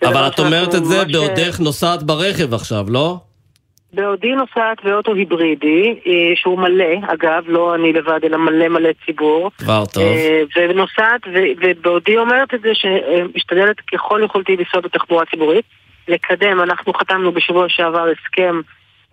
אבל 0.04 0.28
את 0.28 0.40
אומרת 0.40 0.76
את 0.76 0.86
זה 0.86 0.96
ממש- 1.04 1.16
אה, 1.16 1.20
בעודך 1.20 1.60
נוסעת 1.60 2.04
ברכב 2.04 2.54
עכשיו, 2.54 2.86
לא? 2.90 3.16
בעודי 3.94 4.32
נוסעת 4.32 4.84
באוטו 4.84 5.14
היברידי, 5.14 6.00
אה, 6.08 6.12
שהוא 6.36 6.60
מלא, 6.60 6.96
אגב, 7.08 7.44
לא 7.48 7.76
אני 7.76 7.94
לבד, 7.94 8.20
אלא 8.24 8.38
מלא 8.38 8.68
מלא 8.68 8.90
ציבור. 9.06 9.52
כבר 9.58 9.84
טוב. 9.94 10.04
אה, 10.04 10.42
ונוסעת, 10.56 11.22
ובעודי 11.62 12.18
אומרת 12.18 12.54
את 12.54 12.62
זה 12.62 12.70
שמשתדלת 12.74 13.80
ככל 13.94 14.22
יכולתי 14.26 14.58
לנסוע 14.58 14.82
בתחבורה 14.82 15.26
ציבורית, 15.32 15.66
לקדם, 16.08 16.62
אנחנו 16.62 16.94
חתמנו 16.94 17.32
בשבוע 17.32 17.70
שעבר 17.70 18.08
הסכם 18.10 18.62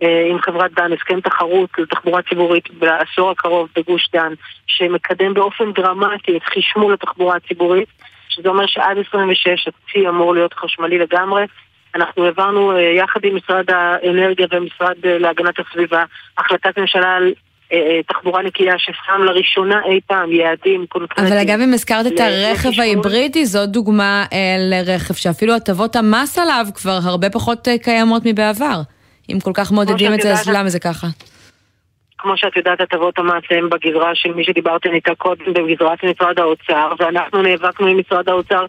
עם 0.01 0.41
חברת 0.41 0.71
דן, 0.71 0.93
הסכם 0.93 1.21
תחרות 1.21 1.69
לתחבורה 1.77 2.21
ציבורית 2.21 2.69
בעשור 2.73 3.31
הקרוב 3.31 3.69
בגוש 3.75 4.09
דן, 4.13 4.33
שמקדם 4.67 5.33
באופן 5.33 5.71
דרמטי 5.71 6.37
את 6.37 6.43
חשמול 6.43 6.93
התחבורה 6.93 7.35
הציבורית, 7.35 7.89
שזה 8.29 8.49
אומר 8.49 8.65
שעד 8.65 8.97
26 9.09 9.67
הצי 9.67 10.07
אמור 10.09 10.33
להיות 10.33 10.53
חשמלי 10.53 10.97
לגמרי. 10.97 11.45
אנחנו 11.95 12.25
העברנו 12.25 12.79
יחד 12.79 13.19
עם 13.23 13.35
משרד 13.35 13.65
האנרגיה 13.71 14.47
ומשרד 14.51 14.95
להגנת 15.03 15.59
הסביבה 15.59 16.03
החלטת 16.37 16.79
ממשלה 16.79 17.15
על 17.15 17.23
אה, 17.23 17.29
אה, 17.29 17.52
תחבורה 18.07 18.41
נקייה 18.41 18.73
ששם 18.77 19.23
לראשונה 19.23 19.81
אי 19.85 19.99
פעם 20.07 20.31
יעדים 20.31 20.85
קונקרטיים. 20.89 21.27
אבל 21.27 21.37
אגב, 21.37 21.59
אם 21.59 21.73
הזכרת 21.73 22.07
את 22.07 22.19
הרכב 22.19 22.79
ההיברידי, 22.79 23.45
זאת 23.45 23.69
דוגמה 23.69 24.25
אה, 24.33 24.55
לרכב 24.59 25.13
שאפילו 25.13 25.55
הטבות 25.55 25.95
המס 25.95 26.39
עליו 26.39 26.65
כבר 26.75 26.99
הרבה 27.03 27.29
פחות 27.29 27.67
קיימות 27.83 28.21
מבעבר. 28.25 28.81
אם 29.29 29.39
כל 29.39 29.51
כך 29.53 29.71
מעודדים 29.71 30.13
את 30.13 30.21
זה, 30.21 30.31
אז 30.31 30.49
למה 30.49 30.69
זה 30.69 30.79
ככה? 30.79 31.07
כמו 32.17 32.37
שאת 32.37 32.57
יודעת, 32.57 32.81
הטבות 32.81 33.19
המס 33.19 33.43
הן 33.49 33.69
בגזרה 33.69 34.11
של 34.15 34.33
מי 34.33 34.43
שדיברתם 34.43 34.93
איתה 34.93 35.15
קודם, 35.15 35.53
בגזרת 35.53 36.03
משרד 36.03 36.39
האוצר, 36.39 36.93
ואנחנו 36.99 37.41
נאבקנו 37.41 37.87
עם 37.87 37.99
משרד 37.99 38.29
האוצר 38.29 38.65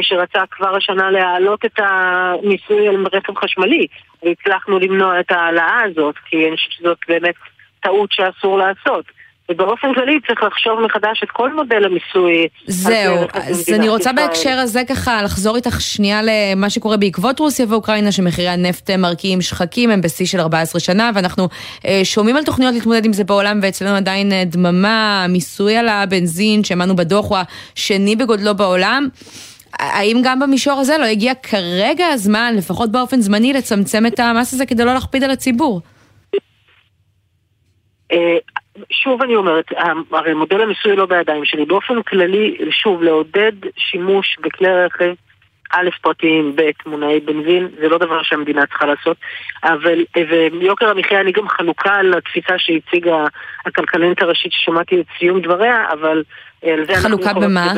שרצה 0.00 0.40
כבר 0.50 0.76
השנה 0.76 1.10
להעלות 1.10 1.64
את 1.64 1.78
המיסוי 1.78 2.88
על 2.88 3.06
רכב 3.12 3.36
חשמלי, 3.36 3.86
והצלחנו 4.22 4.78
למנוע 4.78 5.20
את 5.20 5.32
ההעלאה 5.32 5.80
הזאת, 5.82 6.14
כי 6.26 6.48
אני 6.48 6.56
חושבת 6.56 6.72
שזאת 6.72 6.98
באמת 7.08 7.34
טעות 7.84 8.12
שאסור 8.12 8.58
לעשות. 8.58 9.04
ובאופן 9.50 9.94
כללי 9.94 10.20
צריך 10.26 10.42
לחשוב 10.42 10.80
מחדש 10.80 11.22
את 11.24 11.30
כל 11.30 11.54
מודל 11.54 11.84
המיסוי. 11.84 12.48
זהו, 12.66 13.16
אז 13.32 13.68
אני 13.74 13.88
רוצה 13.88 14.10
ישראל. 14.10 14.26
בהקשר 14.26 14.50
הזה 14.50 14.82
ככה 14.88 15.22
לחזור 15.22 15.56
איתך 15.56 15.80
שנייה 15.80 16.20
למה 16.22 16.70
שקורה 16.70 16.96
בעקבות 16.96 17.38
רוסיה 17.38 17.66
ואוקראינה, 17.68 18.12
שמחירי 18.12 18.48
הנפט 18.48 18.90
מרקיעים 18.90 19.40
שחקים, 19.40 19.90
הם 19.90 20.00
בשיא 20.00 20.26
של 20.26 20.40
14 20.40 20.80
שנה, 20.80 21.10
ואנחנו 21.14 21.48
אה, 21.86 22.00
שומעים 22.04 22.36
על 22.36 22.44
תוכניות 22.44 22.74
להתמודד 22.74 23.04
עם 23.04 23.12
זה 23.12 23.24
בעולם, 23.24 23.60
ואצלנו 23.62 23.96
עדיין 23.96 24.32
אה, 24.32 24.44
דממה, 24.44 25.26
מיסוי 25.28 25.76
על 25.76 25.88
הבנזין, 25.88 26.64
שהאמנו 26.64 26.96
בדוח 26.96 27.30
הוא 27.30 27.38
השני 27.76 28.16
בגודלו 28.16 28.54
בעולם. 28.54 29.08
האם 29.78 30.20
גם 30.24 30.40
במישור 30.40 30.80
הזה 30.80 30.98
לא 30.98 31.04
הגיע 31.04 31.34
כרגע 31.34 32.06
הזמן, 32.06 32.54
לפחות 32.56 32.92
באופן 32.92 33.20
זמני, 33.20 33.52
לצמצם 33.52 34.06
את 34.06 34.20
המס 34.20 34.54
הזה 34.54 34.66
כדי 34.66 34.84
לא 34.84 34.94
להכביד 34.94 35.24
על 35.24 35.30
הציבור? 35.30 35.80
אה, 38.12 38.36
שוב 38.90 39.22
אני 39.22 39.36
אומרת, 39.36 39.64
הרי 40.12 40.34
מודל 40.34 40.60
המיסוי 40.60 40.96
לא 40.96 41.06
בידיים 41.06 41.44
שלי. 41.44 41.64
באופן 41.64 42.02
כללי, 42.02 42.58
שוב, 42.70 43.02
לעודד 43.02 43.52
שימוש 43.76 44.36
בכלי 44.40 44.84
רכב, 44.84 45.14
א', 45.72 45.88
פרטיים, 46.02 46.56
ב', 46.56 46.70
מונעי 46.86 47.20
בנזין, 47.20 47.68
זה 47.80 47.88
לא 47.88 47.98
דבר 47.98 48.22
שהמדינה 48.22 48.66
צריכה 48.66 48.86
לעשות. 48.86 49.16
אבל, 49.64 50.04
ויוקר 50.60 50.90
המחיה, 50.90 51.20
אני 51.20 51.32
גם 51.32 51.48
חלוקה 51.48 51.94
על 51.94 52.14
התפיסה 52.14 52.54
שהציגה 52.58 53.24
הכלכלנית 53.66 54.22
הראשית 54.22 54.52
ששמעתי 54.52 55.00
את 55.00 55.06
סיום 55.18 55.40
דבריה, 55.40 55.84
אבל 55.92 56.22
אה, 56.64 56.72
על 56.72 56.86
זה 56.86 56.92
לדבר... 56.92 57.08
חלוקה 57.08 57.32
במה? 57.32 57.72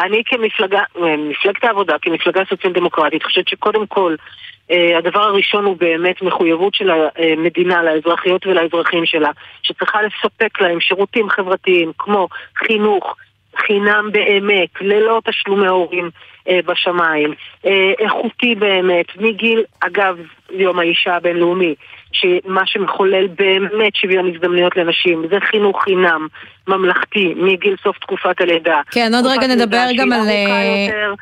אני 0.00 0.22
כמפלגה, 0.26 0.82
מפלגת 1.18 1.64
העבודה, 1.64 1.96
כמפלגה 2.02 2.42
סוציאל 2.48 2.72
דמוקרטית, 2.72 3.22
חושבת 3.22 3.48
שקודם 3.48 3.86
כל 3.86 4.14
אה, 4.20 4.24
הדבר 4.70 5.22
הראשון 5.22 5.64
הוא 5.64 5.76
באמת 5.76 6.22
מחויבות 6.22 6.74
של 6.74 6.90
המדינה 6.90 7.82
לאזרחיות 7.82 8.46
ולאזרחים 8.46 9.06
שלה, 9.06 9.30
שצריכה 9.62 9.98
לספק 10.02 10.60
להם 10.60 10.80
שירותים 10.80 11.28
חברתיים 11.28 11.92
כמו 11.98 12.28
חינוך, 12.58 13.16
חינם 13.56 14.08
באמת, 14.12 14.68
ללא 14.80 15.20
תשלומי 15.24 15.66
הורים 15.66 16.10
אה, 16.48 16.60
בשמיים, 16.66 17.34
אה, 17.66 17.92
איכותי 17.98 18.54
באמת, 18.54 19.06
מגיל, 19.16 19.64
אגב, 19.80 20.16
יום 20.50 20.78
האישה 20.78 21.14
הבינלאומי, 21.14 21.74
שמה 22.12 22.66
שמחולל 22.66 23.26
באמת 23.26 23.94
שוויון 23.94 24.34
הזדמנויות 24.34 24.76
לנשים, 24.76 25.26
זה 25.30 25.36
חינוך 25.40 25.82
חינם, 25.82 26.26
ממלכתי, 26.68 27.34
מגיל 27.36 27.76
סוף 27.82 27.98
תקופת 27.98 28.40
הלידה. 28.40 28.80
כן, 28.90 29.10
עוד 29.14 29.26
רגע 29.26 29.46
נדבר 29.46 29.86
גם 29.96 30.12
על... 30.12 30.20
יותר, 30.20 31.14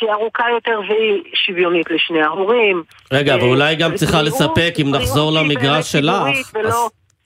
שהיא 0.00 0.10
ארוכה 0.10 0.44
יותר 0.54 0.80
והיא 0.88 1.22
שוויונית 1.34 1.86
לשני 1.90 2.22
ההורים. 2.22 2.82
רגע, 3.12 3.34
אבל 3.34 3.48
אולי 3.48 3.76
גם 3.76 3.94
צריכה 3.94 4.22
לספק, 4.22 4.74
אם 4.80 4.90
נחזור 4.90 5.32
למגרש 5.32 5.92
שלך, 5.92 6.22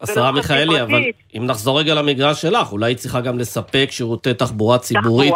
השרה 0.00 0.32
מיכאלי, 0.32 0.82
אבל 0.82 1.02
אם 1.36 1.46
נחזור 1.46 1.80
רגע 1.80 1.94
למגרש 1.94 2.42
שלך, 2.42 2.72
אולי 2.72 2.90
היא 2.90 2.96
צריכה 2.96 3.20
גם 3.20 3.38
לספק 3.38 3.88
שירותי 3.90 4.34
תחבורה 4.34 4.78
ציבורית 4.78 5.34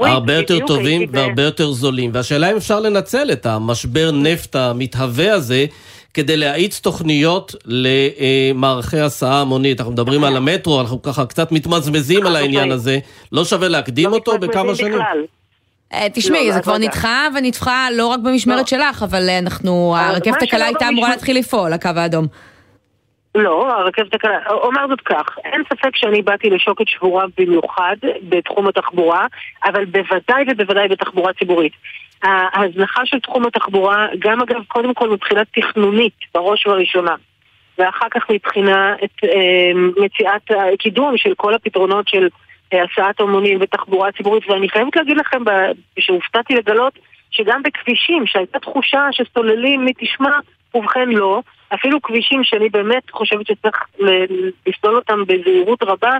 הרבה 0.00 0.34
יותר 0.34 0.58
טובים 0.66 1.08
והרבה 1.12 1.42
יותר 1.42 1.72
זולים. 1.72 2.10
והשאלה 2.14 2.50
אם 2.50 2.56
אפשר 2.56 2.80
לנצל 2.80 3.32
את 3.32 3.46
המשבר 3.46 4.10
נפט 4.12 4.56
המתהווה 4.56 5.32
הזה 5.32 5.66
כדי 6.14 6.36
להאיץ 6.36 6.80
תוכניות 6.80 7.54
למערכי 7.64 9.00
הסעה 9.00 9.40
המונית. 9.40 9.80
אנחנו 9.80 9.92
מדברים 9.92 10.24
על 10.24 10.36
המטרו, 10.36 10.80
אנחנו 10.80 11.02
ככה 11.02 11.26
קצת 11.26 11.52
מתמזמזים 11.52 12.26
על 12.26 12.36
העניין 12.36 12.72
הזה. 12.72 12.98
לא 13.32 13.44
שווה 13.44 13.68
להקדים 13.68 14.10
לא 14.10 14.14
אותו 14.14 14.38
בכמה 14.38 14.74
שנים? 14.74 15.00
אה, 15.00 15.06
תשמעי, 16.14 16.46
לא, 16.46 16.52
זה 16.52 16.58
לא, 16.58 16.62
כבר 16.62 16.72
לא 16.72 16.78
נדחה 16.78 17.28
ונדחה 17.34 17.88
לא 17.96 18.06
רק 18.06 18.20
במשמרת 18.20 18.68
שלך, 18.68 19.02
אבל 19.02 19.28
אה, 19.28 19.38
אנחנו, 19.38 19.94
הרכבת 19.96 20.42
הקלה 20.42 20.64
הייתה 20.64 20.88
אמורה 20.88 21.10
להתחיל 21.10 21.38
לפעול, 21.38 21.72
הקו 21.72 21.90
האדום. 21.96 22.26
לא, 23.34 23.72
הרכבת 23.72 24.14
הקלה, 24.14 24.38
אומר 24.50 24.88
זאת 24.88 25.00
כך, 25.00 25.38
אין 25.44 25.62
ספק 25.72 25.96
שאני 25.96 26.22
באתי 26.22 26.50
לשוקת 26.50 26.88
שבורה 26.88 27.24
במיוחד 27.38 27.96
בתחום 28.28 28.68
התחבורה, 28.68 29.26
אבל 29.64 29.84
בוודאי 29.84 30.44
ובוודאי 30.48 30.88
בתחבורה 30.88 31.32
ציבורית. 31.32 31.72
ההזנחה 32.22 33.06
של 33.06 33.20
תחום 33.20 33.46
התחבורה, 33.46 34.06
גם 34.18 34.40
אגב, 34.40 34.62
קודם 34.68 34.94
כל 34.94 35.10
מבחינה 35.10 35.42
תכנונית, 35.44 36.14
בראש 36.34 36.66
ובראשונה, 36.66 37.14
ואחר 37.78 38.06
כך 38.10 38.30
מבחינה 38.30 38.94
את 39.04 39.24
אה, 39.24 39.72
מציאת 40.04 40.50
הקידום 40.72 41.16
של 41.16 41.34
כל 41.36 41.54
הפתרונות 41.54 42.08
של 42.08 42.28
הסעת 42.82 43.20
המונים 43.20 43.58
ותחבורה 43.60 44.12
ציבורית, 44.12 44.50
ואני 44.50 44.68
חייבת 44.68 44.96
להגיד 44.96 45.16
לכם 45.16 45.42
שהופתעתי 45.98 46.54
לגלות 46.54 46.98
שגם 47.30 47.62
בכבישים, 47.62 48.26
שהייתה 48.26 48.58
תחושה 48.58 49.08
שסוללים 49.12 49.84
מי 49.84 49.92
תשמע, 49.98 50.38
ובכן 50.74 51.08
לא, 51.08 51.40
אפילו 51.74 52.02
כבישים 52.02 52.44
שאני 52.44 52.68
באמת 52.68 53.10
חושבת 53.10 53.46
שצריך 53.46 53.76
לסלול 54.66 54.96
אותם 54.96 55.24
בזהירות 55.26 55.82
רבה, 55.82 56.10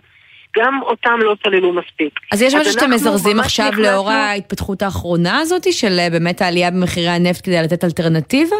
גם 0.56 0.80
אותם 0.82 1.18
לא 1.20 1.34
סללו 1.42 1.72
מספיק. 1.72 2.20
אז 2.32 2.42
יש 2.42 2.54
משהו 2.54 2.72
שאתם 2.72 2.90
מזרזים 2.90 3.40
עכשיו 3.40 3.66
נכנסנו... 3.66 3.84
לאור 3.84 4.10
ההתפתחות 4.10 4.82
האחרונה 4.82 5.38
הזאת, 5.38 5.72
של 5.72 5.98
אה, 5.98 6.10
באמת 6.10 6.42
העלייה 6.42 6.70
במחירי 6.70 7.08
הנפט 7.08 7.44
כדי 7.44 7.62
לתת 7.62 7.84
אלטרנטיבה? 7.84 8.56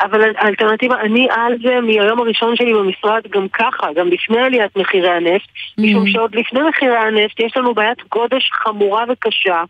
אבל 0.00 0.32
האלטרנטיבה, 0.36 1.00
אני 1.00 1.28
על 1.30 1.54
זה 1.62 1.80
מהיום 1.80 2.20
הראשון 2.20 2.56
שלי 2.56 2.74
במשרד 2.74 3.22
גם 3.30 3.48
ככה, 3.48 3.92
גם 3.94 4.08
לפני 4.08 4.40
עליית 4.40 4.76
מחירי 4.76 5.10
הנפט, 5.10 5.48
mm-hmm. 5.48 5.82
משום 5.82 6.06
שעוד 6.06 6.34
לפני 6.34 6.60
מחירי 6.68 6.96
הנפט 6.96 7.40
יש 7.40 7.56
לנו 7.56 7.74
בעיית 7.74 7.98
גודש 8.10 8.50
חמורה 8.52 9.04
וקשה, 9.08 9.62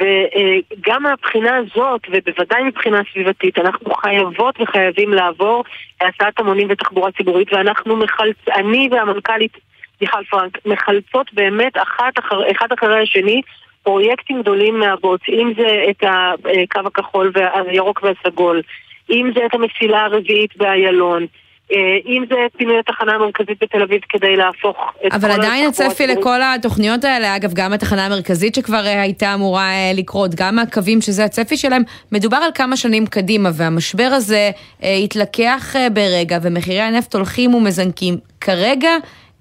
וגם 0.00 1.02
מהבחינה 1.02 1.56
הזאת, 1.56 2.00
ובוודאי 2.10 2.62
מבחינה 2.62 3.00
סביבתית, 3.12 3.58
אנחנו 3.58 3.94
חייבות 3.94 4.60
וחייבים 4.60 5.12
לעבור 5.12 5.64
להסעת 6.02 6.40
המונים 6.40 6.68
ותחבורה 6.70 7.12
ציבורית, 7.12 7.52
ואנחנו 7.52 7.96
מחלצ... 7.96 8.36
אני 8.56 8.88
והמנכ"לית 8.90 9.52
מיכל 10.00 10.24
פרנק 10.30 10.66
מחלצות 10.66 11.34
באמת 11.34 11.72
אחת 11.76 12.18
אחר, 12.18 12.50
אחד 12.50 12.72
אחרי 12.72 13.02
השני 13.02 13.42
פרויקטים 13.82 14.42
גדולים 14.42 14.80
מהבוץ, 14.80 15.20
אם 15.28 15.52
זה 15.56 15.84
את 15.90 16.04
הקו 16.04 16.80
הכחול 16.86 17.32
והירוק 17.34 18.02
והסגול, 18.02 18.62
אם 19.10 19.30
זה 19.34 19.40
את 19.46 19.54
המסילה 19.54 20.04
הרביעית 20.04 20.56
באיילון, 20.56 21.26
אה, 21.72 21.78
אם 22.06 22.24
זה 22.28 22.36
פינוי 22.56 22.78
התחנה 22.78 23.12
המרכזית 23.12 23.62
בתל 23.62 23.82
אביב 23.82 24.00
כדי 24.08 24.36
להפוך 24.36 24.76
את 25.06 25.12
אבל 25.12 25.30
עדיין 25.30 25.68
הצפי 25.68 26.06
לכל 26.06 26.40
התוכניות 26.42 27.04
האלה, 27.04 27.36
אגב, 27.36 27.52
גם 27.54 27.72
התחנה 27.72 28.06
המרכזית 28.06 28.54
שכבר 28.54 28.86
אה, 28.86 29.02
הייתה 29.02 29.34
אמורה 29.34 29.70
אה, 29.70 29.92
לקרות, 29.94 30.34
גם 30.34 30.58
הקווים 30.58 31.00
שזה 31.00 31.24
הצפי 31.24 31.56
שלהם, 31.56 31.82
מדובר 32.12 32.36
על 32.36 32.50
כמה 32.54 32.76
שנים 32.76 33.06
קדימה, 33.06 33.50
והמשבר 33.54 34.08
הזה 34.12 34.50
התלקח 35.04 35.74
ברגע, 35.92 36.38
ומחירי 36.42 36.80
הנפט 36.80 37.14
הולכים 37.14 37.54
ומזנקים. 37.54 38.16
כרגע 38.40 38.90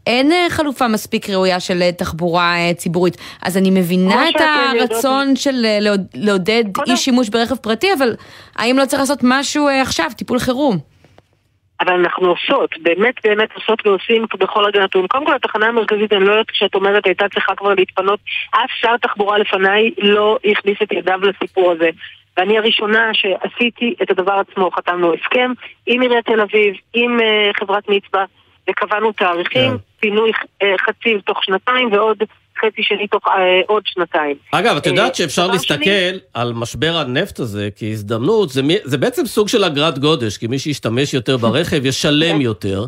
אין 0.07 0.31
חלופה 0.49 0.87
מספיק 0.87 1.29
ראויה 1.29 1.59
של 1.59 1.91
תחבורה 1.91 2.55
ציבורית. 2.75 3.17
אז 3.41 3.57
אני 3.57 3.69
מבינה 3.71 4.29
את 4.29 4.41
הרצון 4.41 5.21
יודעות... 5.21 5.37
של 5.37 5.65
לעודד 6.13 6.63
אי 6.87 6.97
שימוש 6.97 7.29
ברכב 7.29 7.55
פרטי, 7.55 7.93
אבל 7.97 8.15
האם 8.55 8.77
לא 8.79 8.85
צריך 8.85 8.99
לעשות 8.99 9.19
משהו 9.23 9.67
עכשיו, 9.81 10.09
טיפול 10.17 10.39
חירום? 10.39 10.77
אבל 11.81 11.93
אנחנו 11.93 12.27
עושות, 12.27 12.69
באמת 12.81 13.15
באמת 13.23 13.49
עושות 13.55 13.87
ועושים 13.87 14.25
בכל 14.39 14.63
רגע 14.63 14.83
נתון. 14.83 15.07
קודם 15.07 15.25
כל 15.25 15.35
התחנה 15.35 15.65
המרכזית, 15.65 16.13
אני 16.13 16.25
לא 16.25 16.31
יודעת 16.31 16.51
כשאת 16.51 16.75
אומרת 16.75 17.05
הייתה 17.05 17.25
צריכה 17.33 17.55
כבר 17.55 17.73
להתפנות, 17.73 18.19
אף 18.51 18.69
שר 18.81 18.97
תחבורה 18.97 19.37
לפניי 19.37 19.91
לא 19.97 20.37
הכניס 20.45 20.77
את 20.83 20.91
ידיו 20.91 21.19
לסיפור 21.21 21.71
הזה. 21.71 21.89
ואני 22.37 22.57
הראשונה 22.57 23.11
שעשיתי 23.13 23.93
את 24.03 24.11
הדבר 24.11 24.33
עצמו, 24.33 24.71
חתמנו 24.71 25.13
הסכם 25.13 25.51
עם 25.85 26.01
עיריית 26.01 26.25
תל 26.25 26.41
אביב, 26.41 26.75
עם 26.93 27.19
uh, 27.19 27.59
חברת 27.59 27.89
מצווה, 27.89 28.25
וקבענו 28.69 29.11
תאריכים, 29.11 29.71
yeah. 29.71 29.77
כן. 29.77 29.99
פינוי 29.99 30.31
uh, 30.31 30.65
חציב 30.85 31.19
תוך 31.19 31.43
שנתיים 31.43 31.91
ועוד 31.91 32.17
חצי 32.59 32.83
שני 32.83 33.07
תוך 33.07 33.27
אה, 33.27 33.61
עוד 33.67 33.83
שנתיים. 33.85 34.35
אגב, 34.51 34.77
את 34.77 34.85
יודעת 34.85 35.15
שאפשר 35.15 35.47
להסתכל 35.47 35.83
שני... 35.83 36.19
על 36.33 36.53
משבר 36.53 36.97
הנפט 36.97 37.39
הזה 37.39 37.69
כהזדמנות, 37.75 38.49
זה, 38.49 38.61
זה 38.83 38.97
בעצם 38.97 39.25
סוג 39.25 39.47
של 39.47 39.63
אגרת 39.63 39.99
גודש, 39.99 40.37
כי 40.37 40.47
מי 40.47 40.59
שישתמש 40.59 41.13
יותר 41.13 41.37
ברכב 41.37 41.85
ישלם 41.89 42.41
יותר. 42.41 42.85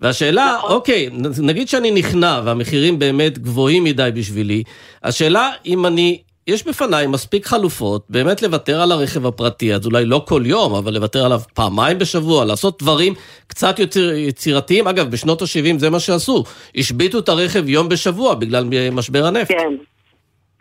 והשאלה, 0.00 0.54
נכון. 0.58 0.70
אוקיי, 0.70 1.08
נגיד 1.42 1.68
שאני 1.68 1.90
נכנע 1.90 2.40
והמחירים 2.44 2.98
באמת 2.98 3.38
גבוהים 3.38 3.84
מדי 3.84 4.10
בשבילי, 4.14 4.62
השאלה 5.02 5.50
אם 5.66 5.86
אני 5.86 6.18
יש 6.48 6.66
בפניי 6.66 7.06
מספיק 7.06 7.46
חלופות 7.46 8.02
באמת 8.08 8.42
לוותר 8.42 8.80
על 8.82 8.92
הרכב 8.92 9.26
הפרטי, 9.26 9.74
אז 9.74 9.86
אולי 9.86 10.04
לא 10.04 10.24
כל 10.28 10.42
יום, 10.44 10.74
אבל 10.74 10.94
לוותר 10.94 11.24
עליו 11.24 11.38
פעמיים 11.54 11.98
בשבוע, 11.98 12.44
לעשות 12.44 12.82
דברים 12.82 13.12
קצת 13.46 13.78
יותר 13.78 14.12
יצירתיים. 14.14 14.88
אגב, 14.88 15.10
בשנות 15.10 15.42
ה-70 15.42 15.78
זה 15.78 15.90
מה 15.90 16.00
שעשו, 16.00 16.44
השביתו 16.76 17.18
את 17.18 17.28
הרכב 17.28 17.68
יום 17.68 17.88
בשבוע 17.88 18.34
בגלל 18.34 18.64
משבר 18.92 19.24
הנפט. 19.26 19.52
כן. 19.52 19.72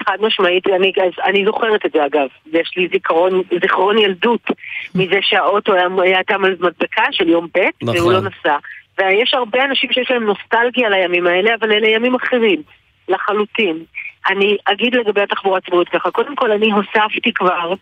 חד 0.05 0.17
משמעית, 0.21 0.67
אני, 0.67 0.91
אני 1.25 1.45
זוכרת 1.45 1.85
את 1.85 1.91
זה 1.91 2.05
אגב, 2.05 2.27
יש 2.53 2.73
לי 2.77 2.87
זיכרון, 2.91 3.41
זיכרון 3.61 3.97
ילדות 3.97 4.41
מזה 4.95 5.19
שהאוטו 5.21 5.73
היה, 5.73 5.87
היה 6.01 6.23
תם 6.23 6.45
על 6.45 6.55
מדבקה 6.59 7.03
של 7.11 7.29
יום 7.29 7.47
ב' 7.57 7.59
נכון. 7.81 7.97
והוא 7.97 8.11
לא 8.11 8.19
נסע. 8.19 8.57
ויש 8.99 9.33
הרבה 9.33 9.65
אנשים 9.65 9.91
שיש 9.93 10.11
להם 10.11 10.23
נוסטלגיה 10.23 10.89
לימים 10.89 11.27
האלה, 11.27 11.55
אבל 11.59 11.71
אלה 11.71 11.87
ימים 11.87 12.15
אחרים, 12.15 12.61
לחלוטין. 13.09 13.77
אני 14.29 14.57
אגיד 14.65 14.95
לגבי 14.95 15.21
התחבורה 15.21 15.57
הציבורית 15.57 15.89
ככה, 15.89 16.11
קודם 16.11 16.35
כל 16.35 16.51
אני 16.51 16.71
הוספתי 16.71 17.33
כבר, 17.33 17.73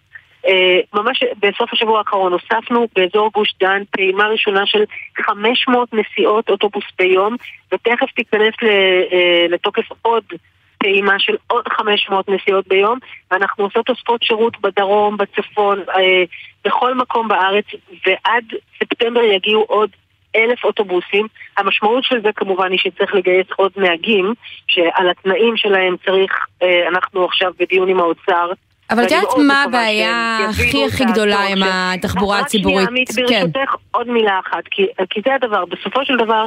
אה, 0.47 0.79
ממש 0.93 1.23
בסוף 1.39 1.73
השבוע 1.73 1.97
האחרון 1.97 2.33
הוספנו 2.33 2.87
באזור 2.95 3.29
גוש 3.33 3.53
דן 3.59 3.83
פעימה 3.91 4.27
ראשונה 4.27 4.65
של 4.65 4.83
500 5.17 5.89
נסיעות 5.93 6.49
אוטובוס 6.49 6.83
ביום, 6.97 7.35
ותכף 7.71 8.11
תיכנס 8.15 8.53
אה, 8.63 9.45
לתוקף 9.49 9.85
עוד 10.01 10.23
פעימה 10.77 11.19
של 11.19 11.35
עוד 11.47 11.67
500 11.67 12.29
נסיעות 12.29 12.67
ביום, 12.67 12.99
ואנחנו 13.31 13.63
עושות 13.63 13.85
תוספות 13.85 14.23
שירות 14.23 14.61
בדרום, 14.61 15.17
בצפון, 15.17 15.79
אה, 15.79 16.23
בכל 16.65 16.95
מקום 16.95 17.27
בארץ, 17.27 17.65
ועד 18.05 18.43
ספטמבר 18.79 19.23
יגיעו 19.23 19.61
עוד 19.61 19.89
אלף 20.35 20.63
אוטובוסים. 20.63 21.27
המשמעות 21.57 22.03
של 22.03 22.21
זה 22.21 22.29
כמובן 22.35 22.71
היא 22.71 22.79
שצריך 22.79 23.15
לגייס 23.15 23.47
עוד 23.55 23.71
נהגים, 23.77 24.33
שעל 24.67 25.09
התנאים 25.09 25.57
שלהם 25.57 25.95
צריך, 26.05 26.45
אה, 26.63 26.87
אנחנו 26.87 27.25
עכשיו 27.25 27.51
בדיון 27.59 27.89
עם 27.89 27.99
האוצר. 27.99 28.51
אבל 28.89 29.03
את 29.03 29.11
יודעת 29.11 29.37
מה 29.47 29.63
הבעיה 29.63 30.37
הכי 30.49 30.85
הכי 30.85 31.05
גדולה 31.05 31.39
עם 31.39 31.63
התחבורה 31.63 32.39
הציבורית? 32.39 32.87
רק 32.87 32.89
שנייה, 32.89 33.05
עמית, 33.17 33.29
כן. 33.29 33.51
ברשותך 33.53 33.75
עוד 33.91 34.07
מילה 34.07 34.39
אחת, 34.39 34.63
כי, 34.71 34.85
כי 35.09 35.21
זה 35.25 35.35
הדבר, 35.35 35.65
בסופו 35.65 36.05
של 36.05 36.17
דבר, 36.17 36.45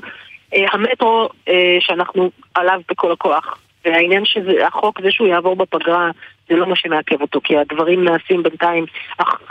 אה, 0.54 0.64
המטרו 0.72 1.28
אה, 1.48 1.76
שאנחנו 1.80 2.30
עליו 2.54 2.80
בכל 2.90 3.12
הכוח, 3.12 3.58
והעניין 3.84 4.22
שהחוק 4.24 5.00
זה 5.02 5.10
שהוא 5.10 5.28
יעבור 5.28 5.56
בפגרה 5.56 6.10
זה 6.48 6.56
לא 6.56 6.66
מה 6.66 6.76
שמעכב 6.76 7.20
אותו, 7.20 7.40
כי 7.44 7.56
הדברים 7.56 8.04
נעשים 8.04 8.42
בינתיים, 8.42 8.84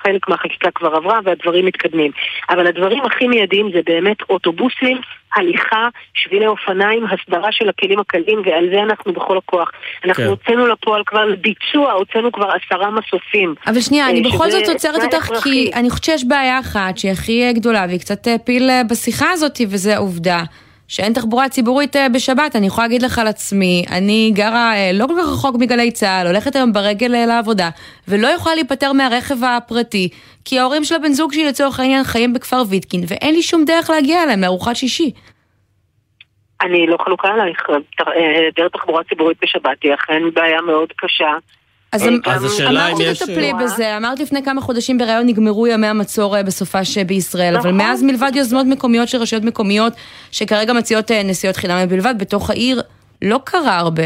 חלק 0.03 0.27
מהחקיקה 0.27 0.71
כבר 0.71 0.95
עברה 0.95 1.19
והדברים 1.23 1.65
מתקדמים. 1.65 2.12
אבל 2.49 2.67
הדברים 2.67 3.05
הכי 3.05 3.27
מיידיים 3.27 3.69
זה 3.73 3.79
באמת 3.86 4.17
אוטובוסים, 4.29 4.97
הליכה, 5.36 5.88
שבילי 6.13 6.47
אופניים, 6.47 7.05
הסדרה 7.05 7.51
של 7.51 7.69
הכלים 7.69 7.99
הקלים, 7.99 8.41
ועל 8.45 8.69
זה 8.71 8.83
אנחנו 8.83 9.13
בכל 9.13 9.38
הכוח. 9.38 9.71
אנחנו 10.05 10.23
כן. 10.23 10.29
הוצאנו 10.29 10.67
לפועל 10.67 11.03
כבר 11.05 11.25
לביצוע, 11.25 11.91
הוצאנו 11.91 12.31
כבר 12.31 12.49
עשרה 12.51 12.91
מסופים. 12.91 13.55
אבל 13.67 13.79
שנייה, 13.81 14.10
אני 14.10 14.23
אה, 14.23 14.29
בכל 14.29 14.51
זאת 14.51 14.69
עוצרת 14.69 15.03
אותך, 15.03 15.29
כי 15.43 15.71
אני 15.75 15.89
חושבת 15.89 16.03
שיש 16.03 16.25
בעיה 16.27 16.60
אחת 16.60 16.97
שהיא 16.97 17.12
הכי 17.12 17.53
גדולה, 17.53 17.86
והיא 17.88 17.99
קצת 17.99 18.27
אה, 18.27 18.36
פיל 18.45 18.69
אה, 18.69 18.81
בשיחה 18.89 19.31
הזאת, 19.31 19.62
וזה 19.69 19.95
העובדה. 19.95 20.43
שאין 20.88 21.13
תחבורה 21.13 21.50
ציבורית 21.50 21.95
אה, 21.95 22.10
בשבת, 22.10 22.56
אני 22.56 22.67
יכולה 22.67 22.88
להגיד 22.88 23.02
לך 23.02 23.19
על 23.19 23.28
עצמי, 23.28 23.86
אני 23.91 24.32
גרה 24.36 24.73
אה, 24.76 24.91
לא 24.93 25.06
כל 25.08 25.13
כך 25.21 25.28
רחוק 25.28 25.56
מגלי 25.60 25.91
צה"ל, 25.91 26.28
הולכת 26.28 26.56
היום 26.56 26.73
ברגל 26.73 27.15
אה, 27.15 27.26
לעבודה, 27.26 27.69
ולא 28.08 28.28
יכולה 28.28 28.56
להיפטר 28.56 28.93
מהרכב 28.93 29.43
הפרטי, 29.43 30.10
כי 30.45 30.60
ההורים 30.60 30.84
של 30.84 30.95
הבן 30.95 31.12
זוג 31.12 31.34
שלי 31.34 31.45
לצורך 31.45 31.80
העניין 31.80 32.04
חיים 32.04 32.34
בכפר 32.34 32.62
ויטקין, 32.69 33.02
ואין 33.08 33.36
לי 33.36 33.41
שום 33.41 33.65
דרך 33.65 33.89
להגיע 33.89 34.23
אליהם 34.23 34.41
לארוחת 34.41 34.76
שישי. 34.76 35.12
אני 36.62 36.88
לא 36.88 36.97
חלוקה 37.06 37.28
עלייך, 37.28 37.67
היעדר 38.00 38.67
תחבורה 38.67 39.04
ציבורית 39.04 39.38
בשבת 39.41 39.84
היא 39.84 39.93
אכן 39.93 40.21
בעיה 40.34 40.62
מאוד 40.62 40.93
קשה. 40.97 41.32
אז, 42.05 42.10
אז 42.25 42.45
השאלה 42.45 42.88
אם 42.88 42.93
יש... 42.93 43.01
אמרת 43.01 43.15
שתטפלי 43.15 43.51
בזה, 43.63 43.97
אמרת 43.97 44.19
לפני 44.19 44.43
כמה 44.43 44.62
חודשים 44.62 44.97
בריאיון 44.97 45.27
נגמרו 45.27 45.67
ימי 45.67 45.88
המצור 45.88 46.38
אה, 46.38 46.43
בסופש 46.43 46.97
בישראל, 46.97 47.55
אבל 47.55 47.69
נכון. 47.69 47.77
מאז 47.77 48.03
מלבד 48.03 48.31
יוזמות 48.36 48.65
מקומיות 48.65 49.07
של 49.07 49.17
רשויות 49.17 49.43
מקומיות, 49.43 49.93
שכרגע 50.31 50.73
מציעות 50.73 51.12
אה, 51.12 51.23
נסיעות 51.23 51.55
חינם 51.55 51.88
בלבד, 51.89 52.15
בתוך 52.19 52.49
העיר 52.49 52.81
לא 53.21 53.39
קרה 53.43 53.77
הרבה. 53.77 54.03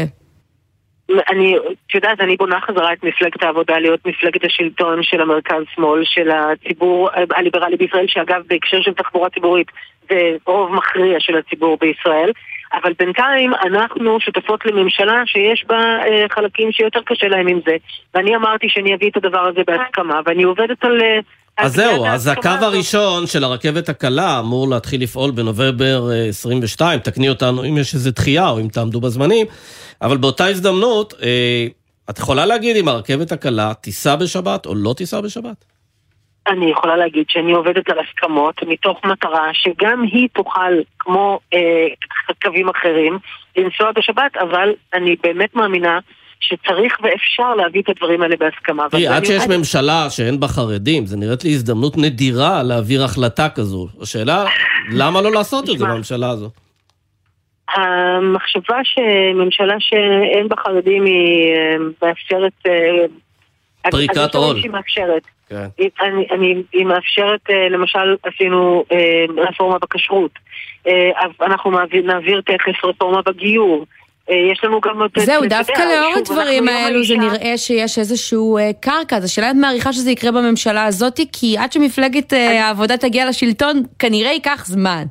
אני, 1.30 1.56
את 1.56 1.94
יודעת, 1.94 2.20
אני 2.20 2.36
בונה 2.36 2.60
חזרה 2.60 2.92
את 2.92 3.04
מפלגת 3.04 3.42
העבודה 3.42 3.78
להיות 3.78 4.00
מפלגת 4.06 4.44
השלטון 4.44 5.02
של 5.02 5.20
המרכז-שמאל, 5.20 6.04
של 6.04 6.30
הציבור 6.30 7.08
הליברלי 7.36 7.76
בישראל, 7.76 8.06
שאגב, 8.08 8.42
בהקשר 8.46 8.82
של 8.82 8.92
תחבורה 8.92 9.30
ציבורית, 9.30 9.66
זה 10.10 10.36
רוב 10.46 10.72
מכריע 10.72 11.20
של 11.20 11.36
הציבור 11.36 11.76
בישראל. 11.80 12.30
אבל 12.82 12.92
בינתיים 12.98 13.52
אנחנו 13.54 14.20
שותפות 14.20 14.66
לממשלה 14.66 15.22
שיש 15.26 15.64
בה 15.68 15.76
אה, 15.76 16.26
חלקים 16.30 16.72
שיותר 16.72 17.00
קשה 17.06 17.28
להם 17.28 17.46
עם 17.46 17.60
זה. 17.66 17.76
ואני 18.14 18.36
אמרתי 18.36 18.66
שאני 18.68 18.94
אביא 18.94 19.10
את 19.10 19.16
הדבר 19.16 19.48
הזה 19.48 19.60
בהסכמה, 19.66 20.20
ואני 20.26 20.42
עובדת 20.42 20.84
על... 20.84 21.00
אה, 21.00 21.18
אז 21.56 21.74
זהו, 21.74 22.06
אז 22.06 22.26
הקו 22.26 22.48
הראשון 22.48 23.26
של 23.26 23.44
הרכבת 23.44 23.88
הקלה 23.88 24.38
אמור 24.38 24.68
להתחיל 24.68 25.02
לפעול 25.02 25.30
בנובמבר 25.30 26.10
22, 26.28 26.98
אה, 26.98 27.04
תקני 27.04 27.28
אותנו 27.28 27.64
אם 27.64 27.78
יש 27.78 27.94
איזה 27.94 28.10
דחייה 28.10 28.48
או 28.48 28.60
אם 28.60 28.68
תעמדו 28.68 29.00
בזמנים, 29.00 29.46
אבל 30.02 30.16
באותה 30.16 30.46
הזדמנות, 30.46 31.14
אה, 31.22 31.66
את 32.10 32.18
יכולה 32.18 32.46
להגיד 32.46 32.76
אם 32.76 32.88
הרכבת 32.88 33.32
הקלה 33.32 33.72
תיסע 33.80 34.16
בשבת 34.16 34.66
או 34.66 34.74
לא 34.74 34.94
תיסע 34.96 35.20
בשבת? 35.20 35.64
אני 36.48 36.70
יכולה 36.70 36.96
להגיד 36.96 37.24
שאני 37.28 37.52
עובדת 37.52 37.90
על 37.90 37.98
הסכמות 37.98 38.62
מתוך 38.62 39.04
מטרה 39.04 39.50
שגם 39.52 40.02
היא 40.02 40.28
תוכל, 40.32 40.72
כמו 40.98 41.40
אה, 41.54 41.86
קווים 42.42 42.68
אחרים, 42.68 43.18
לנסוע 43.56 43.92
בשבת, 43.92 44.36
אבל 44.36 44.72
אני 44.94 45.16
באמת 45.22 45.54
מאמינה 45.54 45.98
שצריך 46.40 46.98
ואפשר 47.02 47.54
להביא 47.54 47.82
את 47.82 47.88
הדברים 47.88 48.22
האלה 48.22 48.36
בהסכמה. 48.36 48.86
תראי, 48.90 49.06
עד 49.06 49.24
שיש 49.24 49.42
אני... 49.46 49.56
ממשלה 49.56 50.10
שאין 50.10 50.40
בה 50.40 50.48
חרדים, 50.48 51.06
זה 51.06 51.16
נראית 51.16 51.44
לי 51.44 51.50
הזדמנות 51.50 51.96
נדירה 51.96 52.62
להעביר 52.62 53.04
החלטה 53.04 53.48
כזו. 53.48 53.88
השאלה, 54.02 54.44
למה 54.92 55.22
לא 55.22 55.32
לעשות 55.32 55.70
את 55.70 55.78
זה 55.78 55.84
בממשלה 55.84 56.30
הזו? 56.30 56.50
המחשבה 57.68 58.78
שממשלה 58.84 59.74
שאין 59.78 60.48
בה 60.48 60.56
חרדים 60.56 61.04
היא 61.04 61.54
אה, 61.54 61.76
מאפשרת... 62.02 62.52
אה, 62.66 63.90
פריקת 63.90 64.34
עול. 64.34 64.56
היא. 65.78 65.90
כן. 65.98 66.04
אני, 66.04 66.26
אני, 66.30 66.62
היא 66.72 66.86
מאפשרת, 66.86 67.40
אה, 67.50 67.68
למשל, 67.68 68.16
עשינו 68.22 68.84
אה, 68.92 69.24
רפורמה 69.48 69.78
בכשרות. 69.78 70.30
אה, 70.86 71.10
אנחנו 71.42 71.70
נעביר, 71.70 72.02
נעביר 72.06 72.40
תכף 72.40 72.84
רפורמה 72.84 73.22
בגיור. 73.26 73.86
יש 74.28 74.64
לנו 74.64 74.80
גם... 74.80 75.00
זהו, 75.16 75.42
דווקא 75.48 75.82
לאור 75.82 76.14
הדברים 76.18 76.68
האלו 76.68 77.04
זה 77.04 77.16
נראה 77.16 77.56
שיש 77.56 77.98
איזשהו 77.98 78.58
קרקע, 78.80 79.16
אז 79.16 79.24
השאלה 79.24 79.50
אם 79.50 79.60
מעריכה 79.60 79.92
שזה 79.92 80.10
יקרה 80.10 80.32
בממשלה 80.32 80.84
הזאת, 80.84 81.20
כי 81.32 81.58
עד 81.58 81.72
שמפלגת 81.72 82.32
העבודה 82.32 82.96
תגיע 82.96 83.28
לשלטון, 83.28 83.82
כנראה 83.98 84.30
ייקח 84.30 84.64
זמן, 84.66 85.04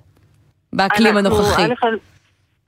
באקלים 0.73 1.17
הנוכחי. 1.17 1.63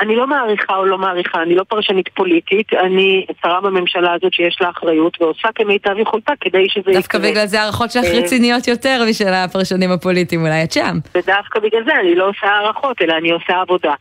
אני 0.03 0.15
לא 0.15 0.27
מעריכה 0.27 0.75
או 0.75 0.85
לא 0.85 0.97
מעריכה, 0.97 1.41
אני 1.41 1.55
לא 1.55 1.63
פרשנית 1.63 2.09
פוליטית, 2.09 2.73
אני 2.73 3.25
שרה 3.41 3.61
בממשלה 3.61 4.13
הזאת 4.13 4.33
שיש 4.33 4.57
לה 4.61 4.69
אחריות 4.69 5.21
ועושה 5.21 5.47
כמיטב 5.55 5.99
יכולתה 5.99 6.33
כדי 6.41 6.69
שזה 6.69 6.81
יקרה. 6.81 6.93
דווקא 6.93 7.17
בגלל 7.17 7.45
זה 7.45 7.61
הערכות 7.61 7.91
שלך 7.91 8.05
אה, 8.05 8.19
רציניות 8.19 8.67
יותר 8.67 9.03
משל 9.09 9.33
הפרשנים 9.33 9.91
הפוליטיים, 9.91 10.41
אולי 10.41 10.63
את 10.63 10.71
שם. 10.71 10.97
ודווקא 11.15 11.59
בגלל 11.59 11.83
זה 11.85 11.91
אני 11.99 12.15
לא 12.15 12.29
עושה 12.29 12.47
הערכות, 12.47 13.01
אלא 13.01 13.13
אני 13.13 13.31
עושה 13.31 13.61
עבודה. 13.61 13.93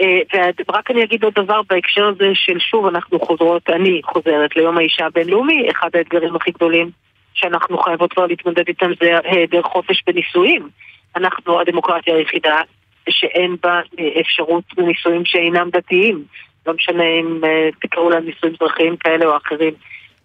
אה, 0.00 0.20
ורק 0.68 0.90
אני 0.90 1.04
אגיד 1.04 1.24
עוד 1.24 1.34
דבר 1.34 1.60
בהקשר 1.70 2.06
הזה 2.06 2.30
של 2.34 2.58
שוב 2.58 2.86
אנחנו 2.86 3.20
חוזרות, 3.20 3.70
אני 3.70 4.00
חוזרת 4.04 4.56
ליום 4.56 4.78
האישה 4.78 5.06
הבינלאומי, 5.06 5.68
אחד 5.70 5.88
האתגרים 5.94 6.36
הכי 6.36 6.50
גדולים 6.50 6.90
שאנחנו 7.34 7.78
חייבות 7.78 8.12
כבר 8.12 8.26
להתמודד 8.26 8.64
איתם 8.68 8.90
זה 9.00 9.18
היעדר 9.24 9.62
חופש 9.62 10.02
בנישואים. 10.06 10.68
אנחנו 11.16 11.60
הדמוקרטיה 11.60 12.16
היחידה 12.16 12.60
שאין 13.10 13.56
בה 13.62 13.80
אה, 13.98 14.20
אפשרות 14.20 14.64
לנישואים 14.78 15.24
שאינם 15.24 15.70
דתיים. 15.70 16.24
לא 16.66 16.74
משנה 16.74 17.04
אם 17.20 17.44
אה, 17.44 17.68
תקראו 17.80 18.10
להם 18.10 18.24
נישואים 18.24 18.54
אזרחיים 18.54 18.96
כאלה 18.96 19.26
או 19.26 19.36
אחרים. 19.36 19.74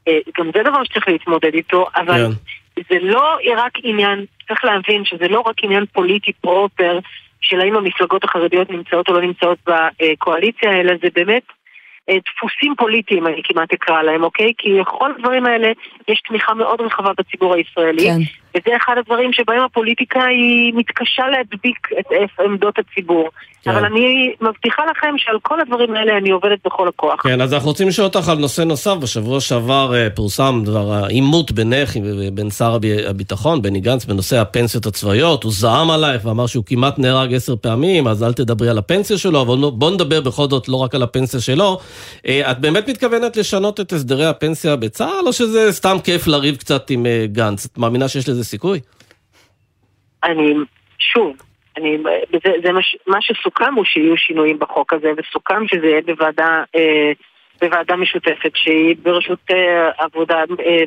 אה, 0.07 0.17
גם 0.37 0.49
זה 0.55 0.63
דבר 0.63 0.83
שצריך 0.83 1.07
להתמודד 1.07 1.53
איתו, 1.53 1.85
אבל 1.95 2.25
כן. 2.25 2.83
זה 2.89 2.99
לא 3.01 3.37
רק 3.57 3.71
עניין, 3.83 4.25
צריך 4.47 4.65
להבין 4.65 5.05
שזה 5.05 5.27
לא 5.27 5.39
רק 5.39 5.63
עניין 5.63 5.85
פוליטי 5.85 6.33
פרופר 6.33 6.99
של 7.41 7.61
האם 7.61 7.75
המפלגות 7.75 8.23
החרדיות 8.23 8.69
נמצאות 8.69 9.09
או 9.09 9.13
לא 9.13 9.21
נמצאות 9.21 9.57
בקואליציה, 9.67 10.71
אלא 10.79 10.93
זה 11.01 11.07
באמת 11.15 11.43
דפוסים 12.09 12.73
פוליטיים, 12.77 13.27
אני 13.27 13.41
כמעט 13.43 13.73
אקרא 13.73 14.01
להם, 14.01 14.23
אוקיי? 14.23 14.53
כי 14.57 14.79
לכל 14.79 15.11
הדברים 15.15 15.45
האלה 15.45 15.71
יש 16.07 16.21
תמיכה 16.27 16.53
מאוד 16.53 16.81
רחבה 16.81 17.11
בציבור 17.17 17.53
הישראלי. 17.55 18.03
כן. 18.03 18.19
וזה 18.55 18.77
אחד 18.77 18.95
הדברים 18.97 19.33
שבהם 19.33 19.61
הפוליטיקה 19.61 20.25
היא 20.25 20.73
מתקשה 20.75 21.23
להדביק 21.27 21.87
את 21.99 22.39
עמדות 22.45 22.75
הציבור. 22.79 23.29
כן. 23.63 23.71
אבל 23.71 23.85
אני 23.85 24.33
מבטיחה 24.41 24.81
לכם 24.91 25.13
שעל 25.17 25.35
כל 25.41 25.61
הדברים 25.61 25.95
האלה 25.95 26.17
אני 26.17 26.29
עובדת 26.29 26.59
בכל 26.65 26.87
הכוח. 26.87 27.21
כן, 27.23 27.41
אז 27.41 27.53
אנחנו 27.53 27.69
רוצים 27.69 27.87
לשאול 27.87 28.07
אותך 28.07 28.29
על 28.29 28.37
נושא 28.37 28.61
נוסף. 28.61 28.95
בשבוע 29.01 29.39
שעבר 29.39 29.95
אה, 29.95 30.09
פורסם 30.09 30.61
דבר 30.65 30.93
העימות 30.93 31.51
בינך 31.51 31.89
ובין 32.03 32.49
שר 32.49 32.77
הביטחון, 33.07 33.61
בני 33.61 33.79
גנץ, 33.79 34.05
בנושא 34.05 34.37
הפנסיות 34.37 34.85
הצבאיות. 34.85 35.43
הוא 35.43 35.51
זעם 35.51 35.91
עלייך 35.91 36.25
ואמר 36.25 36.47
שהוא 36.47 36.63
כמעט 36.65 36.99
נהרג 36.99 37.33
עשר 37.33 37.55
פעמים, 37.55 38.07
אז 38.07 38.23
אל 38.23 38.33
תדברי 38.33 38.69
על 38.69 38.77
הפנסיה 38.77 39.17
שלו, 39.17 39.41
אבל 39.41 39.57
בוא 39.57 39.91
נדבר 39.91 40.21
בכל 40.21 40.49
זאת 40.49 40.69
לא 40.69 40.75
רק 40.75 40.95
על 40.95 41.03
הפנסיה 41.03 41.39
שלו. 41.39 41.79
אה, 42.27 42.51
את 42.51 42.59
באמת 42.59 42.89
מתכוונת 42.89 43.37
לשנות 43.37 43.79
את 43.79 43.93
הסדרי 43.93 44.25
הפנסיה 44.25 44.75
בצה"ל, 44.75 45.27
או 45.27 45.33
שזה 45.33 45.71
סתם 45.71 45.97
כיף 46.03 46.27
לריב 46.27 46.55
קצת 46.55 46.89
עם 46.89 47.05
אה, 47.05 47.25
גנץ? 47.27 47.65
את 47.65 47.77
מאמינה 47.77 48.07
שיש 48.07 48.29
לזה 48.29 48.38
סיכוי? 48.43 48.79
אני, 50.23 50.53
שוב, 50.99 51.35
אני, 51.77 51.97
זה, 52.31 52.51
זה 52.63 52.71
מה, 52.71 52.79
מה 53.07 53.21
שסוכם 53.21 53.73
הוא 53.75 53.85
שיהיו 53.85 54.17
שינויים 54.17 54.59
בחוק 54.59 54.93
הזה, 54.93 55.11
וסוכם 55.17 55.67
שזה 55.67 55.87
יהיה 55.87 56.01
בוועדה, 56.01 56.63
אה, 56.75 57.11
בוועדה 57.61 57.95
משותפת 57.95 58.51
שהיא 58.55 58.95
בראשות 59.01 59.39
אה, 59.51 59.89
עבודה, 59.97 60.43
אה, 60.59 60.83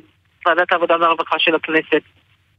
ועדת 0.46 0.72
העבודה 0.72 0.96
והרווחה 1.00 1.38
של 1.38 1.54
הכנסת, 1.54 2.02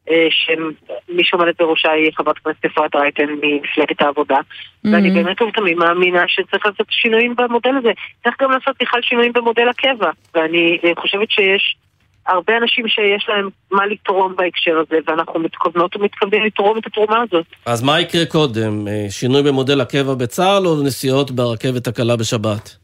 אה, 0.10 0.28
שמי 0.30 1.24
שעומדת 1.24 1.62
בראשה 1.62 1.92
היא 1.92 2.12
חברת 2.16 2.38
הכנסת 2.38 2.66
אפרת 2.66 2.96
רייטן 2.96 3.26
ממפלגת 3.42 4.02
העבודה, 4.02 4.38
mm-hmm. 4.38 4.90
ואני 4.92 5.12
באמת 5.12 5.42
ובתמים 5.42 5.78
מאמינה 5.78 6.24
שצריך 6.28 6.66
לעשות 6.66 6.88
שינויים 6.90 7.36
במודל 7.36 7.76
הזה. 7.78 7.92
צריך 8.24 8.36
גם 8.42 8.52
לעשות 8.52 8.76
בכלל 8.82 9.02
שינויים 9.02 9.34
במודל 9.34 9.70
הקבע, 9.70 10.12
ואני 10.34 10.80
אה, 10.84 10.92
חושבת 10.98 11.32
שיש... 11.32 11.76
הרבה 12.28 12.58
אנשים 12.58 12.88
שיש 12.88 13.26
להם 13.30 13.50
מה 13.72 13.86
לתרום 13.86 14.36
בהקשר 14.36 14.72
הזה, 14.72 14.96
ואנחנו 15.08 15.40
מתכוונות 15.40 15.96
ומתכוונים 15.96 16.44
לתרום 16.44 16.78
את 16.78 16.88
התרומה 16.88 17.22
הזאת. 17.22 17.46
אז 17.66 17.84
מה 17.84 18.02
יקרה 18.02 18.26
קודם? 18.26 18.88
אה, 18.88 19.06
שינוי 19.10 19.44
במודל 19.44 19.82
הקבע 19.82 20.14
בצה"ל 20.14 20.68
או 20.68 20.84
נסיעות 20.84 21.32
ברכבת 21.32 21.88
הקלה 21.88 22.16
בשבת? 22.16 22.83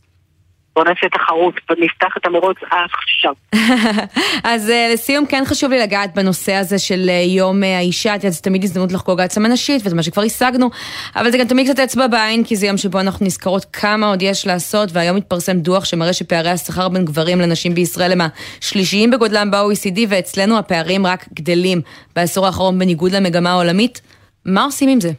בוא 0.75 0.83
נעשה 0.83 1.09
תחרות, 1.09 1.53
נפתח 1.77 2.17
את 2.17 2.25
המרוץ 2.25 2.57
עכשיו. 2.63 3.33
אז 4.53 4.69
uh, 4.69 4.93
לסיום, 4.93 5.25
כן 5.25 5.43
חשוב 5.45 5.71
לי 5.71 5.79
לגעת 5.79 6.15
בנושא 6.15 6.53
הזה 6.53 6.79
של 6.79 6.99
uh, 7.05 7.37
יום 7.37 7.63
uh, 7.63 7.65
האישה, 7.65 8.15
את 8.15 8.23
יודעת, 8.23 8.33
זה 8.33 8.41
תמיד 8.41 8.63
הזדמנות 8.63 8.91
לחגוג 8.91 9.19
העצמה 9.19 9.47
נשית, 9.47 9.81
וזה 9.85 9.95
מה 9.95 10.03
שכבר 10.03 10.21
השגנו, 10.21 10.69
אבל 11.15 11.31
זה 11.31 11.37
גם 11.37 11.47
תמיד 11.47 11.67
קצת 11.67 11.79
אצבע 11.79 12.07
בעין, 12.07 12.43
כי 12.43 12.55
זה 12.55 12.67
יום 12.67 12.77
שבו 12.77 12.99
אנחנו 12.99 13.25
נזכרות 13.25 13.65
כמה 13.73 14.07
עוד 14.07 14.21
יש 14.21 14.47
לעשות, 14.47 14.89
והיום 14.93 15.17
התפרסם 15.17 15.59
דוח 15.59 15.85
שמראה 15.85 16.13
שפערי 16.13 16.49
השכר 16.49 16.89
בין 16.89 17.05
גברים 17.05 17.39
לנשים 17.41 17.73
בישראל 17.73 18.11
הם 18.11 18.21
השלישיים 18.61 19.11
בגודלם 19.11 19.51
ב-OECD, 19.51 19.99
ואצלנו 20.09 20.57
הפערים 20.57 21.05
רק 21.05 21.25
גדלים 21.33 21.81
בעשור 22.15 22.45
האחרון 22.45 22.79
בניגוד 22.79 23.11
למגמה 23.11 23.49
העולמית. 23.49 24.01
מה 24.45 24.63
עושים 24.63 24.89
עם 24.89 24.99
זה? 24.99 25.11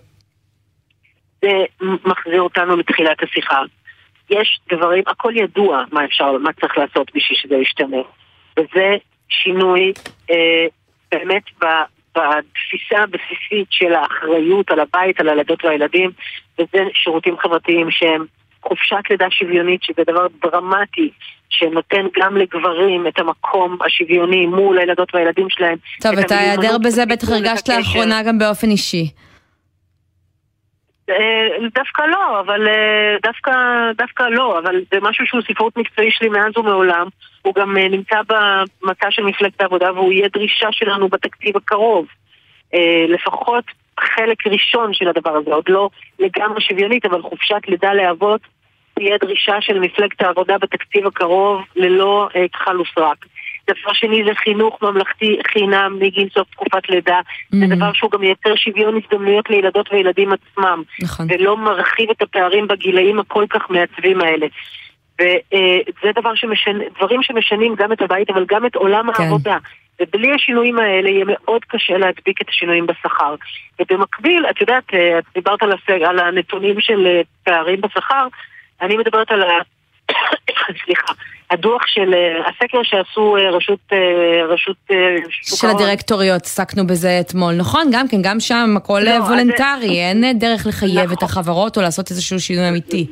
זה 1.43 1.49
מחזיר 2.05 2.43
אותנו 2.43 2.77
לתחילת 2.77 3.23
השיחה. 3.23 3.57
יש 4.31 4.61
דברים, 4.73 5.03
הכל 5.07 5.37
ידוע 5.37 5.85
מה 5.93 6.05
אפשר, 6.05 6.33
מה 6.33 6.53
צריך 6.53 6.79
לעשות 6.79 7.11
בשביל 7.15 7.39
שזה 7.39 7.55
ישתנה. 7.55 8.03
וזה 8.59 8.97
שינוי 9.29 9.93
אה, 10.31 10.67
באמת 11.13 11.43
ב, 11.63 11.67
בתפיסה 12.15 13.03
הבסיסית 13.03 13.67
של 13.71 13.95
האחריות 13.95 14.71
על 14.71 14.81
הבית, 14.81 15.21
על 15.21 15.29
הילדות 15.29 15.65
והילדים, 15.65 16.11
וזה 16.59 16.85
שירותים 16.95 17.37
חברתיים 17.39 17.91
שהם 17.91 18.25
חופשת 18.63 19.11
לידה 19.11 19.27
שוויונית, 19.31 19.83
שזה 19.83 20.03
דבר 20.07 20.27
דרמטי, 20.43 21.11
שנותן 21.51 22.07
גם 22.17 22.37
לגברים 22.37 23.07
את 23.07 23.19
המקום 23.19 23.79
השוויוני 23.87 24.47
מול 24.47 24.79
הילדות 24.79 25.15
והילדים 25.15 25.47
שלהם. 25.51 25.79
טוב, 26.03 26.19
אתה 26.19 26.39
היעדר 26.39 26.79
בזה 26.79 27.07
בטח 27.07 27.31
הרגשת 27.31 27.69
לאחרונה 27.69 28.23
גם 28.23 28.39
באופן 28.39 28.71
אישי. 28.71 29.11
אה, 31.11 31.69
דווקא 31.75 32.03
לא, 32.03 32.41
אבל 32.41 32.69
אה, 32.69 33.17
דווקא, 33.23 33.53
דווקא 33.97 34.23
לא, 34.23 34.59
אבל 34.59 34.81
זה 34.93 34.99
משהו 35.03 35.27
שהוא 35.27 35.41
ספרות 35.43 35.77
מקצועי 35.77 36.11
שלי 36.11 36.29
מאז 36.29 36.57
ומעולם. 36.57 37.07
הוא 37.43 37.55
גם 37.55 37.77
אה, 37.77 37.89
נמצא 37.89 38.17
במצע 38.29 39.11
של 39.11 39.23
מפלגת 39.23 39.61
העבודה 39.61 39.93
והוא 39.93 40.13
יהיה 40.13 40.29
דרישה 40.29 40.69
שלנו 40.73 41.09
בתקציב 41.09 41.57
הקרוב. 41.57 42.07
לפחות 43.09 43.65
חלק 44.01 44.47
ראשון 44.47 44.95
של 44.95 45.09
הדבר 45.09 45.31
הזה, 45.31 45.55
עוד 45.55 45.65
לא 45.69 45.89
לגמרי 46.19 46.61
שוויונית, 46.61 47.05
אבל 47.05 47.23
חופשת 47.23 47.61
לידה 47.69 47.95
לאבות 47.95 48.41
תהיה 48.95 49.19
דרישה 49.19 49.61
של 49.61 49.79
מפלגת 49.79 50.23
העבודה 50.23 50.59
בתקציב 50.59 51.07
הקרוב 51.07 51.63
ללא 51.77 52.29
כחל 52.53 52.81
וסרק. 52.81 53.27
דבר 53.73 53.93
שני 53.93 54.23
זה 54.25 54.35
חינוך 54.35 54.83
ממלכתי 54.83 55.39
חינם 55.53 55.97
מגיל 56.01 56.29
סוף 56.35 56.51
תקופת 56.51 56.89
לידה. 56.89 57.21
Mm-hmm. 57.21 57.57
זה 57.57 57.75
דבר 57.77 57.93
שהוא 57.93 58.11
גם 58.11 58.21
מייצר 58.21 58.55
שוויון 58.57 59.01
הזדמנויות 59.05 59.51
לילדות 59.51 59.93
וילדים 59.93 60.31
עצמם. 60.33 60.83
נכון. 61.03 61.27
ולא 61.31 61.57
מרחיב 61.57 62.11
את 62.11 62.23
הפערים 62.23 62.67
בגילאים 62.67 63.21
הכל 63.21 63.45
כך 63.51 63.71
מעצבים 63.71 64.21
האלה. 64.21 64.47
וזה 65.21 66.13
דבר 66.15 66.35
שמשנה, 66.35 66.85
דברים 66.97 67.23
שמשנים 67.23 67.75
גם 67.75 67.93
את 67.93 68.03
הבית, 68.03 68.31
אבל 68.31 68.45
גם 68.49 68.67
את 68.67 68.75
עולם 68.75 69.13
כן. 69.13 69.23
העבודה. 69.23 69.57
ובלי 70.01 70.35
השינויים 70.35 70.79
האלה 70.79 71.09
יהיה 71.09 71.25
מאוד 71.29 71.65
קשה 71.65 71.99
להדביק 71.99 72.43
את 72.43 72.49
השינויים 72.49 72.87
בשכר. 72.87 73.35
ובמקביל, 73.81 74.47
את 74.51 74.61
יודעת, 74.61 74.95
אה, 74.95 75.19
את 75.19 75.25
דיברת 75.35 75.63
על, 75.63 75.73
הסג, 75.73 76.03
על 76.03 76.19
הנתונים 76.19 76.81
של 76.81 77.07
אה, 77.07 77.21
פערים 77.45 77.81
בשכר, 77.81 78.27
אני 78.83 78.97
מדברת 78.97 79.31
על. 79.31 79.43
סליחה, 80.85 81.13
הדוח 81.51 81.87
של, 81.87 82.15
אה, 82.15 82.49
הסקר 82.49 82.83
שעשו 82.83 83.37
אה, 83.37 83.51
רשות, 83.51 83.79
אה, 83.93 83.99
רשות 84.49 84.77
של 85.61 85.67
הדירקטוריות, 85.67 86.43
עסקנו 86.43 86.87
בזה 86.87 87.21
אתמול, 87.21 87.55
נכון? 87.55 87.83
גם 87.93 88.09
כן, 88.09 88.17
גם 88.23 88.41
שם 88.41 88.75
הכל 88.77 89.01
לא, 89.05 89.11
וולנטרי, 89.11 89.89
אז... 89.89 90.25
אין 90.25 90.39
דרך 90.39 90.67
לחייב 90.67 91.05
נכון. 91.05 91.17
את 91.19 91.23
החברות 91.23 91.77
או 91.77 91.83
לעשות 91.83 92.11
איזשהו 92.11 92.41
שינוי 92.41 92.69
אמיתי. 92.69 93.07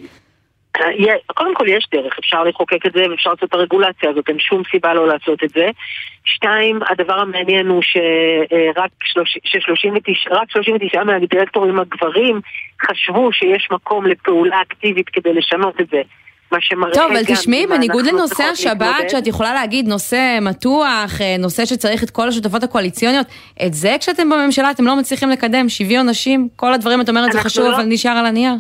קודם 1.26 1.54
כל 1.54 1.68
יש 1.68 1.88
דרך, 1.92 2.18
אפשר 2.18 2.44
לחוקק 2.44 2.87
את 2.87 2.92
זה 2.92 3.02
ואפשר 3.11 3.30
לעשות 3.30 3.48
את 3.48 3.54
הרגולציה 3.54 4.11
הזאת, 4.11 4.28
אין 4.28 4.38
שום 4.38 4.62
סיבה 4.70 4.94
לא 4.94 5.08
לעשות 5.08 5.44
את 5.44 5.48
זה. 5.48 5.70
שתיים, 6.24 6.80
הדבר 6.90 7.14
המעניין 7.14 7.66
הוא 7.66 7.82
שרק 7.82 8.90
39 10.48 11.04
מהדירקטורים 11.04 11.80
הגברים 11.80 12.40
חשבו 12.87 13.32
שיש 13.32 13.68
מקום 13.70 14.06
לפעולה 14.06 14.62
אקטיבית 14.62 15.08
כדי 15.08 15.34
לשנות 15.34 15.80
את 15.80 15.88
זה. 15.90 16.02
מה 16.52 16.58
שמראה 16.61 16.94
טוב, 16.94 17.12
אבל 17.12 17.24
תשמעי, 17.24 17.66
בניגוד 17.66 18.06
לנושא 18.06 18.44
השבת, 18.44 19.11
שאת 19.11 19.26
יכולה 19.26 19.54
להגיד 19.54 19.88
נושא 19.88 20.38
מתוח, 20.42 21.20
אה, 21.20 21.37
נושא 21.38 21.64
שצריך 21.64 22.02
את 22.02 22.11
כל 22.11 22.28
השותפות 22.28 22.62
הקואליציוניות, 22.62 23.26
את 23.66 23.74
זה 23.74 23.96
כשאתם 24.00 24.30
בממשלה 24.30 24.70
אתם 24.70 24.84
לא 24.84 24.96
מצליחים 24.96 25.30
לקדם, 25.30 25.68
שוויון 25.68 26.08
נשים, 26.08 26.48
כל 26.56 26.74
הדברים, 26.74 27.00
את 27.00 27.08
אומרת, 27.08 27.32
זה 27.32 27.40
חשוב, 27.40 27.64
לא... 27.64 27.76
אבל 27.76 27.84
נשאר 27.84 28.11
על 28.11 28.26
הנייר. 28.26 28.52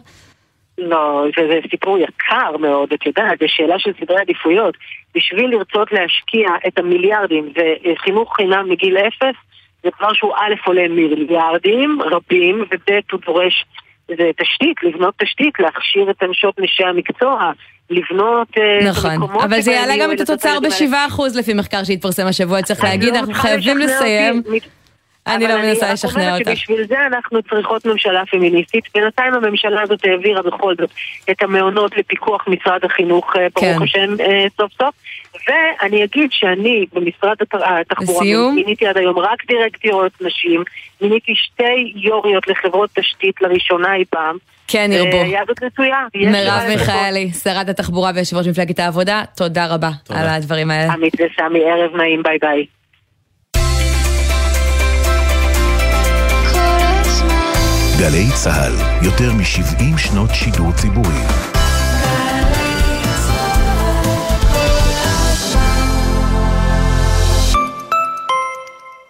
לא, 0.78 1.24
זה, 1.36 1.46
זה 1.48 1.58
סיפור 1.70 1.98
יקר 1.98 2.56
מאוד, 2.56 2.92
את 2.92 3.06
יודעת, 3.06 3.38
זו 3.40 3.46
שאלה 3.48 3.78
של 3.78 3.90
סדרי 4.00 4.20
עדיפויות. 4.20 4.74
בשביל 5.14 5.50
לרצות 5.50 5.92
להשקיע 5.92 6.48
את 6.66 6.78
המיליארדים 6.78 7.52
וחינוך 7.84 8.36
חינם 8.36 8.68
מגיל 8.68 8.98
אפס, 8.98 9.36
זה 9.82 9.90
דבר 9.98 10.12
שהוא 10.12 10.34
א' 10.36 10.54
עולה 10.64 10.88
מיליארדים 10.88 11.98
רבים, 12.02 12.64
וב' 12.70 13.00
הוא 13.12 13.20
דורש 13.26 13.64
זה 14.08 14.30
תשתית, 14.42 14.76
לבנות 14.82 15.14
תשתית, 15.22 15.54
להכשיר 15.58 16.10
את 16.10 16.22
אנשות 16.22 16.54
נשי 16.58 16.84
המקצוע, 16.84 17.52
לבנות 17.90 18.48
אה, 18.58 18.88
נכון, 18.88 19.40
אבל 19.44 19.60
זה 19.60 19.70
יעלה 19.70 19.94
גם 20.00 20.12
את 20.12 20.20
התוצר 20.20 20.60
ב-7% 20.60 21.22
לפי 21.38 21.54
מחקר 21.54 21.84
שהתפרסם 21.84 22.26
השבוע, 22.26 22.62
צריך 22.62 22.84
להגיד, 22.84 23.14
אנחנו 23.14 23.34
חייבים 23.34 23.78
לסיים. 23.78 24.42
אני 25.34 25.48
לא 25.48 25.58
מנסה 25.58 25.92
לשכנע 25.92 26.38
אותך. 26.38 26.50
שבשביל 26.50 26.86
זה 26.86 27.06
אנחנו 27.06 27.42
צריכות 27.42 27.86
ממשלה 27.86 28.22
פמיניסטית. 28.30 28.84
בינתיים 28.94 29.34
הממשלה 29.34 29.82
הזאת 29.82 30.04
העבירה 30.04 30.42
בכל 30.42 30.74
זאת 30.80 30.90
את 31.30 31.42
המעונות 31.42 31.96
לפיקוח 31.96 32.48
משרד 32.48 32.84
החינוך, 32.84 33.36
אה, 33.36 33.46
ברוך 33.54 33.78
כן. 33.78 33.82
השם, 33.82 34.20
אה, 34.20 34.46
סוף 34.56 34.72
סוף. 34.72 34.94
ואני 35.48 36.04
אגיד 36.04 36.30
שאני 36.32 36.86
במשרד 36.92 37.36
התחבורה, 37.64 38.24
מיניתי 38.54 38.86
עד 38.86 38.96
היום 38.96 39.18
רק 39.18 39.46
דירקטוריות 39.46 40.12
נשים, 40.20 40.64
מיניתי 41.00 41.32
שתי 41.34 41.92
יוריות 41.94 42.48
לחברות 42.48 42.90
תשתית 42.94 43.42
לראשונה 43.42 43.94
אי 43.94 44.04
פעם. 44.10 44.36
כן, 44.68 44.90
ירבו. 44.92 45.24
מרב 46.14 46.62
מיכאלי, 46.68 47.30
שרת 47.32 47.68
התחבורה 47.68 48.10
ויושב 48.14 48.36
ראש 48.36 48.46
מפלגת 48.46 48.78
העבודה, 48.78 49.22
תודה 49.36 49.66
רבה. 49.74 49.90
על 50.10 50.26
הדברים 50.28 50.70
האלה. 50.70 50.92
עמית 50.92 51.14
וסמי, 51.14 51.64
ערב 51.64 51.96
נעים, 51.96 52.22
ביי 52.22 52.38
ביי. 52.40 52.77
גלי 57.98 58.28
צה"ל, 58.34 58.74
יותר 59.02 59.32
מ-70 59.32 59.98
שנות 59.98 60.30
שידור 60.32 60.72
ציבורי. 60.72 61.20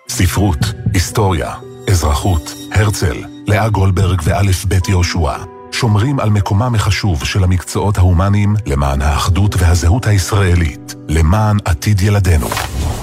ספרות, 0.08 0.58
היסטוריה, 0.94 1.54
אזרחות, 1.90 2.54
הרצל, 2.72 3.16
לאה 3.46 3.68
גולדברג 3.68 4.20
ואלף 4.24 4.64
בית 4.64 4.88
יהושע, 4.88 5.32
שומרים 5.72 6.20
על 6.20 6.30
מקומם 6.30 6.74
החשוב 6.74 7.24
של 7.24 7.44
המקצועות 7.44 7.98
ההומניים 7.98 8.54
למען 8.66 9.02
האחדות 9.02 9.54
והזהות 9.58 10.06
הישראלית, 10.06 10.94
למען 11.08 11.56
עתיד 11.64 12.00
ילדינו. 12.00 12.48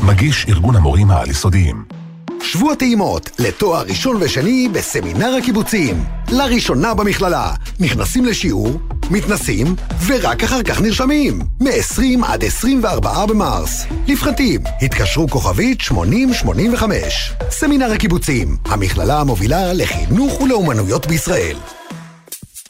מגיש 0.02 0.46
ארגון 0.50 0.76
המורים 0.76 1.12
העל-יסודיים. 1.12 2.05
שבוע 2.44 2.76
טעימות 2.76 3.30
לתואר 3.40 3.82
ראשון 3.82 4.18
ושני 4.20 4.70
בסמינר 4.72 5.36
הקיבוצים. 5.36 6.04
לראשונה 6.32 6.94
במכללה. 6.94 7.54
נכנסים 7.80 8.26
לשיעור, 8.26 8.80
מתנסים, 9.12 9.76
ורק 10.06 10.44
אחר 10.44 10.64
כך 10.64 10.82
נרשמים. 10.82 11.40
מ-20 11.62 12.26
עד 12.26 12.44
24 12.44 13.26
במרס. 13.26 13.86
לפרטים, 14.08 14.62
התקשרו 14.82 15.28
כוכבית 15.28 15.82
8085. 15.82 17.32
סמינר 17.50 17.92
הקיבוצים, 17.92 18.58
המכללה 18.66 19.20
המובילה 19.20 19.74
לחינוך 19.74 20.42
ולאומנויות 20.42 21.08
בישראל. 21.08 21.58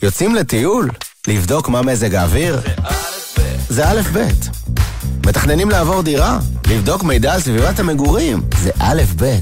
יוצאים 0.03 0.35
לטיול? 0.35 0.89
לבדוק 1.27 1.69
מה 1.69 1.81
מזג 1.81 2.15
האוויר? 2.15 2.61
זה 3.69 3.87
א' 3.87 4.01
ב'. 4.13 4.64
מתכננים 5.25 5.69
לעבור 5.69 6.03
דירה? 6.03 6.39
לבדוק 6.67 7.03
מידע 7.03 7.33
על 7.33 7.39
סביבת 7.39 7.79
המגורים? 7.79 8.41
זה 8.57 8.71
א' 8.79 9.01
ב'. 9.17 9.39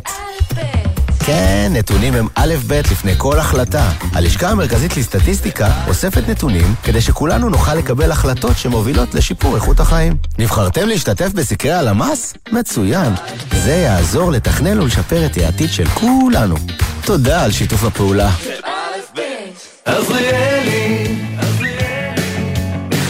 כן, 1.25 1.71
נתונים 1.73 2.13
הם 2.13 2.27
א' 2.36 2.53
ב' 2.67 2.73
לפני 2.73 3.13
כל 3.17 3.39
החלטה. 3.39 3.91
הלשכה 4.13 4.49
המרכזית 4.49 4.97
לסטטיסטיקה 4.97 5.71
אוספת 5.88 6.29
נתונים 6.29 6.75
כדי 6.84 7.01
שכולנו 7.01 7.49
נוכל 7.49 7.75
לקבל 7.75 8.11
החלטות 8.11 8.57
שמובילות 8.57 9.15
לשיפור 9.15 9.55
איכות 9.55 9.79
החיים. 9.79 10.17
נבחרתם 10.39 10.88
להשתתף 10.88 11.31
בסקרי 11.34 11.71
הלמ"ס? 11.71 12.34
מצוין. 12.51 13.13
זה 13.63 13.71
יעזור 13.71 14.31
לתכנן 14.31 14.79
ולשפר 14.79 15.25
את 15.25 15.38
העתיד 15.38 15.69
של 15.69 15.88
כולנו. 15.88 16.55
תודה 17.05 17.43
על 17.43 17.51
שיתוף 17.51 17.84
הפעולה. 17.84 18.31
עזריאלי, 19.86 21.02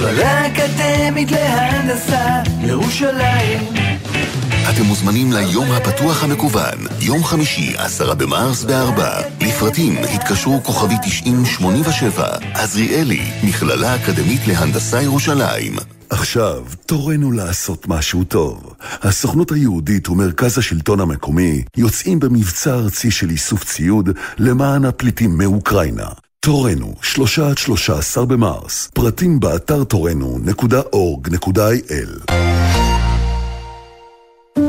מכללה 0.04 0.48
אקדמית 0.48 1.32
להנדסה, 1.32 2.42
ירושלים. 2.62 3.60
אתם 4.70 4.84
מוזמנים 4.84 5.32
ליום 5.34 5.72
הפתוח 5.72 6.24
המקוון, 6.24 6.78
יום 7.02 7.24
חמישי, 7.24 7.74
עשרה 7.78 8.16
במרס 8.16 8.64
בארבע. 8.64 9.22
לפרטים 9.42 9.96
התקשרו 10.16 10.64
כוכבי 10.64 10.94
9087, 11.04 12.28
עזריאלי, 12.54 13.22
מכללה 13.44 13.96
אקדמית 13.96 14.48
להנדסה 14.48 15.02
ירושלים. 15.02 15.76
עכשיו, 16.10 16.64
תורנו 16.86 17.32
לעשות 17.32 17.88
משהו 17.88 18.24
טוב. 18.24 18.74
הסוכנות 19.02 19.52
היהודית 19.52 20.10
ומרכז 20.10 20.58
השלטון 20.58 21.00
המקומי 21.00 21.64
יוצאים 21.78 22.20
במבצע 22.20 22.74
ארצי 22.74 23.12
של 23.12 23.30
איסוף 23.30 23.64
ציוד 23.64 24.10
למען 24.38 24.86
הפליטים 24.86 25.38
מאוקראינה. 25.38 26.23
תורנו, 26.46 26.94
שלושה 27.02 27.48
עד 27.50 27.58
שלושה 27.58 27.98
עשר 27.98 28.26
במרס. 28.26 28.90
פרטים 28.94 29.40
באתר 29.40 29.84
תורנו.org.il 29.84 30.74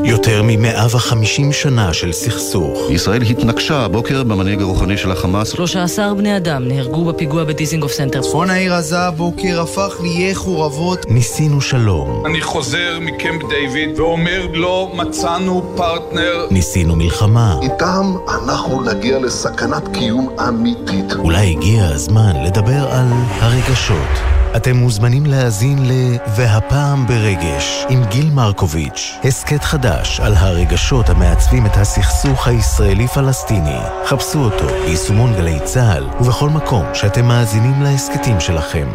יותר 0.07 0.43
מ-150 0.43 1.51
שנה 1.51 1.93
של 1.93 2.11
סכסוך. 2.11 2.79
ישראל 2.89 3.21
התנקשה 3.21 3.75
הבוקר 3.75 4.23
במנהיג 4.23 4.61
הרוחני 4.61 4.97
של 4.97 5.11
החמאס. 5.11 5.49
13 5.49 6.13
בני 6.13 6.37
אדם 6.37 6.67
נהרגו 6.67 7.05
בפיגוע 7.05 7.43
בדיזינגוף 7.43 7.91
סנטר. 7.91 8.21
צפון 8.21 8.49
העיר 8.49 8.73
עזה 8.73 8.99
הבוקר 8.99 9.61
הפך 9.61 9.95
לעיי 9.99 10.35
חורבות. 10.35 11.05
ניסינו 11.09 11.61
שלום. 11.61 12.23
אני 12.25 12.41
חוזר 12.41 12.99
מקמפ 13.01 13.41
דיוויד 13.49 13.99
ואומר 13.99 14.47
לא 14.53 14.91
מצאנו 14.95 15.73
פרטנר. 15.75 16.47
ניסינו 16.51 16.95
מלחמה. 16.95 17.59
איתם 17.61 18.15
אנחנו 18.27 18.81
נגיע 18.81 19.19
לסכנת 19.19 19.87
קיום 19.87 20.35
אמיתית. 20.47 21.13
אולי 21.15 21.51
הגיע 21.51 21.85
הזמן 21.85 22.33
לדבר 22.45 22.87
על 22.91 23.07
הרגשות. 23.39 24.44
אתם 24.55 24.75
מוזמנים 24.75 25.25
להאזין 25.25 25.77
ל 25.85 25.91
"והפעם 26.35 27.07
ברגש" 27.07 27.85
עם 27.89 28.03
גיל 28.05 28.29
מרקוביץ', 28.33 29.15
הסכת 29.23 29.63
חדש 29.63 30.19
על 30.19 30.33
הרגשות 30.35 31.09
המעצבים 31.09 31.65
את 31.65 31.77
הסכסוך 31.77 32.47
הישראלי-פלסטיני. 32.47 33.79
חפשו 34.05 34.39
אותו 34.39 34.67
ביישומון 34.67 35.33
גלי 35.33 35.59
צה"ל 35.63 36.03
ובכל 36.19 36.49
מקום 36.49 36.85
שאתם 36.93 37.25
מאזינים 37.25 37.81
להסכתים 37.81 38.39
שלכם. 38.39 38.87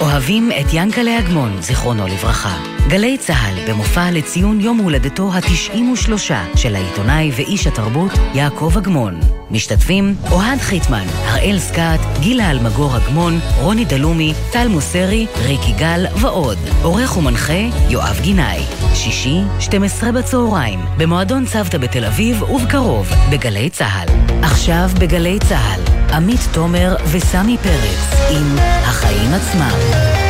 אוהבים 0.00 0.50
את 0.60 0.66
ינקלה 0.72 1.18
אגמון, 1.18 1.62
זיכרונו 1.62 2.06
לברכה. 2.06 2.58
גלי 2.88 3.18
צה"ל 3.18 3.70
במופע 3.70 4.10
לציון 4.10 4.60
יום 4.60 4.78
הולדתו 4.78 5.32
ה-93 5.32 6.32
של 6.56 6.74
העיתונאי 6.74 7.30
ואיש 7.36 7.66
התרבות 7.66 8.12
יעקב 8.34 8.72
אגמון. 8.78 9.20
משתתפים 9.50 10.14
אוהד 10.30 10.58
חיטמן, 10.58 11.06
הראל 11.24 11.58
סקאט, 11.58 12.00
גילה 12.20 12.50
אלמגור 12.50 12.96
אגמון, 12.96 13.38
רוני 13.60 13.84
דלומי, 13.84 14.34
טל 14.52 14.68
מוסרי, 14.68 15.26
ריק 15.42 15.68
יגאל 15.68 16.06
ועוד. 16.20 16.58
עורך 16.82 17.16
ומנחה 17.16 17.68
יואב 17.88 18.20
גינאי. 18.22 18.62
שישי, 18.94 19.40
12 19.60 20.12
בצהריים, 20.12 20.80
במועדון 20.98 21.46
צוותא 21.46 21.78
בתל 21.78 22.04
אביב 22.04 22.42
ובקרוב 22.42 23.10
בגלי 23.32 23.70
צה"ל. 23.70 24.08
עכשיו 24.42 24.90
בגלי 25.00 25.38
צה"ל, 25.48 26.01
עמית 26.12 26.40
תומר 26.52 26.96
וסמי 27.12 27.56
פרץ 27.58 28.30
עם 28.30 28.56
החיים 28.58 29.34
עצמם. 29.34 30.21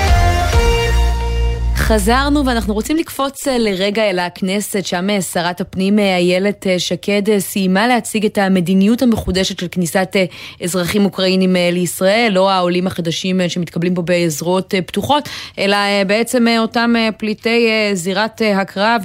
חזרנו 1.82 2.46
ואנחנו 2.46 2.74
רוצים 2.74 2.96
לקפוץ 2.96 3.48
אה, 3.48 3.58
לרגע 3.58 4.10
אל 4.10 4.18
הכנסת, 4.18 4.86
שם 4.86 5.10
אה, 5.10 5.22
שרת 5.22 5.60
הפנים 5.60 5.98
אה, 5.98 6.16
איילת 6.16 6.66
שקד 6.78 7.38
סיימה 7.38 7.86
להציג 7.86 8.24
את 8.24 8.38
המדיניות 8.38 9.02
המחודשת 9.02 9.58
של 9.58 9.66
כניסת 9.70 10.16
אזרחים 10.62 11.04
אוקראינים 11.04 11.56
לישראל, 11.72 12.32
לא 12.34 12.50
העולים 12.50 12.86
החדשים 12.86 13.40
שמתקבלים 13.48 13.94
פה 13.94 14.02
בזרועות 14.04 14.74
פתוחות, 14.86 15.28
אלא 15.58 15.76
בעצם 16.06 16.46
אותם 16.58 16.94
פליטי 17.18 17.68
זירת 17.92 18.42
הקרב 18.56 19.02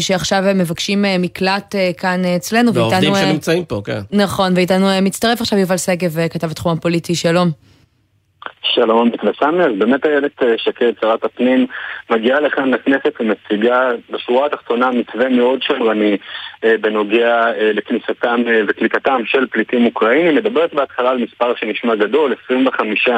שעכשיו 0.00 0.44
מבקשים 0.54 1.04
מקלט 1.18 1.74
כאן 1.96 2.24
אצלנו. 2.24 2.74
ועובדים 2.74 3.12
ואיתנו, 3.12 3.30
שנמצאים 3.30 3.64
פה, 3.64 3.82
כן. 3.84 4.00
נכון, 4.12 4.52
ואיתנו 4.56 4.86
מצטרף 5.02 5.40
עכשיו 5.40 5.58
יובל 5.58 5.76
שגב, 5.76 6.16
כתב 6.30 6.50
התחום 6.50 6.72
הפוליטי, 6.72 7.14
שלום. 7.14 7.67
שלום 8.62 9.10
וסמי, 9.22 9.64
אז 9.64 9.72
באמת 9.78 10.06
איילת 10.06 10.42
אה, 10.42 10.58
שקד, 10.58 10.92
שרת 11.00 11.24
הפנים, 11.24 11.66
מגיעה 12.10 12.40
לכאן 12.40 12.70
לכנסת 12.70 13.12
ומציגה 13.20 13.90
בשורה 14.10 14.46
התחתונה 14.46 14.90
מתווה 14.90 15.28
מאוד 15.28 15.62
שמרני 15.62 16.16
אה, 16.64 16.74
בנוגע 16.80 17.46
אה, 17.46 17.70
לכניסתם 17.74 18.42
וקליטתם 18.68 19.22
של 19.24 19.46
פליטים 19.46 19.86
אוקראינים. 19.86 20.34
מדברת 20.34 20.74
בהתחלה 20.74 21.10
על 21.10 21.18
מספר 21.18 21.54
שנשמע 21.56 21.94
גדול, 21.94 22.34
25 22.44 23.08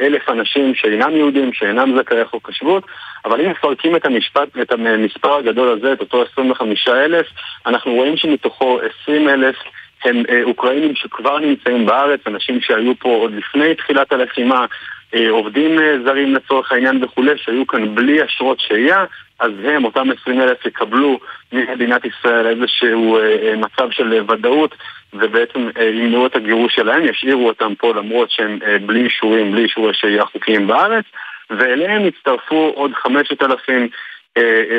אלף 0.00 0.28
אנשים 0.28 0.74
שאינם 0.74 1.16
יהודים, 1.16 1.52
שאינם 1.52 1.98
זכאי 1.98 2.24
חוק 2.24 2.48
השבות, 2.48 2.84
אבל 3.24 3.40
אם 3.40 3.50
מפרקים 3.50 3.96
את 3.96 4.06
המשפט, 4.06 4.48
את 4.62 4.72
המספר 4.72 5.34
הגדול 5.34 5.68
הזה, 5.68 5.92
את 5.92 6.00
אותו 6.00 6.22
25 6.32 6.88
אלף, 6.88 7.26
אנחנו 7.66 7.92
רואים 7.92 8.16
שמתוכו 8.16 8.80
20 9.02 9.28
אלף 9.28 9.56
הם 10.06 10.22
אה, 10.28 10.42
אוקראינים 10.42 10.94
שכבר 10.94 11.38
נמצאים 11.38 11.86
בארץ, 11.86 12.20
אנשים 12.26 12.60
שהיו 12.60 12.92
פה 12.98 13.08
עוד 13.08 13.32
לפני 13.34 13.74
תחילת 13.74 14.12
הלחימה, 14.12 14.66
אה, 15.14 15.30
עובדים 15.30 15.78
אה, 15.78 15.96
זרים 16.04 16.34
לצורך 16.34 16.72
העניין 16.72 17.04
וכולי, 17.04 17.32
שהיו 17.36 17.66
כאן 17.66 17.94
בלי 17.94 18.24
אשרות 18.24 18.60
שהייה, 18.60 19.04
אז 19.40 19.50
הם, 19.64 19.84
אותם 19.84 20.08
20 20.20 20.40
אלף, 20.40 20.66
יקבלו 20.66 21.20
ממדינת 21.52 22.02
ישראל 22.04 22.46
איזשהו 22.46 23.18
מצב 23.56 23.90
של 23.90 24.24
ודאות 24.28 24.74
ובעצם 25.14 25.68
ימנעו 25.92 26.26
את 26.26 26.36
הגירוש 26.36 26.74
שלהם, 26.74 27.04
ישאירו 27.04 27.48
אותם 27.48 27.74
פה 27.78 27.94
למרות 27.94 28.30
שהם 28.30 28.58
בלי 28.86 29.04
אישורים, 29.04 29.52
בלי 29.52 29.62
אישורי 29.62 29.94
שהייה 29.94 30.24
חוקיים 30.24 30.66
בארץ, 30.66 31.04
ואליהם 31.50 32.06
יצטרפו 32.06 32.72
עוד 32.74 32.90
5,000 32.94 33.42
אה, 33.70 33.74
אה, 33.74 33.86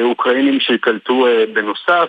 אוקראינים 0.03 0.59
שייקלטו 0.59 1.27
אה, 1.27 1.43
בנוסף 1.53 2.07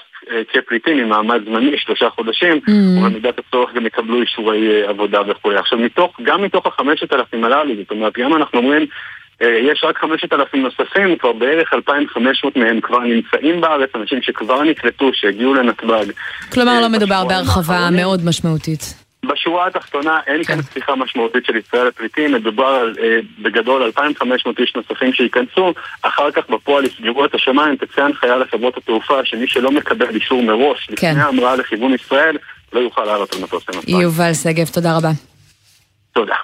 כפליטים 0.52 0.98
עם 0.98 1.08
מעמד 1.08 1.40
זמני, 1.44 1.78
שלושה 1.78 2.10
חודשים, 2.10 2.52
mm. 2.52 2.70
ובמידת 2.98 3.38
הצורך 3.38 3.74
גם 3.74 3.86
יקבלו 3.86 4.20
אישורי 4.20 4.82
עבודה 4.86 5.20
וכו'. 5.28 5.50
עכשיו, 5.52 5.78
מתוך, 5.78 6.20
גם 6.22 6.42
מתוך 6.42 6.66
החמשת 6.66 7.12
אלפים 7.12 7.44
הללו, 7.44 7.74
זאת 7.76 7.90
אומרת, 7.90 8.18
גם 8.18 8.36
אנחנו 8.36 8.58
אומרים, 8.58 8.86
יש 9.40 9.84
רק 9.84 9.98
חמשת 9.98 10.32
אלפים 10.32 10.62
נוספים, 10.62 11.16
כבר 11.18 11.32
בערך 11.32 11.74
2,500 11.74 12.56
מהם 12.56 12.80
כבר 12.80 12.98
נמצאים 12.98 13.60
בארץ, 13.60 13.90
אנשים 13.94 14.22
שכבר 14.22 14.62
נקלטו, 14.62 15.10
שהגיעו 15.12 15.54
לנתב"ג. 15.54 16.04
כלומר, 16.52 16.80
לא 16.80 16.88
מדובר 16.88 17.24
בהרחבה 17.24 17.88
מאוד 17.92 18.20
משמעותית. 18.24 19.07
בשורה 19.24 19.66
התחתונה 19.66 20.20
אין 20.26 20.44
כן. 20.44 20.54
כאן 20.54 20.62
פתיחה 20.62 20.96
משמעותית 20.96 21.44
של 21.44 21.56
ישראל 21.56 21.86
לפליטים, 21.86 22.32
מדובר 22.32 22.64
על, 22.64 22.94
אה, 23.02 23.18
בגדול 23.42 23.82
2,500 23.82 24.60
איש 24.60 24.74
נוספים 24.76 25.12
שייכנסו, 25.12 25.72
אחר 26.02 26.30
כך 26.30 26.50
בפועל 26.50 26.84
יסגרו 26.84 27.24
את 27.24 27.34
השמיים, 27.34 27.76
תצא 27.76 28.02
הנחיה 28.02 28.36
לחברות 28.36 28.76
התעופה 28.76 29.24
שמי 29.24 29.48
שלא 29.48 29.70
מקבל 29.70 30.14
אישור 30.14 30.42
מראש, 30.42 30.86
כן. 30.96 31.10
לפני 31.10 31.22
המראה 31.22 31.56
לכיוון 31.56 31.94
ישראל, 31.94 32.36
לא 32.72 32.80
יוכל 32.80 33.04
לעלות 33.04 33.32
על 33.34 33.40
מטוס 33.42 33.64
לנתב"ג. 33.68 33.88
יובל 33.88 34.34
שגב, 34.34 34.66
תודה 34.66 34.96
רבה. 34.96 35.10
תודה. 36.12 36.36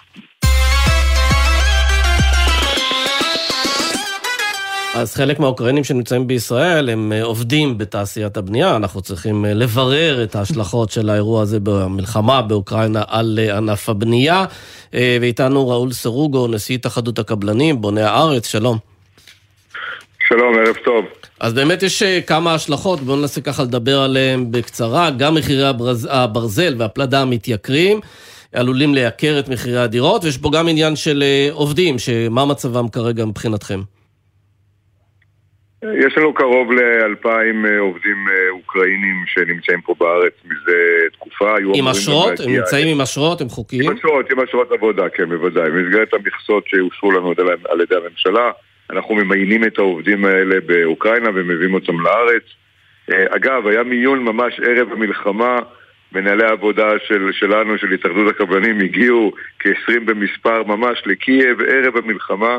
אז 4.95 5.15
חלק 5.15 5.39
מהאוקראינים 5.39 5.85
שנמצאים 5.85 6.27
בישראל 6.27 6.91
הם 6.91 7.13
אה, 7.13 7.23
עובדים 7.23 7.79
בתעשיית 7.79 8.37
הבנייה, 8.37 8.77
אנחנו 8.77 9.01
צריכים 9.01 9.45
אה, 9.45 9.55
לברר 9.55 10.23
את 10.23 10.35
ההשלכות 10.35 10.91
של 10.91 11.11
האירוע 11.11 11.43
הזה 11.43 11.59
במלחמה 11.63 12.43
באוקראינה 12.43 13.03
על 13.09 13.39
אה, 13.43 13.57
ענף 13.57 13.89
הבנייה. 13.89 14.45
ואיתנו 15.21 15.69
ראול 15.69 15.93
סרוגו, 15.93 16.47
נשיא 16.47 16.75
התאחדות 16.75 17.19
הקבלנים, 17.19 17.81
בוני 17.81 18.03
הארץ, 18.03 18.47
שלום. 18.47 18.79
שלום, 20.29 20.55
ערב 20.59 20.77
טוב. 20.85 21.05
אז 21.41 21.53
באמת 21.53 21.83
יש 21.83 22.03
כמה 22.03 22.55
השלכות, 22.55 23.01
בואו 23.01 23.17
ננסה 23.17 23.41
ככה 23.41 23.63
לדבר 23.63 24.01
עליהן 24.01 24.47
בקצרה. 24.51 25.11
גם 25.11 25.35
מחירי 25.35 25.67
הברז... 25.67 26.09
הברזל 26.11 26.75
והפלדה 26.79 27.25
מתייקרים, 27.25 28.01
עלולים 28.53 28.95
לייקר 28.95 29.39
את 29.39 29.49
מחירי 29.49 29.79
הדירות, 29.79 30.25
ויש 30.25 30.39
פה 30.39 30.51
גם 30.53 30.69
עניין 30.69 30.97
של 30.97 31.25
עובדים, 31.53 31.99
שמה 31.99 32.45
מצבם 32.45 32.89
כרגע 32.89 33.25
מבחינתכם? 33.25 33.81
יש 35.93 36.19
לנו 36.19 36.35
קרוב 36.35 36.73
לאלפיים 36.73 37.67
אה, 37.67 37.79
עובדים 37.79 38.27
אוקראינים 38.51 39.25
שנמצאים 39.27 39.81
פה 39.81 39.95
בארץ 40.01 40.33
מזה 40.45 40.77
תקופה. 41.13 41.55
עם 41.75 41.89
אשרות? 41.89 42.41
הם 42.41 42.53
נמצאים 42.53 42.89
עם 42.89 43.01
אשרות? 43.01 43.41
הם 43.41 43.49
חוקיים? 43.49 43.91
עם 43.91 43.97
אשרות, 43.97 44.31
עם 44.31 44.41
אשרות 44.41 44.73
עבודה, 44.73 45.09
כן, 45.09 45.29
בוודאי. 45.29 45.71
במסגרת 45.71 46.15
המכסות 46.15 46.65
שאושרו 46.67 47.11
לנו 47.11 47.33
על 47.69 47.81
ידי 47.81 47.95
הממשלה. 47.97 48.51
אנחנו 48.91 49.15
ממיינים 49.15 49.65
את 49.65 49.79
העובדים 49.79 50.25
האלה 50.25 50.61
באוקראינה 50.67 51.31
ומביאים 51.35 51.75
אותם 51.75 52.01
לארץ. 52.01 52.43
אה, 53.11 53.37
אגב, 53.37 53.67
היה 53.67 53.83
מיון 53.83 54.25
ממש 54.25 54.61
ערב 54.61 54.93
המלחמה, 54.93 55.59
מנהלי 56.13 56.45
העבודה 56.45 56.89
של, 57.09 57.31
שלנו, 57.33 57.79
של 57.79 57.93
התאחדות 57.93 58.29
הקבלנים, 58.29 58.81
הגיעו 58.81 59.33
כ-20 59.59 60.01
במספר 60.05 60.63
ממש 60.63 61.03
לקייב 61.07 61.61
ערב 61.61 61.97
המלחמה, 61.97 62.59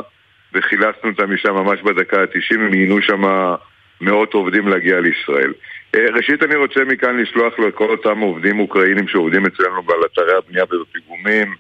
וחילצנו 0.56 1.10
אותם 1.10 1.34
משם 1.34 1.54
ממש 1.54 1.82
בדקה 1.82 2.22
ה-90, 2.22 2.60
הם 2.60 2.74
עיינו 2.74 3.02
שם 3.02 3.22
מאות 4.02 4.34
עובדים 4.34 4.68
להגיע 4.68 5.00
לישראל. 5.00 5.54
אה, 5.96 6.06
ראשית 6.14 6.44
אני 6.44 6.56
רוצה 6.56 6.80
מכאן 6.88 7.18
לשלוח 7.18 7.60
לכל 7.60 7.90
אותם 7.90 8.20
עובדים 8.20 8.60
אוקראינים 8.60 9.08
שעובדים 9.08 9.46
אצלנו 9.46 9.76
על 9.88 10.00
אתרי 10.06 10.38
הבנייה 10.38 10.64
ובפיגומים, 10.64 11.56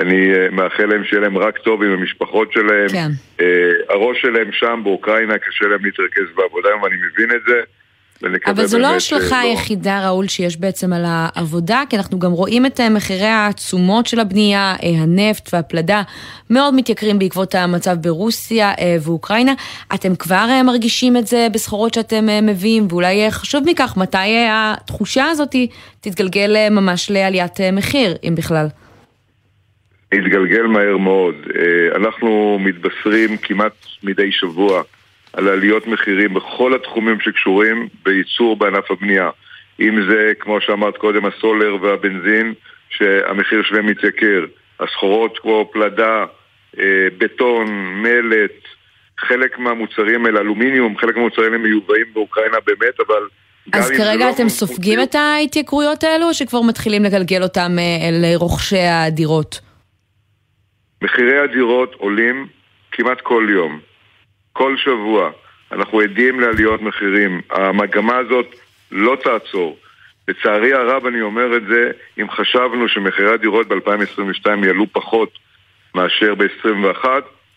אני 0.00 0.34
אה, 0.34 0.48
מאחל 0.50 0.86
להם 0.86 1.04
שיהיה 1.04 1.22
להם 1.22 1.38
רק 1.38 1.58
טוב 1.58 1.82
עם 1.82 1.90
המשפחות 1.90 2.52
שלהם. 2.52 2.88
כן. 2.88 3.08
Uh, 3.38 3.92
הראש 3.92 4.22
שלהם 4.22 4.52
שם 4.52 4.80
באוקראינה, 4.84 5.38
קשה 5.38 5.66
להם 5.66 5.84
להתרכז 5.84 6.24
בעבודה, 6.34 6.68
ואני 6.82 6.96
מבין 6.96 7.30
את 7.36 7.40
זה. 7.46 7.60
אבל 8.46 8.66
זו 8.66 8.78
לא 8.78 8.86
ההשלכה 8.86 9.44
לא... 9.44 9.50
היחידה, 9.50 10.08
ראול, 10.08 10.28
שיש 10.28 10.56
בעצם 10.56 10.92
על 10.92 11.04
העבודה, 11.06 11.82
כי 11.90 11.96
אנחנו 11.96 12.18
גם 12.18 12.32
רואים 12.32 12.66
את 12.66 12.80
מחירי 12.80 13.28
התשומות 13.28 14.06
של 14.06 14.20
הבנייה, 14.20 14.74
הנפט 14.82 15.48
והפלדה 15.52 16.02
מאוד 16.50 16.74
מתייקרים 16.74 17.18
בעקבות 17.18 17.54
המצב 17.54 17.96
ברוסיה 18.00 18.72
ואוקראינה. 19.00 19.54
אתם 19.94 20.16
כבר 20.16 20.46
מרגישים 20.64 21.16
את 21.16 21.26
זה 21.26 21.46
בסחורות 21.52 21.94
שאתם 21.94 22.46
מביאים, 22.46 22.86
ואולי 22.90 23.30
חשוב 23.30 23.62
מכך, 23.66 23.96
מתי 23.96 24.46
התחושה 24.50 25.24
הזאת 25.24 25.56
תתגלגל 26.00 26.68
ממש 26.70 27.10
לעליית 27.10 27.60
מחיר, 27.72 28.16
אם 28.28 28.34
בכלל? 28.34 28.66
התגלגל 30.12 30.62
מהר 30.62 30.96
מאוד. 30.96 31.34
אה, 31.34 31.96
אנחנו 31.96 32.58
מתבשרים 32.60 33.36
כמעט 33.36 33.72
מדי 34.02 34.32
שבוע 34.32 34.82
על 35.36 35.48
עליות 35.48 35.86
מחירים 35.86 36.34
בכל 36.34 36.74
התחומים 36.74 37.20
שקשורים 37.20 37.88
בייצור 38.04 38.56
בענף 38.56 38.90
הבנייה. 38.90 39.30
אם 39.80 40.02
זה, 40.10 40.32
כמו 40.40 40.60
שאמרת 40.60 40.96
קודם, 40.96 41.26
הסולר 41.26 41.76
והבנזין, 41.82 42.54
שהמחיר 42.88 43.62
שלהם 43.62 43.86
מתייקר. 43.86 44.44
הסחורות 44.80 45.38
כמו 45.38 45.70
פלדה, 45.72 46.24
אה, 46.78 47.06
בטון, 47.18 47.66
מלט, 48.02 48.60
חלק 49.20 49.58
מהמוצרים 49.58 50.26
האלה, 50.26 50.40
אלומיניום, 50.40 50.98
חלק 50.98 51.16
מהמוצרים 51.16 51.52
האלה 51.52 51.62
מיובאים 51.62 52.06
באוקראינה 52.12 52.56
באמת, 52.66 53.00
אבל... 53.06 53.22
אז 53.72 53.90
כרגע 53.90 54.26
לא 54.26 54.30
אתם 54.30 54.48
סופגים 54.48 55.02
את 55.02 55.14
ההתייקרויות 55.14 56.04
האלו, 56.04 56.28
או 56.28 56.34
שכבר 56.34 56.60
מתחילים 56.62 57.04
לגלגל 57.04 57.42
אותם 57.42 57.72
אה, 57.78 58.08
לרוכשי 58.12 58.78
הדירות? 58.78 59.60
מחירי 61.02 61.38
הדירות 61.38 61.94
עולים 61.94 62.46
כמעט 62.92 63.20
כל 63.20 63.46
יום, 63.50 63.80
כל 64.54 64.76
שבוע. 64.76 65.30
אנחנו 65.72 66.00
עדים 66.00 66.40
לעליות 66.40 66.82
מחירים. 66.82 67.40
המגמה 67.50 68.16
הזאת 68.16 68.54
לא 68.92 69.16
תעצור. 69.22 69.76
לצערי 70.28 70.72
הרב 70.72 71.06
אני 71.06 71.20
אומר 71.20 71.56
את 71.56 71.62
זה, 71.66 71.90
אם 72.20 72.30
חשבנו 72.30 72.88
שמחירי 72.88 73.34
הדירות 73.34 73.68
ב-2022 73.68 74.66
יעלו 74.66 74.86
פחות 74.92 75.38
מאשר 75.94 76.34
ב-2021, 76.34 77.04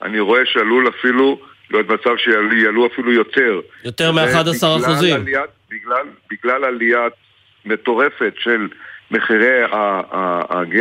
אני 0.02 0.20
רואה 0.20 0.42
שעלול 0.46 0.90
אפילו 0.90 1.40
להיות 1.72 1.90
מצב 1.90 2.18
שיעלו 2.18 2.88
אפילו 2.88 3.14
יותר. 3.14 3.60
יותר 3.86 4.12
מ-11 4.12 4.84
אחוזים. 4.84 5.26
בגלל, 5.70 6.06
בגלל 6.32 6.64
עליית 6.64 7.14
מטורפת 7.66 8.34
של 8.40 8.68
מחירי 9.12 9.62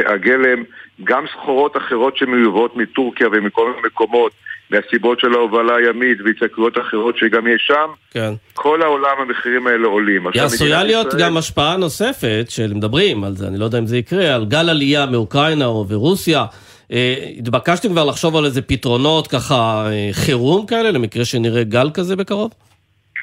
הגלם, 0.06 0.64
גם 1.04 1.24
סחורות 1.32 1.76
אחרות 1.76 2.16
שמיובאות 2.16 2.76
מטורקיה 2.76 3.28
ומכל 3.32 3.70
מיני 3.70 3.86
מקומות, 3.86 4.32
מהסיבות 4.70 5.20
של 5.20 5.34
ההובלה 5.34 5.76
הימית 5.76 6.18
והתייקרויות 6.24 6.78
אחרות 6.78 7.16
שגם 7.18 7.46
יש 7.46 7.62
שם, 7.66 7.90
כן. 8.10 8.32
כל 8.54 8.82
העולם 8.82 9.16
המחירים 9.18 9.66
האלה 9.66 9.86
עולים. 9.86 10.26
עשויה 10.26 10.84
להיות 10.84 11.06
ישראל... 11.06 11.22
גם 11.22 11.36
השפעה 11.36 11.76
נוספת, 11.76 12.44
שמדברים 12.48 13.24
על 13.24 13.32
זה, 13.32 13.48
אני 13.48 13.58
לא 13.58 13.64
יודע 13.64 13.78
אם 13.78 13.86
זה 13.86 13.96
יקרה, 13.96 14.34
על 14.34 14.44
גל 14.44 14.68
עלייה 14.70 15.06
מאוקראינה 15.06 15.64
או 15.64 15.86
ורוסיה. 15.88 16.44
אה, 16.92 17.14
התבקשתם 17.38 17.88
כבר 17.88 18.04
לחשוב 18.04 18.36
על 18.36 18.44
איזה 18.44 18.62
פתרונות 18.62 19.26
ככה 19.26 19.86
אה, 19.90 20.08
חירום 20.12 20.66
כאלה, 20.66 20.90
למקרה 20.90 21.24
שנראה 21.24 21.64
גל 21.64 21.90
כזה 21.94 22.16
בקרוב? 22.16 22.52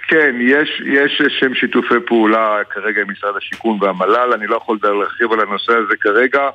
כן, 0.07 0.35
יש, 0.41 0.81
יש 0.85 1.21
שם 1.39 1.53
שיתופי 1.53 1.95
פעולה 2.07 2.57
כרגע 2.69 3.01
עם 3.01 3.11
משרד 3.11 3.33
השיכון 3.37 3.77
והמל"ל, 3.81 4.33
אני 4.33 4.47
לא 4.47 4.55
יכול 4.55 4.77
להרחיב 4.83 5.31
על 5.31 5.39
הנושא 5.39 5.73
הזה 5.73 5.95
כרגע. 6.01 6.49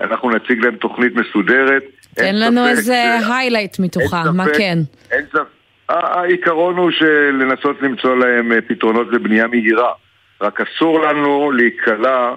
אנחנו 0.00 0.30
נציג 0.30 0.64
להם 0.64 0.76
תוכנית 0.76 1.12
מסודרת. 1.14 1.82
תן 2.14 2.36
לנו 2.36 2.68
איזה 2.68 3.18
היילייט 3.28 3.78
מתוכה, 3.78 4.22
מה 4.34 4.44
כן? 4.58 4.78
אין 5.10 5.26
ספק. 5.30 5.60
העיקרון 5.88 6.76
הוא 6.76 6.90
לנסות 7.32 7.82
למצוא 7.82 8.16
להם 8.16 8.52
אה, 8.52 8.60
פתרונות 8.60 9.06
לבנייה 9.12 9.46
מהירה. 9.46 9.92
רק 10.40 10.60
אסור 10.60 11.00
לנו 11.00 11.52
להיקלע 11.52 12.34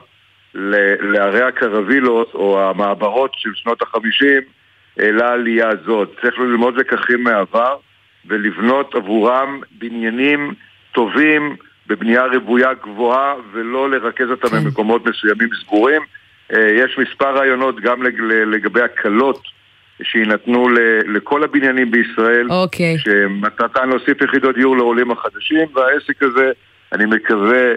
לערי 0.53 1.41
הקרווילות 1.41 2.33
או 2.33 2.69
המעברות 2.69 3.31
של 3.37 3.49
שנות 3.55 3.81
החמישים 3.81 4.41
לעלייה 4.97 5.69
הזאת. 5.69 6.15
צריך 6.21 6.39
ללמוד 6.39 6.77
לקחים 6.77 7.23
מהעבר 7.23 7.75
ולבנות 8.25 8.95
עבורם 8.95 9.61
בניינים 9.71 10.53
טובים 10.91 11.55
בבנייה 11.87 12.25
רוויה 12.25 12.73
גבוהה 12.73 13.35
ולא 13.51 13.89
לרכז 13.89 14.29
אותם 14.29 14.47
כן. 14.47 14.63
במקומות 14.63 15.05
מסוימים 15.05 15.49
סגורים. 15.61 16.01
אה, 16.53 16.67
יש 16.71 16.97
מספר 16.97 17.35
רעיונות 17.35 17.79
גם 17.79 18.03
לגבי 18.45 18.81
הקלות 18.81 19.41
שיינתנו 20.01 20.69
לכל 21.07 21.43
הבניינים 21.43 21.91
בישראל, 21.91 22.47
אוקיי. 22.49 22.97
שמטרתן 22.97 23.89
להוסיף 23.89 24.21
יחידות 24.21 24.55
דיור 24.55 24.77
לעולים 24.77 25.11
החדשים, 25.11 25.67
והעסק 25.75 26.23
הזה, 26.23 26.51
אני 26.93 27.05
מקווה 27.05 27.73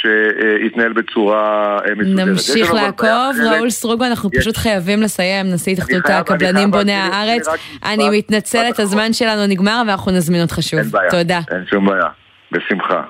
שיתנהל 0.00 0.92
בצורה 0.92 1.78
אה, 1.88 1.94
מסודרת. 1.94 2.28
נמשיך 2.28 2.74
לעקוב, 2.74 3.36
ראול 3.50 3.70
סטרוגו, 3.70 4.04
אנחנו 4.04 4.30
פשוט 4.30 4.56
חייבים 4.56 5.02
לסיים, 5.02 5.46
נשיא 5.46 5.72
התאחדות 5.72 6.02
הקבלנים 6.08 6.70
בוני 6.70 6.92
הארץ. 6.92 7.48
אני 7.84 8.18
מתנצלת, 8.18 8.78
הזמן 8.78 9.12
שלנו 9.12 9.46
נגמר 9.46 9.82
ואנחנו 9.86 10.12
נזמין 10.12 10.42
אותך 10.42 10.58
שוב. 10.60 10.80
אין 10.80 10.88
בעיה, 10.88 11.10
תודה. 11.10 11.40
אין 11.50 11.64
שום 11.70 11.86
בעיה, 11.86 12.06
בשמחה. 12.52 13.02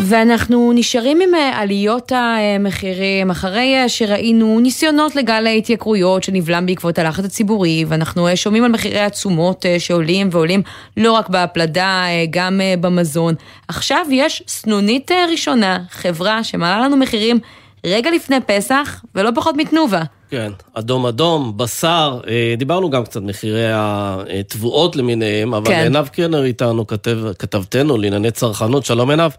ואנחנו 0.00 0.72
נשארים 0.74 1.20
עם 1.20 1.34
אה, 1.34 1.58
עליות 1.58 2.12
המחירים 2.14 3.30
אחרי 3.30 3.74
אה, 3.76 3.88
שראינו 3.88 4.60
ניסיונות 4.60 5.16
לגל 5.16 5.46
ההתייקרויות 5.46 6.22
שנבלם 6.22 6.66
בעקבות 6.66 6.98
הלחץ 6.98 7.24
הציבורי 7.24 7.84
ואנחנו 7.88 8.28
אה, 8.28 8.36
שומעים 8.36 8.64
על 8.64 8.70
מחירי 8.70 9.00
התשומות 9.00 9.64
שעולים 9.78 10.28
ועולים 10.32 10.62
לא 10.96 11.12
רק 11.12 11.28
בהפלדה, 11.28 12.04
גם 12.30 12.60
במזון. 12.80 13.34
עכשיו 13.68 14.06
יש 14.10 14.42
סנונית 14.48 15.10
ראשונה, 15.30 15.78
חברה 15.90 16.44
שמעלה 16.44 16.84
לנו 16.84 16.96
מחירים 16.96 17.38
רגע 17.86 18.10
לפני 18.10 18.36
פסח 18.46 19.04
ולא 19.14 19.30
פחות 19.34 19.54
מתנובה. 19.56 20.02
כן, 20.30 20.52
אדום 20.74 21.06
אדום, 21.06 21.52
בשר, 21.56 22.20
דיברנו 22.58 22.90
גם 22.90 23.04
קצת 23.04 23.22
מחירי 23.22 23.70
התבואות 23.72 24.96
למיניהם, 24.96 25.54
אבל 25.54 25.66
כן. 25.66 25.82
עינב 25.82 26.08
קרנר 26.08 26.44
איתנו, 26.44 26.86
כתב, 26.86 27.18
כתבתנו 27.38 27.98
לענייני 27.98 28.30
צרכנות, 28.30 28.84
שלום 28.84 29.10
עינב. 29.10 29.30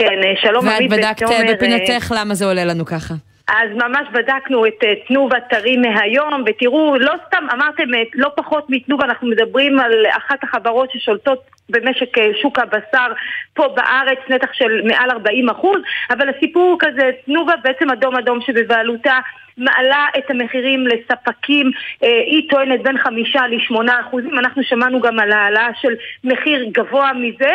כן, 0.00 0.22
אה, 0.24 0.32
שלום 0.42 0.68
עמית 0.68 0.92
ותומר. 0.92 1.06
ואת 1.08 1.16
בדקת 1.16 1.54
בפינתך 1.54 2.12
למה 2.16 2.34
זה 2.34 2.44
עולה 2.44 2.64
לנו 2.64 2.84
ככה. 2.86 3.14
אז 3.48 3.70
ממש 3.74 4.08
בדקנו 4.12 4.66
את 4.66 4.84
אה, 4.84 4.94
תנובה 5.08 5.40
טרי 5.40 5.76
מהיום, 5.76 6.44
ותראו, 6.46 6.96
לא 6.98 7.14
סתם 7.26 7.44
אמרתם 7.52 7.94
אה, 7.94 8.02
לא 8.14 8.28
פחות 8.36 8.66
מתנובה, 8.68 9.04
אנחנו 9.04 9.28
מדברים 9.28 9.80
על 9.80 9.92
אחת 10.16 10.44
החברות 10.44 10.90
ששולטות 10.92 11.42
במשק 11.68 12.16
שוק 12.42 12.58
הבשר 12.58 13.12
פה 13.54 13.68
בארץ, 13.68 14.18
נתח 14.28 14.48
של 14.52 14.80
מעל 14.84 15.10
40 15.10 15.48
אחוז, 15.48 15.80
אבל 16.10 16.28
הסיפור 16.28 16.62
הוא 16.62 16.78
כזה, 16.80 17.10
תנובה 17.26 17.52
בעצם 17.64 17.90
אדום 17.90 18.16
אדום 18.16 18.40
שבבעלותה 18.40 19.18
מעלה 19.58 20.06
את 20.18 20.30
המחירים 20.30 20.86
לספקים, 20.86 21.70
אה, 22.04 22.08
היא 22.26 22.50
טוענת 22.50 22.82
בין 22.82 22.98
חמישה 22.98 23.46
לשמונה 23.46 24.00
אחוזים, 24.00 24.38
אנחנו 24.38 24.62
שמענו 24.62 25.00
גם 25.00 25.18
על 25.18 25.32
העלאה 25.32 25.68
של 25.80 25.94
מחיר 26.24 26.66
גבוה 26.72 27.12
מזה, 27.12 27.54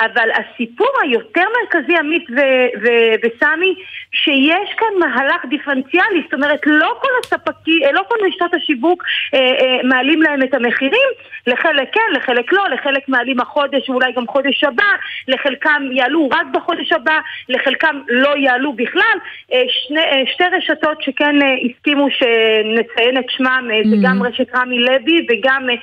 אבל 0.00 0.28
הסיפור 0.30 0.90
היותר 1.02 1.44
מרכזי, 1.60 1.96
עמית 1.96 2.24
ו- 2.30 2.80
ו- 2.82 3.14
וסמי, 3.22 3.74
שיש 4.12 4.74
כאן 4.76 4.88
מהלך 4.98 5.44
דיפרנציאלי, 5.48 6.22
זאת 6.24 6.34
אומרת 6.34 6.60
לא 6.66 6.94
כל 7.00 7.08
הספקים, 7.24 7.80
לא 7.92 8.02
כל 8.08 8.16
רשתות 8.26 8.54
השיווק 8.54 9.02
אה, 9.34 9.40
אה, 9.40 9.78
מעלים 9.84 10.22
להם 10.22 10.42
את 10.42 10.54
המחירים, 10.54 11.08
לחלק 11.46 11.88
כן, 11.92 12.12
לחלק 12.16 12.52
לא, 12.52 12.68
לחלק 12.68 13.08
מעלים 13.08 13.40
החודש 13.40 13.90
ואולי 13.90 14.12
גם 14.12 14.26
חודש 14.26 14.64
הבא, 14.64 14.84
לחלקם 15.28 15.82
יעלו 15.92 16.28
רק 16.32 16.46
בחודש 16.52 16.92
הבא, 16.92 17.18
לחלקם 17.48 18.00
לא 18.08 18.36
יעלו 18.36 18.72
בכלל. 18.72 19.18
אה, 19.52 19.62
שני, 19.68 20.00
אה, 20.00 20.22
שתי 20.26 20.44
רשתות 20.44 21.02
שכן 21.02 21.42
אה, 21.42 21.45
הסכימו 21.64 22.06
שנציין 22.10 23.18
את 23.18 23.24
שמם, 23.28 23.68
אה, 23.72 23.80
זה 23.90 23.96
גם 24.02 24.22
רשת 24.22 24.54
רמי 24.54 24.78
לוי 24.78 25.26
וגם 25.28 25.70
אה, 25.70 25.74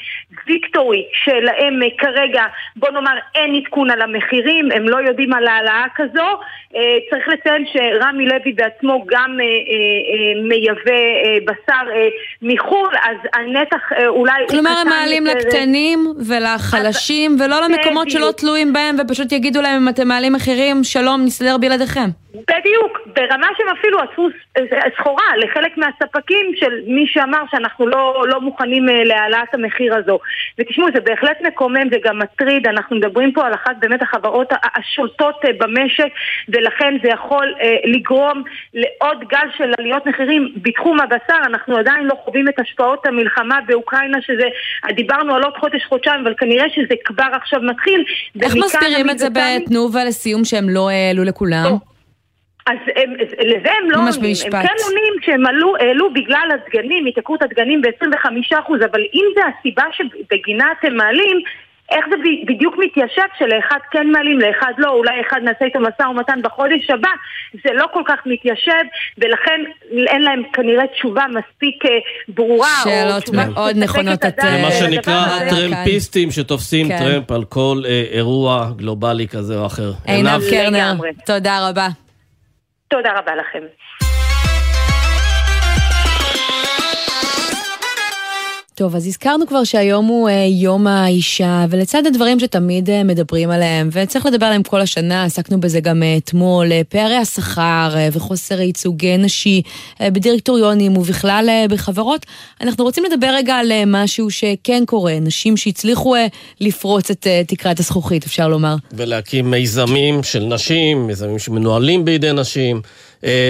ויקטורי, 0.48 1.06
שלהם 1.24 1.84
אה, 1.84 1.88
כרגע, 1.98 2.44
בוא 2.76 2.90
נאמר, 2.90 3.18
אין 3.36 3.56
עדכון 3.56 3.90
על 3.90 4.02
המחירים, 4.02 4.72
הם 4.72 4.90
לא 4.90 4.98
יודעים 4.98 5.34
על 5.34 5.48
העלאה 5.48 5.86
כזו. 5.96 6.28
צריך 7.10 7.28
לציין 7.28 7.66
שרמי 7.74 8.26
לוי 8.26 8.54
בעצמו 8.54 9.06
גם 9.08 9.38
מייבא 10.44 10.92
בשר 11.46 11.86
מחו"ל, 12.42 12.96
אז 13.04 13.18
הנתח 13.34 13.90
אולי... 14.08 14.34
כלומר, 14.50 14.70
הם 14.82 14.88
מעלים 14.88 15.28
יותר, 15.28 15.40
לקטנים 15.40 16.00
ולחלשים, 16.28 17.36
ולא 17.40 17.62
למקומות 17.62 18.10
שלא. 18.10 18.32
תלויים 18.38 18.74
בהם, 18.74 18.96
ופשוט 19.00 19.32
יגידו 19.32 19.62
להם, 19.62 19.82
אם 19.82 19.90
אתם 19.90 20.08
מעלים 20.08 20.34
מחירים, 20.34 20.84
שלום, 20.84 21.22
נסתדר 21.26 21.58
בלעדיכם. 21.58 22.10
בדיוק, 22.34 23.00
ברמה 23.06 23.48
שהם 23.58 23.68
אפילו 23.80 24.00
עשו 24.00 24.30
סחורה 24.98 25.24
לחלק 25.44 25.78
מהספקים 25.78 26.46
של 26.56 26.74
מי 26.88 27.06
שאמר 27.08 27.44
שאנחנו 27.52 27.88
לא, 27.88 28.26
לא 28.28 28.42
מוכנים 28.42 28.90
אה, 28.90 29.04
להעלאת 29.04 29.54
המחיר 29.54 29.96
הזו. 29.96 30.20
ותשמעו, 30.60 30.88
זה 30.94 31.02
בהחלט 31.02 31.38
מקומם 31.48 31.88
וגם 31.92 32.20
מטריד, 32.20 32.68
אנחנו 32.68 32.96
מדברים 32.96 33.32
פה 33.32 33.46
על 33.46 33.54
אחת 33.54 33.76
באמת 33.80 34.02
החברות 34.02 34.54
השולטות 34.76 35.36
אה, 35.46 35.50
במשק, 35.60 36.08
ולכן 36.50 36.98
זה 37.04 37.10
יכול 37.10 37.54
אה, 37.62 37.76
לגרום 37.86 38.44
לעוד 38.74 39.18
גל 39.30 39.48
של 39.58 39.74
עליות 39.80 40.06
מחירים 40.06 40.54
בתחום 40.56 41.00
הבשר. 41.00 41.40
אנחנו 41.46 41.78
עדיין 41.78 42.06
לא 42.06 42.16
חווים 42.26 42.48
את 42.48 42.60
השפעות 42.60 43.06
המלחמה 43.06 43.60
באוקראינה, 43.68 44.18
שזה, 44.22 44.48
דיברנו 44.96 45.36
על 45.36 45.44
עוד 45.44 45.54
חודש-חודשיים, 45.60 46.22
אבל 46.22 46.34
כנראה 46.38 46.66
שזה 46.76 46.96
כבר 47.06 47.30
עכשיו 47.34 47.60
מתחיל. 47.62 48.04
איך 48.42 48.56
מסבירים 48.56 49.10
את 49.10 49.20
זה 49.20 49.28
בתנובה 49.30 50.04
לסיום 50.06 50.46
שהם 50.46 50.70
לא 50.70 50.90
העלו 50.90 51.24
לכולם? 51.24 51.93
אז 52.66 52.78
הם, 52.96 53.14
לזה 53.40 53.70
הם 53.82 53.92
לא 53.92 54.02
ממש 54.02 54.16
עונים, 54.16 54.30
במשפט. 54.30 54.54
הם 54.54 54.62
כן 54.62 54.76
עונים 54.84 55.14
שהם 55.22 55.46
עלו, 55.46 55.76
העלו 55.80 56.14
בגלל 56.14 56.48
הדגנים, 56.54 57.06
התייקרות 57.06 57.42
הדגנים 57.42 57.82
ב-25%, 57.82 58.56
אבל 58.92 59.02
אם 59.14 59.26
זה 59.36 59.42
הסיבה 59.60 59.84
שבגינה 59.92 60.66
אתם 60.80 60.96
מעלים, 60.96 61.42
איך 61.92 62.06
זה 62.10 62.16
בדיוק 62.48 62.76
מתיישב 62.78 63.28
שלאחד 63.40 63.78
כן 63.92 64.08
מעלים, 64.08 64.40
לאחד 64.40 64.72
לא, 64.78 64.90
אולי 64.90 65.22
אחד 65.28 65.40
נעשה 65.44 65.66
איתו 65.66 65.80
משא 65.80 66.08
ומתן 66.10 66.40
בחודש 66.44 66.90
הבא, 66.90 67.10
זה 67.54 67.70
לא 67.74 67.86
כל 67.94 68.02
כך 68.08 68.20
מתיישב, 68.26 68.84
ולכן 69.18 69.62
אין 70.08 70.22
להם 70.22 70.44
כנראה 70.54 70.88
תשובה 70.88 71.24
מספיק 71.30 71.86
אה, 71.86 71.92
ברורה. 72.28 72.68
או 72.86 72.90
שאלות 72.90 73.30
מאוד 73.30 73.78
נכונות 73.78 74.26
את 74.26 74.36
זה 74.42 74.50
מה 74.50 74.68
אה, 74.68 74.72
שנקרא. 74.72 75.14
הטרמפיסטים 75.14 76.32
שתופסים 76.32 76.88
כן. 76.88 76.98
טרמפ 76.98 77.32
על 77.32 77.44
כל 77.44 77.82
אה, 77.86 78.04
אירוע 78.12 78.70
גלובלי 78.76 79.28
כזה 79.28 79.60
או 79.60 79.66
אחר. 79.66 79.92
עינב 80.06 80.42
קרנר. 80.50 80.94
תודה 81.26 81.70
רבה. 81.70 82.03
תודה 82.94 83.12
רבה 83.20 83.36
לכם. 83.36 83.64
טוב, 88.76 88.96
אז 88.96 89.08
הזכרנו 89.08 89.48
כבר 89.48 89.64
שהיום 89.64 90.06
הוא 90.06 90.30
אה, 90.30 90.46
יום 90.50 90.88
האישה, 90.88 91.66
ולצד 91.70 92.06
הדברים 92.06 92.40
שתמיד 92.40 92.90
אה, 92.90 93.04
מדברים 93.04 93.50
עליהם, 93.50 93.90
וצריך 93.92 94.26
לדבר 94.26 94.46
עליהם 94.46 94.64
כל 94.64 94.82
השנה, 94.82 95.24
עסקנו 95.24 95.60
בזה 95.60 95.80
גם 95.80 96.04
אה, 96.04 96.18
אתמול, 96.18 96.72
אה, 96.72 96.82
פערי 96.90 97.16
השכר 97.16 97.92
אה, 97.96 98.10
וחוסר 98.12 98.62
ייצוג 98.62 99.06
נשי 99.06 99.62
אה, 100.02 100.12
בדירקטוריונים 100.12 100.98
ובכלל 100.98 101.46
אה, 101.50 101.66
בחברות, 101.70 102.26
אנחנו 102.62 102.84
רוצים 102.84 103.04
לדבר 103.12 103.28
רגע 103.34 103.56
על 103.56 103.72
אה, 103.72 103.84
משהו 103.88 104.32
שכן 104.32 104.84
קורה, 104.86 105.20
נשים 105.22 105.58
שהצליחו 105.58 106.16
אה, 106.16 106.28
לפרוץ 106.62 107.12
את 107.12 107.28
אה, 107.28 107.42
תקרת 107.48 107.80
הזכוכית, 107.80 108.26
אפשר 108.26 108.48
לומר. 108.48 108.76
ולהקים 108.92 109.52
מיזמים 109.52 110.24
של 110.24 110.44
נשים, 110.44 111.08
מיזמים 111.08 111.40
שמנוהלים 111.40 112.06
בידי 112.06 112.34
נשים, 112.34 112.82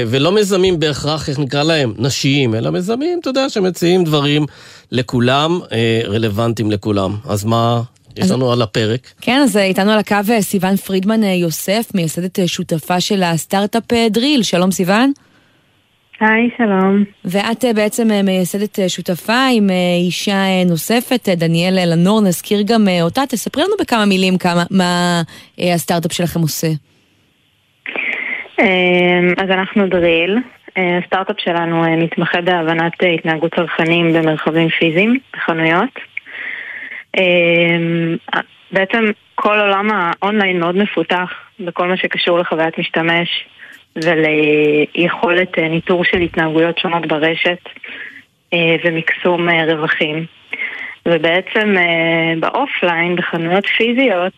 ולא 0.07 0.31
מיזמים 0.31 0.79
בהכרח, 0.79 1.29
איך 1.29 1.39
נקרא 1.39 1.63
להם, 1.63 1.93
נשיים, 1.97 2.55
אלא 2.55 2.69
מיזמים, 2.69 3.19
אתה 3.19 3.29
יודע, 3.29 3.49
שמציעים 3.49 4.03
דברים 4.03 4.45
לכולם, 4.91 5.59
אה, 5.71 6.01
רלוונטיים 6.07 6.71
לכולם. 6.71 7.15
אז 7.29 7.45
מה 7.45 7.81
יש 8.17 8.31
לנו 8.31 8.51
על 8.51 8.61
הפרק? 8.61 8.99
כן, 9.21 9.41
אז 9.43 9.57
אה, 9.57 9.63
איתנו 9.63 9.91
על 9.91 9.99
הקו 9.99 10.15
אה, 10.29 10.41
סיון 10.41 10.75
פרידמן 10.75 11.23
אה, 11.23 11.33
יוסף, 11.33 11.91
מייסדת 11.95 12.39
אה, 12.39 12.47
שותפה 12.47 12.99
של 12.99 13.23
הסטארט-אפ 13.23 13.93
אה, 13.93 14.07
דריל. 14.09 14.43
שלום 14.43 14.71
סיון. 14.71 15.11
היי, 16.19 16.49
שלום. 16.57 17.03
ואת 17.25 17.65
אה, 17.65 17.73
בעצם 17.73 18.11
אה, 18.11 18.21
מייסדת 18.21 18.79
אה, 18.79 18.89
שותפה 18.89 19.47
עם 19.53 19.69
אה, 19.69 19.75
אישה 20.05 20.33
אה, 20.35 20.63
נוספת, 20.65 21.29
אה, 21.29 21.35
דניאל 21.35 21.79
אלנור, 21.79 22.21
נזכיר 22.21 22.61
גם 22.65 22.87
אה, 22.87 23.01
אותה. 23.01 23.21
תספרי 23.29 23.63
לנו 23.63 23.73
בכמה 23.79 24.05
מילים 24.05 24.37
כמה, 24.37 24.63
מה 24.71 25.21
אה, 25.59 25.73
הסטארט-אפ 25.73 26.13
שלכם 26.13 26.39
עושה. 26.39 26.67
אמ, 28.59 29.33
אז 29.37 29.49
אנחנו 29.49 29.87
דריל. 29.87 30.39
אה, 30.77 30.97
הסטארט-אפ 30.97 31.35
שלנו 31.39 31.83
אה, 31.83 31.95
מתמחה 31.95 32.41
בהבנת 32.41 33.03
אה, 33.03 33.09
התנהגות 33.09 33.55
צרכנים 33.55 34.13
במרחבים 34.13 34.69
פיזיים, 34.69 35.19
בחנויות. 35.33 35.99
אמ, 37.17 38.15
בעצם 38.71 39.05
כל 39.35 39.59
עולם 39.59 39.89
האונליין 39.91 40.59
מאוד 40.59 40.75
מפותח 40.75 41.33
בכל 41.59 41.87
מה 41.87 41.97
שקשור 41.97 42.39
לחוויית 42.39 42.79
משתמש 42.79 43.45
וליכולת 43.95 45.59
ניטור 45.59 46.03
של 46.03 46.17
התנהגויות 46.17 46.77
שונות 46.77 47.05
ברשת 47.05 47.69
ומקסום 48.85 49.49
רווחים. 49.49 50.25
ובעצם 51.05 51.75
ב 52.39 52.48
offline, 52.48 53.15
בחנויות 53.15 53.65
פיזיות, 53.77 54.33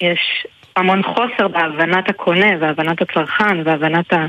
יש 0.00 0.46
המון 0.76 1.02
חוסר 1.02 1.48
בהבנת 1.48 2.08
הקונה 2.08 2.46
והבנת 2.60 3.02
הצרכן 3.02 3.60
והבנת 3.64 4.12
ה... 4.12 4.26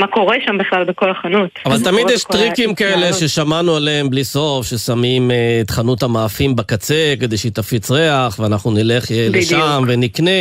מה 0.00 0.06
קורה 0.06 0.36
שם 0.46 0.58
בכלל 0.58 0.84
בכל 0.84 1.10
החנות. 1.10 1.50
אבל 1.66 1.76
תמיד 1.84 2.10
יש 2.10 2.24
טריקים 2.24 2.74
כאלה. 2.74 3.12
ששמענו 3.12 3.76
עליהם 3.76 4.10
בלי 4.10 4.24
סוף, 4.24 4.66
ששמים 4.66 5.30
אה, 5.30 5.58
את 5.64 5.70
חנות 5.70 6.02
המאפים 6.02 6.56
בקצה 6.56 7.14
כדי 7.20 7.36
שהיא 7.36 7.52
תפיץ 7.52 7.90
ריח, 7.90 8.38
ואנחנו 8.38 8.70
נלך 8.70 9.10
אה, 9.10 9.26
בדיוק. 9.28 9.36
לשם 9.36 9.82
ונקנה. 9.88 10.40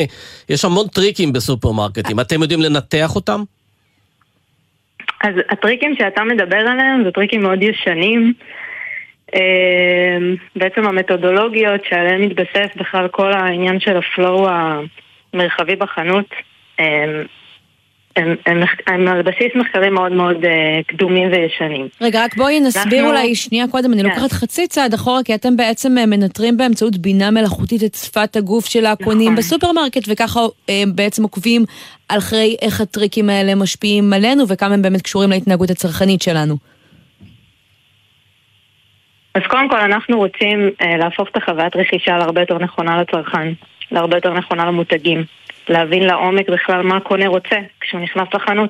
יש 0.50 0.66
המון 0.66 0.88
טריקים 0.88 1.34
בסופרמרקטים. 1.34 2.20
אתם 2.20 2.42
יודעים 2.42 2.62
לנתח 2.62 3.16
אותם? 3.16 3.44
אז 5.24 5.34
הטריקים 5.50 5.96
שאתה 5.98 6.24
מדבר 6.24 6.58
עליהם 6.58 7.04
זה 7.04 7.12
טריקים 7.12 7.42
מאוד 7.42 7.64
ישנים. 7.64 8.34
אמ, 9.36 10.36
בעצם 10.56 10.88
המתודולוגיות 10.88 11.82
שעליהן 11.90 12.22
מתבסס 12.22 12.76
בכלל 12.76 13.08
כל 13.08 13.34
העניין 13.34 13.80
של 13.80 13.98
ה 13.98 14.08
flow 14.08 14.50
המרחבי 15.34 15.76
בחנות, 15.76 16.26
אמ, 16.80 16.86
הם, 18.16 18.36
הם, 18.46 18.64
הם 18.88 19.08
על 19.08 19.22
בסיס 19.22 19.56
מחקרים 19.56 19.94
מאוד 19.94 20.12
מאוד 20.12 20.46
אה, 20.46 20.80
קדומים 20.88 21.32
וישנים. 21.32 21.88
רגע, 22.02 22.24
רק 22.24 22.36
בואי 22.38 22.60
נסביר 22.60 23.00
אנחנו- 23.00 23.10
אולי 23.10 23.36
שנייה 23.36 23.66
קודם, 23.72 23.94
אני 23.94 24.02
כן. 24.04 24.10
לוקחת 24.10 24.32
חצי 24.32 24.68
צעד 24.68 24.94
אחורה, 24.94 25.24
כי 25.26 25.36
אתם 25.36 25.58
בעצם 25.58 25.98
אה, 25.98 26.06
מנטרים 26.06 26.58
באמצעות 26.58 26.98
בינה 26.98 27.32
מלאכותית 27.32 27.84
את 27.84 27.96
שפת 27.96 28.36
הגוף 28.36 28.66
של 28.66 28.86
הקונים 28.86 29.32
נכון. 29.32 29.36
בסופרמרקט, 29.36 30.02
וככה 30.08 30.40
אה, 30.70 30.84
בעצם 30.96 31.24
עוקבים 31.24 31.66
אחרי 32.08 32.56
איך 32.62 32.82
הטריקים 32.82 33.30
האלה 33.30 33.56
משפיעים 33.56 34.14
עלינו, 34.14 34.48
וכמה 34.48 34.74
הם 34.74 34.82
באמת 34.82 35.02
קשורים 35.02 35.30
להתנהגות 35.30 35.70
הצרכנית 35.70 36.22
שלנו. 36.22 36.56
אז 39.36 39.42
קודם 39.50 39.70
כל 39.70 39.80
אנחנו 39.80 40.18
רוצים 40.18 40.70
אה, 40.82 40.98
להפוך 40.98 41.30
את 41.32 41.38
החוויית 41.38 41.76
רכישה 41.76 42.18
להרבה 42.18 42.42
יותר 42.42 42.58
נכונה 42.58 43.02
לצרכן, 43.02 43.54
להרבה 43.92 44.18
יותר 44.18 44.34
נכונה 44.34 44.66
למותגים, 44.66 45.24
להבין 45.70 46.04
לעומק 46.04 46.50
בכלל 46.50 46.82
מה 46.82 46.98
הקונה 46.98 47.28
רוצה 47.28 47.56
כשהוא 47.82 48.02
נכנס 48.02 48.28
לחנות. 48.34 48.70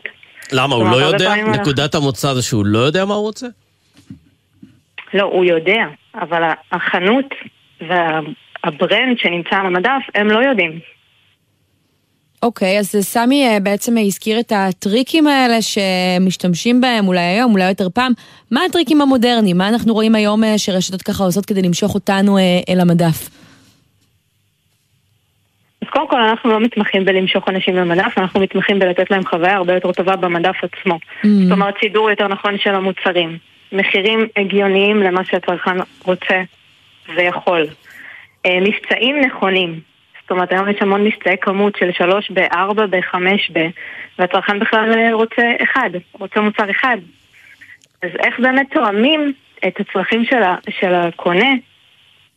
למה, 0.52 0.76
הוא 0.76 0.90
לא 0.90 0.96
יודע? 0.96 1.36
נקודת 1.36 1.96
המוצא 1.96 2.34
זה 2.34 2.42
שהוא 2.42 2.66
לא 2.66 2.80
יודע 2.80 3.06
מה 3.06 3.14
הוא 3.14 3.24
רוצה? 3.24 3.48
לא, 5.14 5.24
הוא 5.24 5.46
יודע, 5.46 5.86
אבל 6.16 6.44
החנות 6.72 7.26
והברנד 7.82 9.18
שנמצא 9.18 9.56
על 9.56 9.66
המדף, 9.66 10.02
הם 10.16 10.28
לא 10.28 10.40
יודעים. 10.40 10.80
אוקיי, 12.44 12.80
אז 12.80 12.96
סמי 13.02 13.48
אה, 13.48 13.60
בעצם 13.60 13.98
הזכיר 13.98 14.40
את 14.40 14.52
הטריקים 14.56 15.28
האלה 15.28 15.58
שמשתמשים 15.62 16.82
בהם 16.82 17.08
אולי 17.08 17.20
היום, 17.20 17.52
אולי 17.52 17.70
יותר 17.70 17.90
פעם. 17.90 18.12
מה 18.52 18.62
הטריקים 18.70 19.02
המודרניים? 19.02 19.58
מה 19.58 19.70
אנחנו 19.70 19.94
רואים 19.94 20.16
היום 20.16 20.44
אה, 20.44 20.58
שרשתות 20.58 21.02
ככה 21.02 21.24
עושות 21.24 21.46
כדי 21.46 21.62
למשוך 21.62 21.96
אותנו 21.96 22.38
אה, 22.38 22.44
אל 22.70 22.80
המדף? 22.80 23.41
קודם 25.92 26.08
כל 26.08 26.20
אנחנו 26.20 26.52
לא 26.52 26.60
מתמחים 26.60 27.06
בלמשוך 27.06 27.50
אנשים 27.50 27.76
למדף, 27.76 28.18
אנחנו 28.18 28.40
מתמחים 28.40 28.80
בלתת 28.80 29.12
להם 29.12 29.26
חוויה 29.26 29.56
הרבה 29.56 29.74
יותר 29.74 29.92
טובה 29.92 30.16
במדף 30.16 30.56
עצמו. 30.64 30.96
Mm. 30.96 31.28
זאת 31.28 31.52
אומרת, 31.52 31.74
סידור 31.80 32.10
יותר 32.10 32.28
נכון 32.28 32.58
של 32.58 32.76
המוצרים. 32.76 33.38
מחירים 33.72 34.28
הגיוניים 34.36 35.04
למה 35.04 35.26
שהצרכן 35.26 35.78
רוצה 36.06 36.42
ויכול. 37.16 37.68
אה, 38.46 38.60
מבצעים 38.62 39.22
נכונים. 39.22 39.80
זאת 40.22 40.32
אומרת, 40.32 40.52
היום 40.52 40.70
יש 40.70 40.82
המון 40.82 41.04
מבצעי 41.04 41.36
כמות 41.42 41.76
של 41.80 41.92
3 41.92 42.32
ב, 42.32 42.40
4 42.40 42.86
ב, 42.86 43.02
5 43.02 43.52
ב, 43.54 43.60
והצרכן 44.20 44.60
בכלל 44.60 44.94
אה, 44.94 45.14
רוצה 45.14 45.52
אחד, 45.64 45.90
רוצה 46.14 46.42
מוצר 46.42 46.72
אחד. 46.72 46.98
אז 48.04 48.10
איך 48.20 48.40
באמת 48.40 48.68
תואמים 48.74 49.34
את 49.68 49.80
הצרכים 49.80 50.26
של, 50.26 50.44
ה, 50.44 50.56
של 50.70 50.94
הקונה 50.94 51.50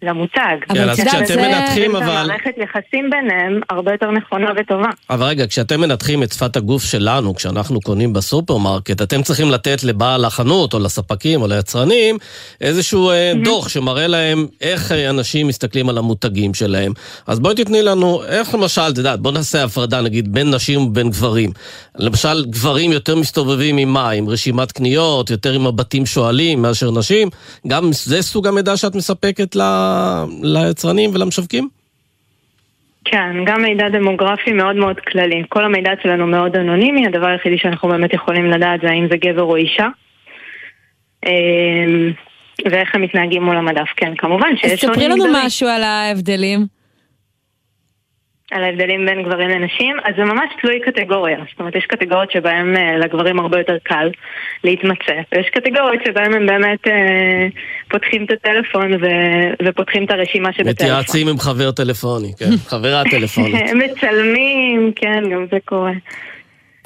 למותג? 0.05 0.57
כן, 0.75 0.89
אז 0.89 1.01
כשאתם 1.01 1.41
מנתחים, 1.41 1.97
אבל... 1.97 2.07
המערכת 2.07 2.55
יחסים 2.57 3.11
ביניהם 3.11 3.61
הרבה 3.71 3.93
יותר 3.93 4.11
נכונה 4.11 4.51
וטובה. 4.61 4.89
אבל 5.11 5.27
רגע, 5.27 5.47
כשאתם 5.47 5.81
מנתחים 5.81 6.23
את 6.23 6.33
שפת 6.33 6.57
הגוף 6.57 6.85
שלנו, 6.85 7.35
כשאנחנו 7.35 7.81
קונים 7.81 8.13
בסופרמרקט, 8.13 9.03
אתם 9.03 9.23
צריכים 9.23 9.51
לתת 9.51 9.85
לבעל 9.85 10.25
החנות, 10.25 10.75
או 10.75 10.79
לספקים, 10.79 11.43
או 11.43 11.47
ליצרנים, 11.47 12.19
איזשהו 12.61 13.11
אה, 13.11 13.33
דוח 13.45 13.69
שמראה 13.69 14.07
להם 14.07 14.47
איך 14.61 14.93
אה, 14.93 15.11
אנשים 15.11 15.47
מסתכלים 15.47 15.89
על 15.89 15.99
המותגים 15.99 16.55
שלהם. 16.55 16.93
אז 17.27 17.41
בואי 17.41 17.55
תתני 17.55 17.83
לנו, 17.83 18.25
איך 18.25 18.55
למשל, 18.55 18.83
את 18.93 18.99
יודעת, 18.99 19.21
בואו 19.21 19.35
נעשה 19.35 19.65
הפרדה 19.65 20.01
נגיד 20.01 20.33
בין 20.33 20.55
נשים 20.55 20.81
ובין 20.81 21.11
גברים. 21.11 21.51
למשל, 21.99 22.45
גברים 22.45 22.93
יותר 22.93 23.17
מסתובבים 23.17 23.77
עם 23.77 23.93
מה? 23.93 24.11
עם 24.11 24.29
רשימת 24.29 24.73
קניות, 24.73 25.31
יותר 25.31 25.53
עם 25.53 25.67
מבטים 25.67 26.07
שואלים 26.07 26.63
מאשר 26.63 26.91
נשים. 26.91 27.29
גם 27.69 27.91
זה 27.93 28.23
סוג 28.23 28.47
המידע 28.47 28.77
שאת 28.77 28.95
מספקת 28.95 29.57
ל... 29.57 29.63
ליצרנים 30.43 31.11
ולמשווקים? 31.15 31.69
כן, 33.05 33.45
גם 33.47 33.63
מידע 33.63 33.89
דמוגרפי 33.89 34.53
מאוד 34.53 34.77
מאוד 34.77 35.01
כללי. 35.01 35.43
כל 35.49 35.65
המידע 35.65 35.93
אצלנו 35.93 36.27
מאוד 36.27 36.57
אנונימי, 36.57 37.07
הדבר 37.07 37.27
היחידי 37.27 37.59
שאנחנו 37.59 37.89
באמת 37.89 38.15
יכולים 38.15 38.47
לדעת 38.47 38.81
זה 38.81 38.91
האם 38.91 39.07
זה 39.11 39.17
גבר 39.17 39.43
או 39.43 39.57
אישה. 39.57 39.89
אמ, 41.27 42.13
ואיך 42.71 42.95
הם 42.95 43.03
מתנהגים 43.03 43.43
מול 43.43 43.57
המדף, 43.57 43.89
כן, 43.97 44.13
כמובן 44.19 44.57
שיש. 44.57 44.85
אז 44.85 44.91
ספרי 44.91 45.09
לנו 45.09 45.25
משהו 45.33 45.69
על 45.69 45.83
ההבדלים. 45.83 46.67
על 48.55 48.65
ההבדלים 48.65 49.07
בין 49.07 49.23
גברים 49.23 49.49
לנשים, 49.49 49.97
אז 50.05 50.15
זה 50.17 50.25
ממש 50.25 50.49
תלוי 50.61 50.81
קטגוריה. 50.81 51.39
זאת 51.51 51.61
אומרת, 51.61 51.77
יש 51.77 51.87
קטגוריות 51.87 52.31
שבהן 52.31 52.77
אה, 52.77 52.97
לגברים 52.97 53.41
הרבה 53.41 53.59
יותר 53.59 53.77
קל 53.83 54.11
להתמצא, 54.65 55.17
ויש 55.33 55.47
קטגוריות 55.51 56.03
שבהן 56.07 56.33
הם 56.33 56.47
באמת 56.47 56.89
אה, 56.89 57.47
פותחים 57.91 58.25
את 58.25 58.31
הטלפון 58.31 58.93
ו- 58.93 59.67
ופותחים 59.67 60.05
את 60.05 60.11
הרשימה 60.11 60.53
שבטלפון. 60.53 60.73
מתייעצים 60.73 61.29
עם 61.29 61.39
חבר 61.39 61.71
טלפוני, 61.71 62.33
כן, 62.39 62.57
חברה 62.67 63.03
טלפונית. 63.11 63.55
מצלמים, 63.75 64.93
כן, 64.97 65.23
גם 65.33 65.47
זה 65.51 65.59
קורה. 65.65 65.93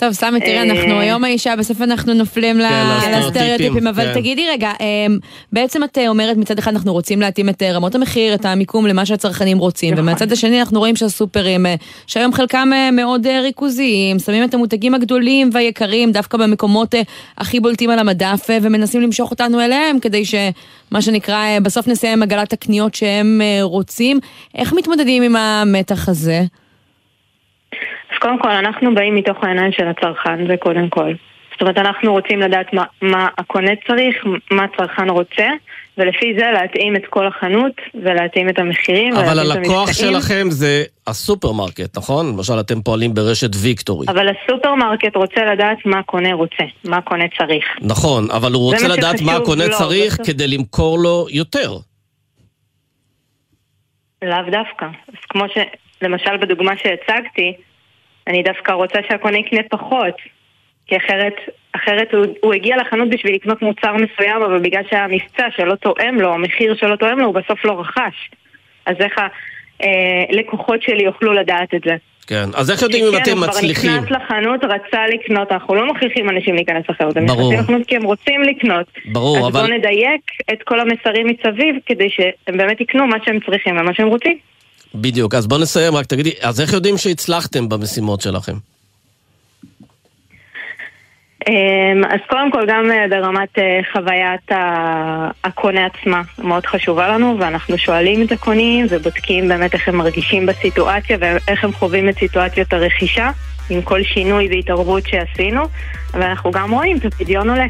טוב, 0.01 0.13
סמי, 0.13 0.41
תראה, 0.41 0.63
אנחנו 0.63 0.91
אה, 0.91 1.01
היום 1.01 1.25
האישה, 1.25 1.57
בסוף 1.57 1.83
אנחנו 1.83 2.15
נופלים 2.15 2.57
כן, 2.61 3.19
לסטריאוטיפים, 3.19 3.87
אבל 3.87 4.05
כן. 4.05 4.15
תגידי 4.15 4.47
רגע, 4.49 4.73
אמ, 4.81 5.19
בעצם 5.53 5.85
את 5.85 5.99
אה, 5.99 6.09
אומרת 6.09 6.37
מצד 6.37 6.59
אחד 6.59 6.73
אנחנו 6.73 6.93
רוצים 6.93 7.21
להתאים 7.21 7.49
את 7.49 7.63
אה, 7.63 7.73
רמות 7.73 7.95
המחיר, 7.95 8.35
את 8.35 8.45
המיקום 8.45 8.87
למה 8.87 9.07
שהצרכנים 9.07 9.59
רוצים, 9.59 9.95
נכון. 9.95 10.05
ומהצד 10.05 10.33
השני 10.33 10.61
אנחנו 10.61 10.79
רואים 10.79 10.97
שהסופרים, 10.97 11.67
אה, 11.67 11.75
שהיום 12.07 12.33
חלקם 12.33 12.69
אה, 12.73 12.91
מאוד 12.91 13.27
אה, 13.27 13.41
ריכוזיים, 13.41 14.19
שמים 14.19 14.45
את 14.45 14.55
המותגים 14.55 14.95
הגדולים 14.95 15.51
והיקרים 15.53 16.13
דווקא 16.13 16.39
במקומות 16.39 16.95
אה, 16.95 17.03
הכי 17.39 17.61
בולטים 17.61 17.91
על 17.91 17.99
המדף, 17.99 18.47
אה, 18.51 18.59
ומנסים 18.63 19.03
למשוך 19.03 19.31
אותנו 19.31 19.61
אליהם, 19.61 19.99
כדי 20.01 20.25
שמה 20.25 21.03
שנקרא, 21.03 21.37
אה, 21.37 21.61
בסוף 21.63 21.89
נסיים 21.89 22.23
עגלת 22.23 22.53
הקניות 22.53 22.95
שהם 22.95 23.41
אה, 23.43 23.59
רוצים. 23.63 24.21
איך 24.55 24.73
מתמודדים 24.73 25.23
עם 25.23 25.37
המתח 25.37 26.09
הזה? 26.09 26.45
קודם 28.19 28.39
כל, 28.39 28.51
אנחנו 28.51 28.95
באים 28.95 29.15
מתוך 29.15 29.37
העיניים 29.45 29.73
של 29.73 29.89
הצרכן, 29.89 30.47
זה 30.47 30.57
קודם 30.57 30.89
כל. 30.89 31.13
זאת 31.53 31.61
אומרת, 31.61 31.79
אנחנו 31.79 32.13
רוצים 32.13 32.41
לדעת 32.41 32.73
מה, 32.73 32.85
מה 33.03 33.29
הקונה 33.39 33.71
צריך, 33.87 34.25
מה 34.51 34.65
הצרכן 34.65 35.11
רוצה, 35.11 35.49
ולפי 35.99 36.35
זה 36.39 36.45
להתאים 36.53 36.97
את 36.97 37.03
כל 37.11 37.27
החנות, 37.27 37.73
ולהתאים 37.95 38.49
את 38.49 38.59
המחירים, 38.59 39.15
אבל 39.15 39.39
הלקוח. 39.39 39.93
שלכם 39.93 40.47
זה 40.51 40.85
הסופרמרקט, 41.07 41.99
נכון? 41.99 42.27
למשל, 42.27 42.61
אתם 42.61 42.83
פועלים 42.83 43.15
ברשת 43.15 43.51
ויקטורי. 43.63 44.07
אבל 44.09 44.29
הסופרמרקט 44.29 45.17
רוצה 45.17 45.45
לדעת 45.45 45.79
מה 45.85 45.99
הקונה 45.99 46.33
רוצה, 46.33 46.65
מה 46.85 46.97
הקונה 46.97 47.25
צריך. 47.39 47.65
נכון, 47.81 48.31
אבל 48.31 48.53
הוא 48.53 48.63
רוצה 48.63 48.89
לדעת 48.89 49.21
מה 49.21 49.37
הקונה 49.37 49.67
לו, 49.67 49.79
צריך 49.79 50.15
בסוף. 50.15 50.27
כדי 50.27 50.49
למכור 50.49 50.99
לו 50.99 51.27
יותר. 51.31 51.73
לאו 54.23 54.51
דווקא. 54.51 54.87
אז 55.09 55.19
כמו 55.29 55.45
ש... 55.49 55.59
למשל 56.03 56.37
בדוגמה 56.37 56.73
שהצגתי, 56.77 57.53
אני 58.29 58.43
דווקא 58.43 58.73
רוצה 58.73 58.99
שהקונה 59.09 59.39
יקנה 59.39 59.61
פחות. 59.71 60.15
כי 60.87 60.97
אחרת, 60.97 61.35
אחרת 61.73 62.15
הוא, 62.15 62.27
הוא 62.41 62.55
הגיע 62.55 62.77
לחנות 62.77 63.09
בשביל 63.11 63.35
לקנות 63.35 63.63
מוצר 63.63 63.93
מסוים, 63.95 64.43
אבל 64.43 64.59
בגלל 64.59 64.83
שהמבצע 64.91 65.47
שלא 65.57 65.75
תואם 65.75 66.21
לו, 66.21 66.35
המחיר 66.35 66.75
שלא 66.81 66.97
תואם 66.97 67.19
לו, 67.19 67.25
הוא 67.27 67.35
בסוף 67.35 67.65
לא 67.65 67.81
רכש. 67.81 68.31
אז 68.87 68.97
איך 69.01 69.13
הלקוחות 70.31 70.83
שלי 70.83 71.03
יוכלו 71.05 71.33
לדעת 71.33 71.75
את 71.75 71.81
זה? 71.85 71.97
כן, 72.27 72.45
אז 72.55 72.71
איך 72.71 72.83
יודעים 72.83 73.05
אם 73.05 73.11
כן, 73.13 73.23
אתם 73.23 73.39
הוא 73.39 73.47
מצליחים? 73.47 73.91
כבר 73.91 74.01
נכנס 74.01 74.11
לחנות, 74.11 74.65
רצה 74.65 75.07
לקנות, 75.07 75.53
אנחנו 75.53 75.75
לא 75.75 75.87
מכריחים 75.87 76.29
אנשים 76.31 76.55
להיכנס 76.55 76.85
לחנות, 76.89 77.17
הם. 77.17 77.25
נכנסים 77.25 77.59
לחנות 77.61 77.87
כי 77.87 77.97
הם 77.97 78.03
רוצים 78.03 78.43
לקנות. 78.43 78.87
ברור, 79.05 79.39
אז 79.39 79.43
אבל- 79.45 79.61
בואו 79.61 79.79
נדייק 79.79 80.21
את 80.53 80.63
כל 80.63 80.81
המסרים 80.81 81.27
מסביב, 81.27 81.77
כדי 81.87 82.11
שהם 82.11 82.57
באמת 82.57 82.81
יקנו 82.81 83.07
מה 83.07 83.17
שהם 83.25 83.39
צריכים 83.47 83.77
ומה 83.77 83.95
שהם 83.95 84.09
רוצים. 84.09 84.39
בדיוק, 84.95 85.35
אז 85.35 85.47
בוא 85.47 85.59
נסיים, 85.59 85.97
רק 85.97 86.07
תגידי, 86.07 86.33
אז 86.41 86.61
איך 86.61 86.73
יודעים 86.73 86.99
שהצלחתם 86.99 87.69
במשימות 87.69 88.21
שלכם? 88.21 88.55
אמ, 91.49 92.05
אז 92.05 92.21
קודם 92.29 92.51
כל 92.53 92.67
גם 92.69 92.91
אה, 92.91 93.09
ברמת 93.11 93.59
אה, 93.59 93.81
חוויית 93.93 94.51
הקונה 95.45 95.87
עצמה 95.87 96.23
מאוד 96.39 96.67
חשובה 96.67 97.09
לנו 97.09 97.37
ואנחנו 97.41 97.79
שואלים 97.79 98.23
את 98.23 98.33
הקונים 98.33 98.87
ובודקים 98.91 99.49
באמת 99.49 99.75
איך 99.75 99.89
הם 99.89 99.97
מרגישים 99.97 100.47
בסיטואציה 100.47 101.17
ואיך 101.21 101.65
הם 101.65 101.73
חווים 101.73 102.09
את 102.09 102.19
סיטואציות 102.19 102.73
הרכישה 102.73 103.31
עם 103.71 103.83
כל 103.83 104.03
שינוי 104.03 104.49
והתערבות 104.49 105.03
שעשינו 105.07 105.63
ואנחנו 106.13 106.51
גם 106.51 106.71
רואים 106.71 106.97
את 106.97 107.05
הפדיון 107.05 107.51
עולה. 107.51 107.67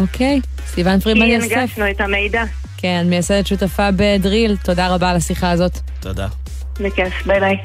אוקיי, 0.00 0.40
סיוון 0.66 1.00
פרידמן 1.00 1.26
כי 1.26 1.32
יוסף. 1.32 1.56
הנגשנו 1.56 1.90
את 1.90 2.00
המידע. 2.00 2.44
כן, 2.76 3.06
מייסדת 3.08 3.46
שותפה 3.46 3.88
בדריל, 3.96 4.56
תודה 4.64 4.88
רבה 4.94 5.10
על 5.10 5.16
השיחה 5.16 5.50
הזאת. 5.50 5.78
תודה. 6.00 6.26
בכיף, 6.80 7.26
ביי 7.26 7.40
ביי. 7.40 7.56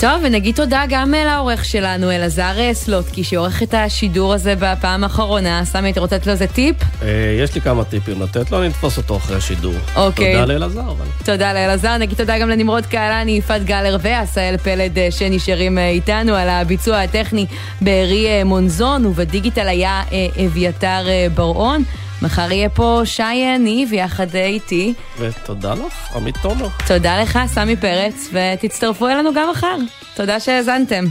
טוב, 0.00 0.20
ונגיד 0.24 0.56
תודה 0.56 0.84
גם 0.88 1.14
לעורך 1.26 1.64
שלנו, 1.64 2.10
אלעזר 2.10 2.72
סלוטקי, 2.72 3.24
שעורך 3.24 3.62
את 3.62 3.74
השידור 3.74 4.34
הזה 4.34 4.54
בפעם 4.58 5.04
האחרונה. 5.04 5.64
סמי, 5.64 5.90
אתה 5.90 6.00
רוצה 6.00 6.16
לתת 6.16 6.26
לו 6.26 6.32
איזה 6.32 6.46
טיפ? 6.46 6.76
אה, 7.02 7.08
יש 7.42 7.54
לי 7.54 7.60
כמה 7.60 7.84
טיפים 7.84 8.22
לתת 8.22 8.50
לו, 8.50 8.58
אני 8.58 8.68
אתפוס 8.68 8.96
אותו 8.96 9.16
אחרי 9.16 9.36
השידור. 9.36 9.74
אוקיי. 9.96 10.32
תודה 10.32 10.44
לאלעזר, 10.44 10.80
אבל... 10.80 11.06
תודה 11.24 11.52
לאלעזר, 11.52 11.96
נגיד 11.96 12.18
תודה 12.18 12.38
גם 12.38 12.48
לנמרוד 12.48 12.86
קהלני, 12.86 13.32
יפעת 13.32 13.64
גלר 13.64 13.96
ועשהאל 14.00 14.56
פלד 14.56 14.98
אה, 14.98 15.10
שנשארים 15.10 15.78
אה, 15.78 15.88
איתנו 15.88 16.34
על 16.34 16.48
הביצוע 16.48 17.00
הטכני 17.00 17.46
בארי 17.80 18.44
מונזון, 18.44 19.06
ובדיגיטל 19.06 19.68
היה 19.68 20.02
אביתר 20.46 21.06
בר-און. 21.34 21.82
מחר 22.24 22.52
יהיה 22.52 22.68
פה 22.68 23.02
שי 23.04 23.22
אה, 23.22 23.58
ניב 23.58 23.92
יחד 23.92 24.36
איתי. 24.36 24.94
ותודה 25.18 25.74
לך, 25.74 26.16
עמית 26.16 26.36
תומר. 26.42 26.68
תודה 26.86 27.22
לך, 27.22 27.38
סמי 27.46 27.76
פרץ, 27.76 28.28
ותצטרפו 28.32 29.08
אלינו 29.08 29.34
גם 29.34 29.50
מחר. 29.50 29.76
תודה 30.14 30.40
שהאזנתם. 30.40 31.04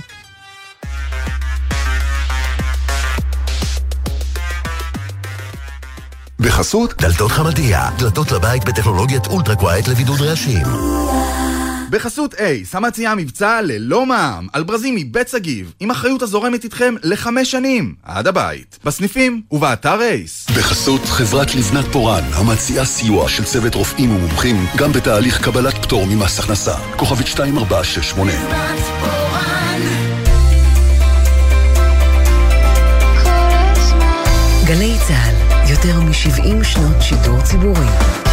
בחסות 6.40 7.02
דלתות 7.02 7.32
חמדיה, 7.32 7.90
דלתות 7.98 8.32
לבית 8.32 8.64
בטכנולוגיית 8.66 9.28
Ultra 9.28 9.56
Quiet 9.56 9.88
לבידוד 9.88 10.22
רעשים. 10.22 10.68
בחסות 11.94 12.34
אייס, 12.34 12.76
המציעה 12.76 13.16
מבצע 13.16 13.62
ללא 13.64 14.06
מע"מ 14.06 14.48
על 14.54 14.64
ברזים 14.64 14.96
מבית 14.96 15.30
שגיב, 15.30 15.74
עם 15.80 15.92
אחריות 15.92 16.22
הזורמת 16.22 16.64
איתכם 16.64 16.96
לחמש 17.04 17.52
שנים, 17.52 17.96
עד 18.04 18.28
הבית. 18.28 18.80
בסניפים 18.86 19.42
ובאתר 19.52 20.02
אייס. 20.02 20.48
בחסות 20.50 21.02
חברת 21.06 21.56
לבנת 21.56 21.86
פורן, 21.92 22.24
המציעה 22.34 22.86
סיוע 22.86 23.30
של 23.30 23.44
צוות 23.44 23.76
רופאים 23.76 24.16
ומומחים, 24.16 24.66
גם 24.78 24.92
בתהליך 24.92 25.44
קבלת 25.44 25.74
פטור 25.74 26.06
ממס 26.06 26.40
הכנסה. 26.40 26.76
כוכבית 26.98 27.28
2468. 27.28 28.32
גלי 34.66 34.96
צה"ל, 35.08 35.70
יותר 35.72 36.00
מ-70 36.00 36.64
שנות 36.64 37.02
שידור 37.02 37.42
ציבורי. 37.42 38.33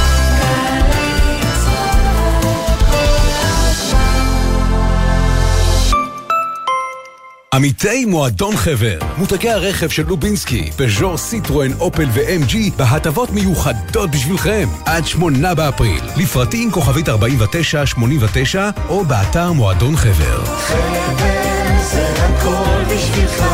עמיתי 7.54 8.04
מועדון 8.04 8.56
חבר, 8.56 8.98
מותגי 9.18 9.50
הרכב 9.50 9.88
של 9.88 10.06
לובינסקי, 10.08 10.70
פיז'ו, 10.76 11.16
סיטרואן, 11.18 11.72
אופל 11.80 12.08
ו-MG 12.12 12.56
בהטבות 12.76 13.30
מיוחדות 13.30 14.10
בשבילכם 14.10 14.68
עד 14.84 15.06
שמונה 15.06 15.54
באפריל. 15.54 16.04
לפרטים 16.16 16.70
כוכבית 16.70 17.08
4989 17.08 18.70
או 18.88 19.04
באתר 19.04 19.52
מועדון 19.52 19.96
חבר. 19.96 20.44
חבר 20.44 21.80
זה 21.82 22.08
הכל 22.16 22.94
בשבילך 22.94 23.44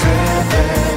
חבר 0.00 0.91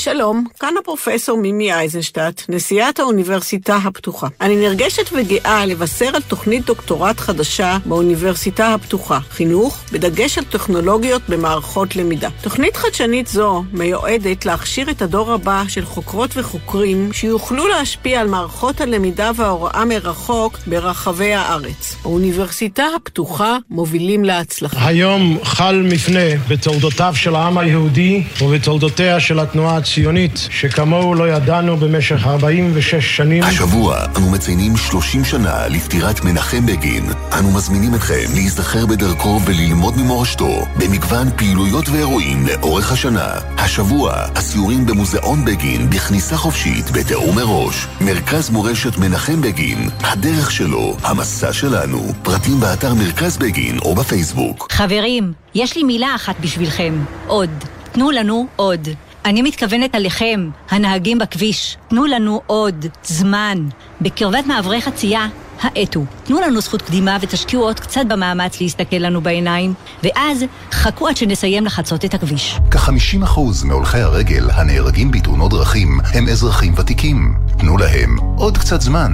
שלום, 0.00 0.44
כאן 0.60 0.74
הפרופסור 0.80 1.38
מימי 1.38 1.72
אייזנשטט, 1.72 2.42
נשיאת 2.48 2.98
האוניברסיטה 2.98 3.76
הפתוחה. 3.76 4.26
אני 4.40 4.56
נרגשת 4.56 5.10
וגאה 5.12 5.66
לבשר 5.66 6.10
על 6.14 6.22
תוכנית 6.22 6.66
דוקטורט 6.66 7.20
חדשה 7.20 7.76
באוניברסיטה 7.86 8.74
הפתוחה, 8.74 9.18
חינוך, 9.30 9.78
בדגש 9.92 10.38
על 10.38 10.44
טכנולוגיות 10.44 11.22
במערכות 11.28 11.96
למידה. 11.96 12.28
תוכנית 12.40 12.76
חדשנית 12.76 13.26
זו 13.26 13.64
מיועדת 13.72 14.46
להכשיר 14.46 14.90
את 14.90 15.02
הדור 15.02 15.32
הבא 15.32 15.62
של 15.68 15.84
חוקרות 15.84 16.30
וחוקרים 16.36 17.12
שיוכלו 17.12 17.68
להשפיע 17.68 18.20
על 18.20 18.28
מערכות 18.28 18.80
הלמידה 18.80 19.30
וההוראה 19.36 19.84
מרחוק 19.84 20.58
ברחבי 20.66 21.34
הארץ. 21.34 21.96
האוניברסיטה 22.02 22.84
הפתוחה 22.96 23.56
מובילים 23.70 24.24
להצלחה. 24.24 24.86
היום 24.86 25.38
חל 25.42 25.82
מפנה 25.92 26.36
בתולדותיו 26.48 27.12
של 27.16 27.34
העם 27.34 27.58
היהודי 27.58 28.22
ובתולדותיה 28.42 29.20
של 29.20 29.40
התנועה 29.40 29.76
הציונית, 29.90 30.48
שכמוהו 30.50 31.14
לא 31.14 31.28
ידענו 31.28 31.76
במשך 31.76 32.26
46 32.26 33.16
שנים. 33.16 33.42
השבוע 33.42 34.04
אנו 34.16 34.30
מציינים 34.30 34.76
30 34.76 35.24
שנה 35.24 35.68
לפטירת 35.68 36.24
מנחם 36.24 36.66
בגין. 36.66 37.04
אנו 37.38 37.50
מזמינים 37.50 37.94
אתכם 37.94 38.24
להיזכר 38.34 38.86
בדרכו 38.86 39.40
וללמוד 39.46 39.94
ממורשתו 39.96 40.66
במגוון 40.76 41.30
פעילויות 41.36 41.88
ואירועים 41.88 42.46
לאורך 42.46 42.92
השנה. 42.92 43.28
השבוע, 43.58 44.12
הסיורים 44.34 44.86
במוזיאון 44.86 45.44
בגין 45.44 45.90
בכניסה 45.90 46.36
חופשית 46.36 46.90
בתיאום 46.90 47.36
מראש. 47.36 47.86
מרכז 48.00 48.50
מורשת 48.50 48.98
מנחם 48.98 49.40
בגין, 49.42 49.88
הדרך 50.00 50.50
שלו, 50.50 50.96
המסע 51.02 51.52
שלנו. 51.52 52.12
פרטים 52.22 52.60
באתר 52.60 52.94
מרכז 52.94 53.36
בגין 53.36 53.78
או 53.78 53.94
בפייסבוק. 53.94 54.72
חברים, 54.72 55.32
יש 55.54 55.76
לי 55.76 55.82
מילה 55.82 56.14
אחת 56.14 56.40
בשבילכם. 56.40 56.94
עוד. 57.26 57.50
תנו 57.92 58.10
לנו 58.10 58.46
עוד. 58.56 58.88
אני 59.24 59.42
מתכוונת 59.42 59.94
עליכם, 59.94 60.50
הנהגים 60.70 61.18
בכביש. 61.18 61.76
תנו 61.88 62.06
לנו 62.06 62.40
עוד 62.46 62.86
זמן. 63.04 63.68
בקרבת 64.00 64.46
מעברי 64.46 64.82
חצייה, 64.82 65.26
האטו. 65.60 66.04
תנו 66.24 66.40
לנו 66.40 66.60
זכות 66.60 66.82
קדימה 66.82 67.16
ותשקיעו 67.20 67.62
עוד 67.62 67.80
קצת 67.80 68.00
במאמץ 68.08 68.60
להסתכל 68.60 68.96
לנו 68.96 69.20
בעיניים, 69.20 69.74
ואז 70.02 70.44
חכו 70.72 71.08
עד 71.08 71.16
שנסיים 71.16 71.64
לחצות 71.64 72.04
את 72.04 72.14
הכביש. 72.14 72.58
כ-50% 72.70 73.40
מהולכי 73.64 73.98
הרגל 73.98 74.50
הנהרגים 74.50 75.10
בתאונות 75.10 75.50
דרכים 75.50 76.00
הם 76.14 76.28
אזרחים 76.28 76.74
ותיקים. 76.76 77.34
תנו 77.58 77.78
להם 77.78 78.16
עוד 78.36 78.58
קצת 78.58 78.80
זמן. 78.80 79.12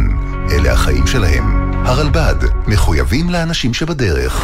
אלה 0.51 0.73
החיים 0.73 1.07
שלהם. 1.07 1.73
הרלב"ד, 1.87 2.35
מחויבים 2.67 3.31
לאנשים 3.31 3.75
שבדרך. 3.75 4.43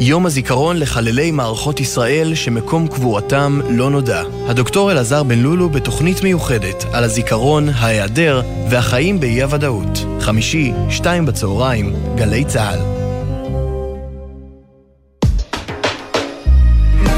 יום 0.00 0.26
הזיכרון 0.26 0.76
לחללי 0.76 1.30
מערכות 1.30 1.80
ישראל 1.80 2.34
שמקום 2.34 2.88
קבורתם 2.88 3.60
לא 3.70 3.90
נודע. 3.90 4.22
הדוקטור 4.48 4.92
אלעזר 4.92 5.22
בן 5.22 5.38
לולו 5.38 5.68
בתוכנית 5.68 6.22
מיוחדת 6.22 6.84
על 6.92 7.04
הזיכרון, 7.04 7.68
ההיעדר 7.68 8.42
והחיים 8.70 9.20
באי 9.20 9.42
הוודאות. 9.42 9.98
חמישי, 10.20 10.72
שתיים 10.90 11.26
בצהריים, 11.26 11.94
גלי 12.14 12.44
צה"ל. 12.44 12.78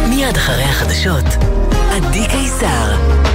מיד 0.09 0.37
אחרי 0.37 0.65
החדשות, 0.65 1.25
עדי 1.91 2.27
קיסר. 2.31 3.30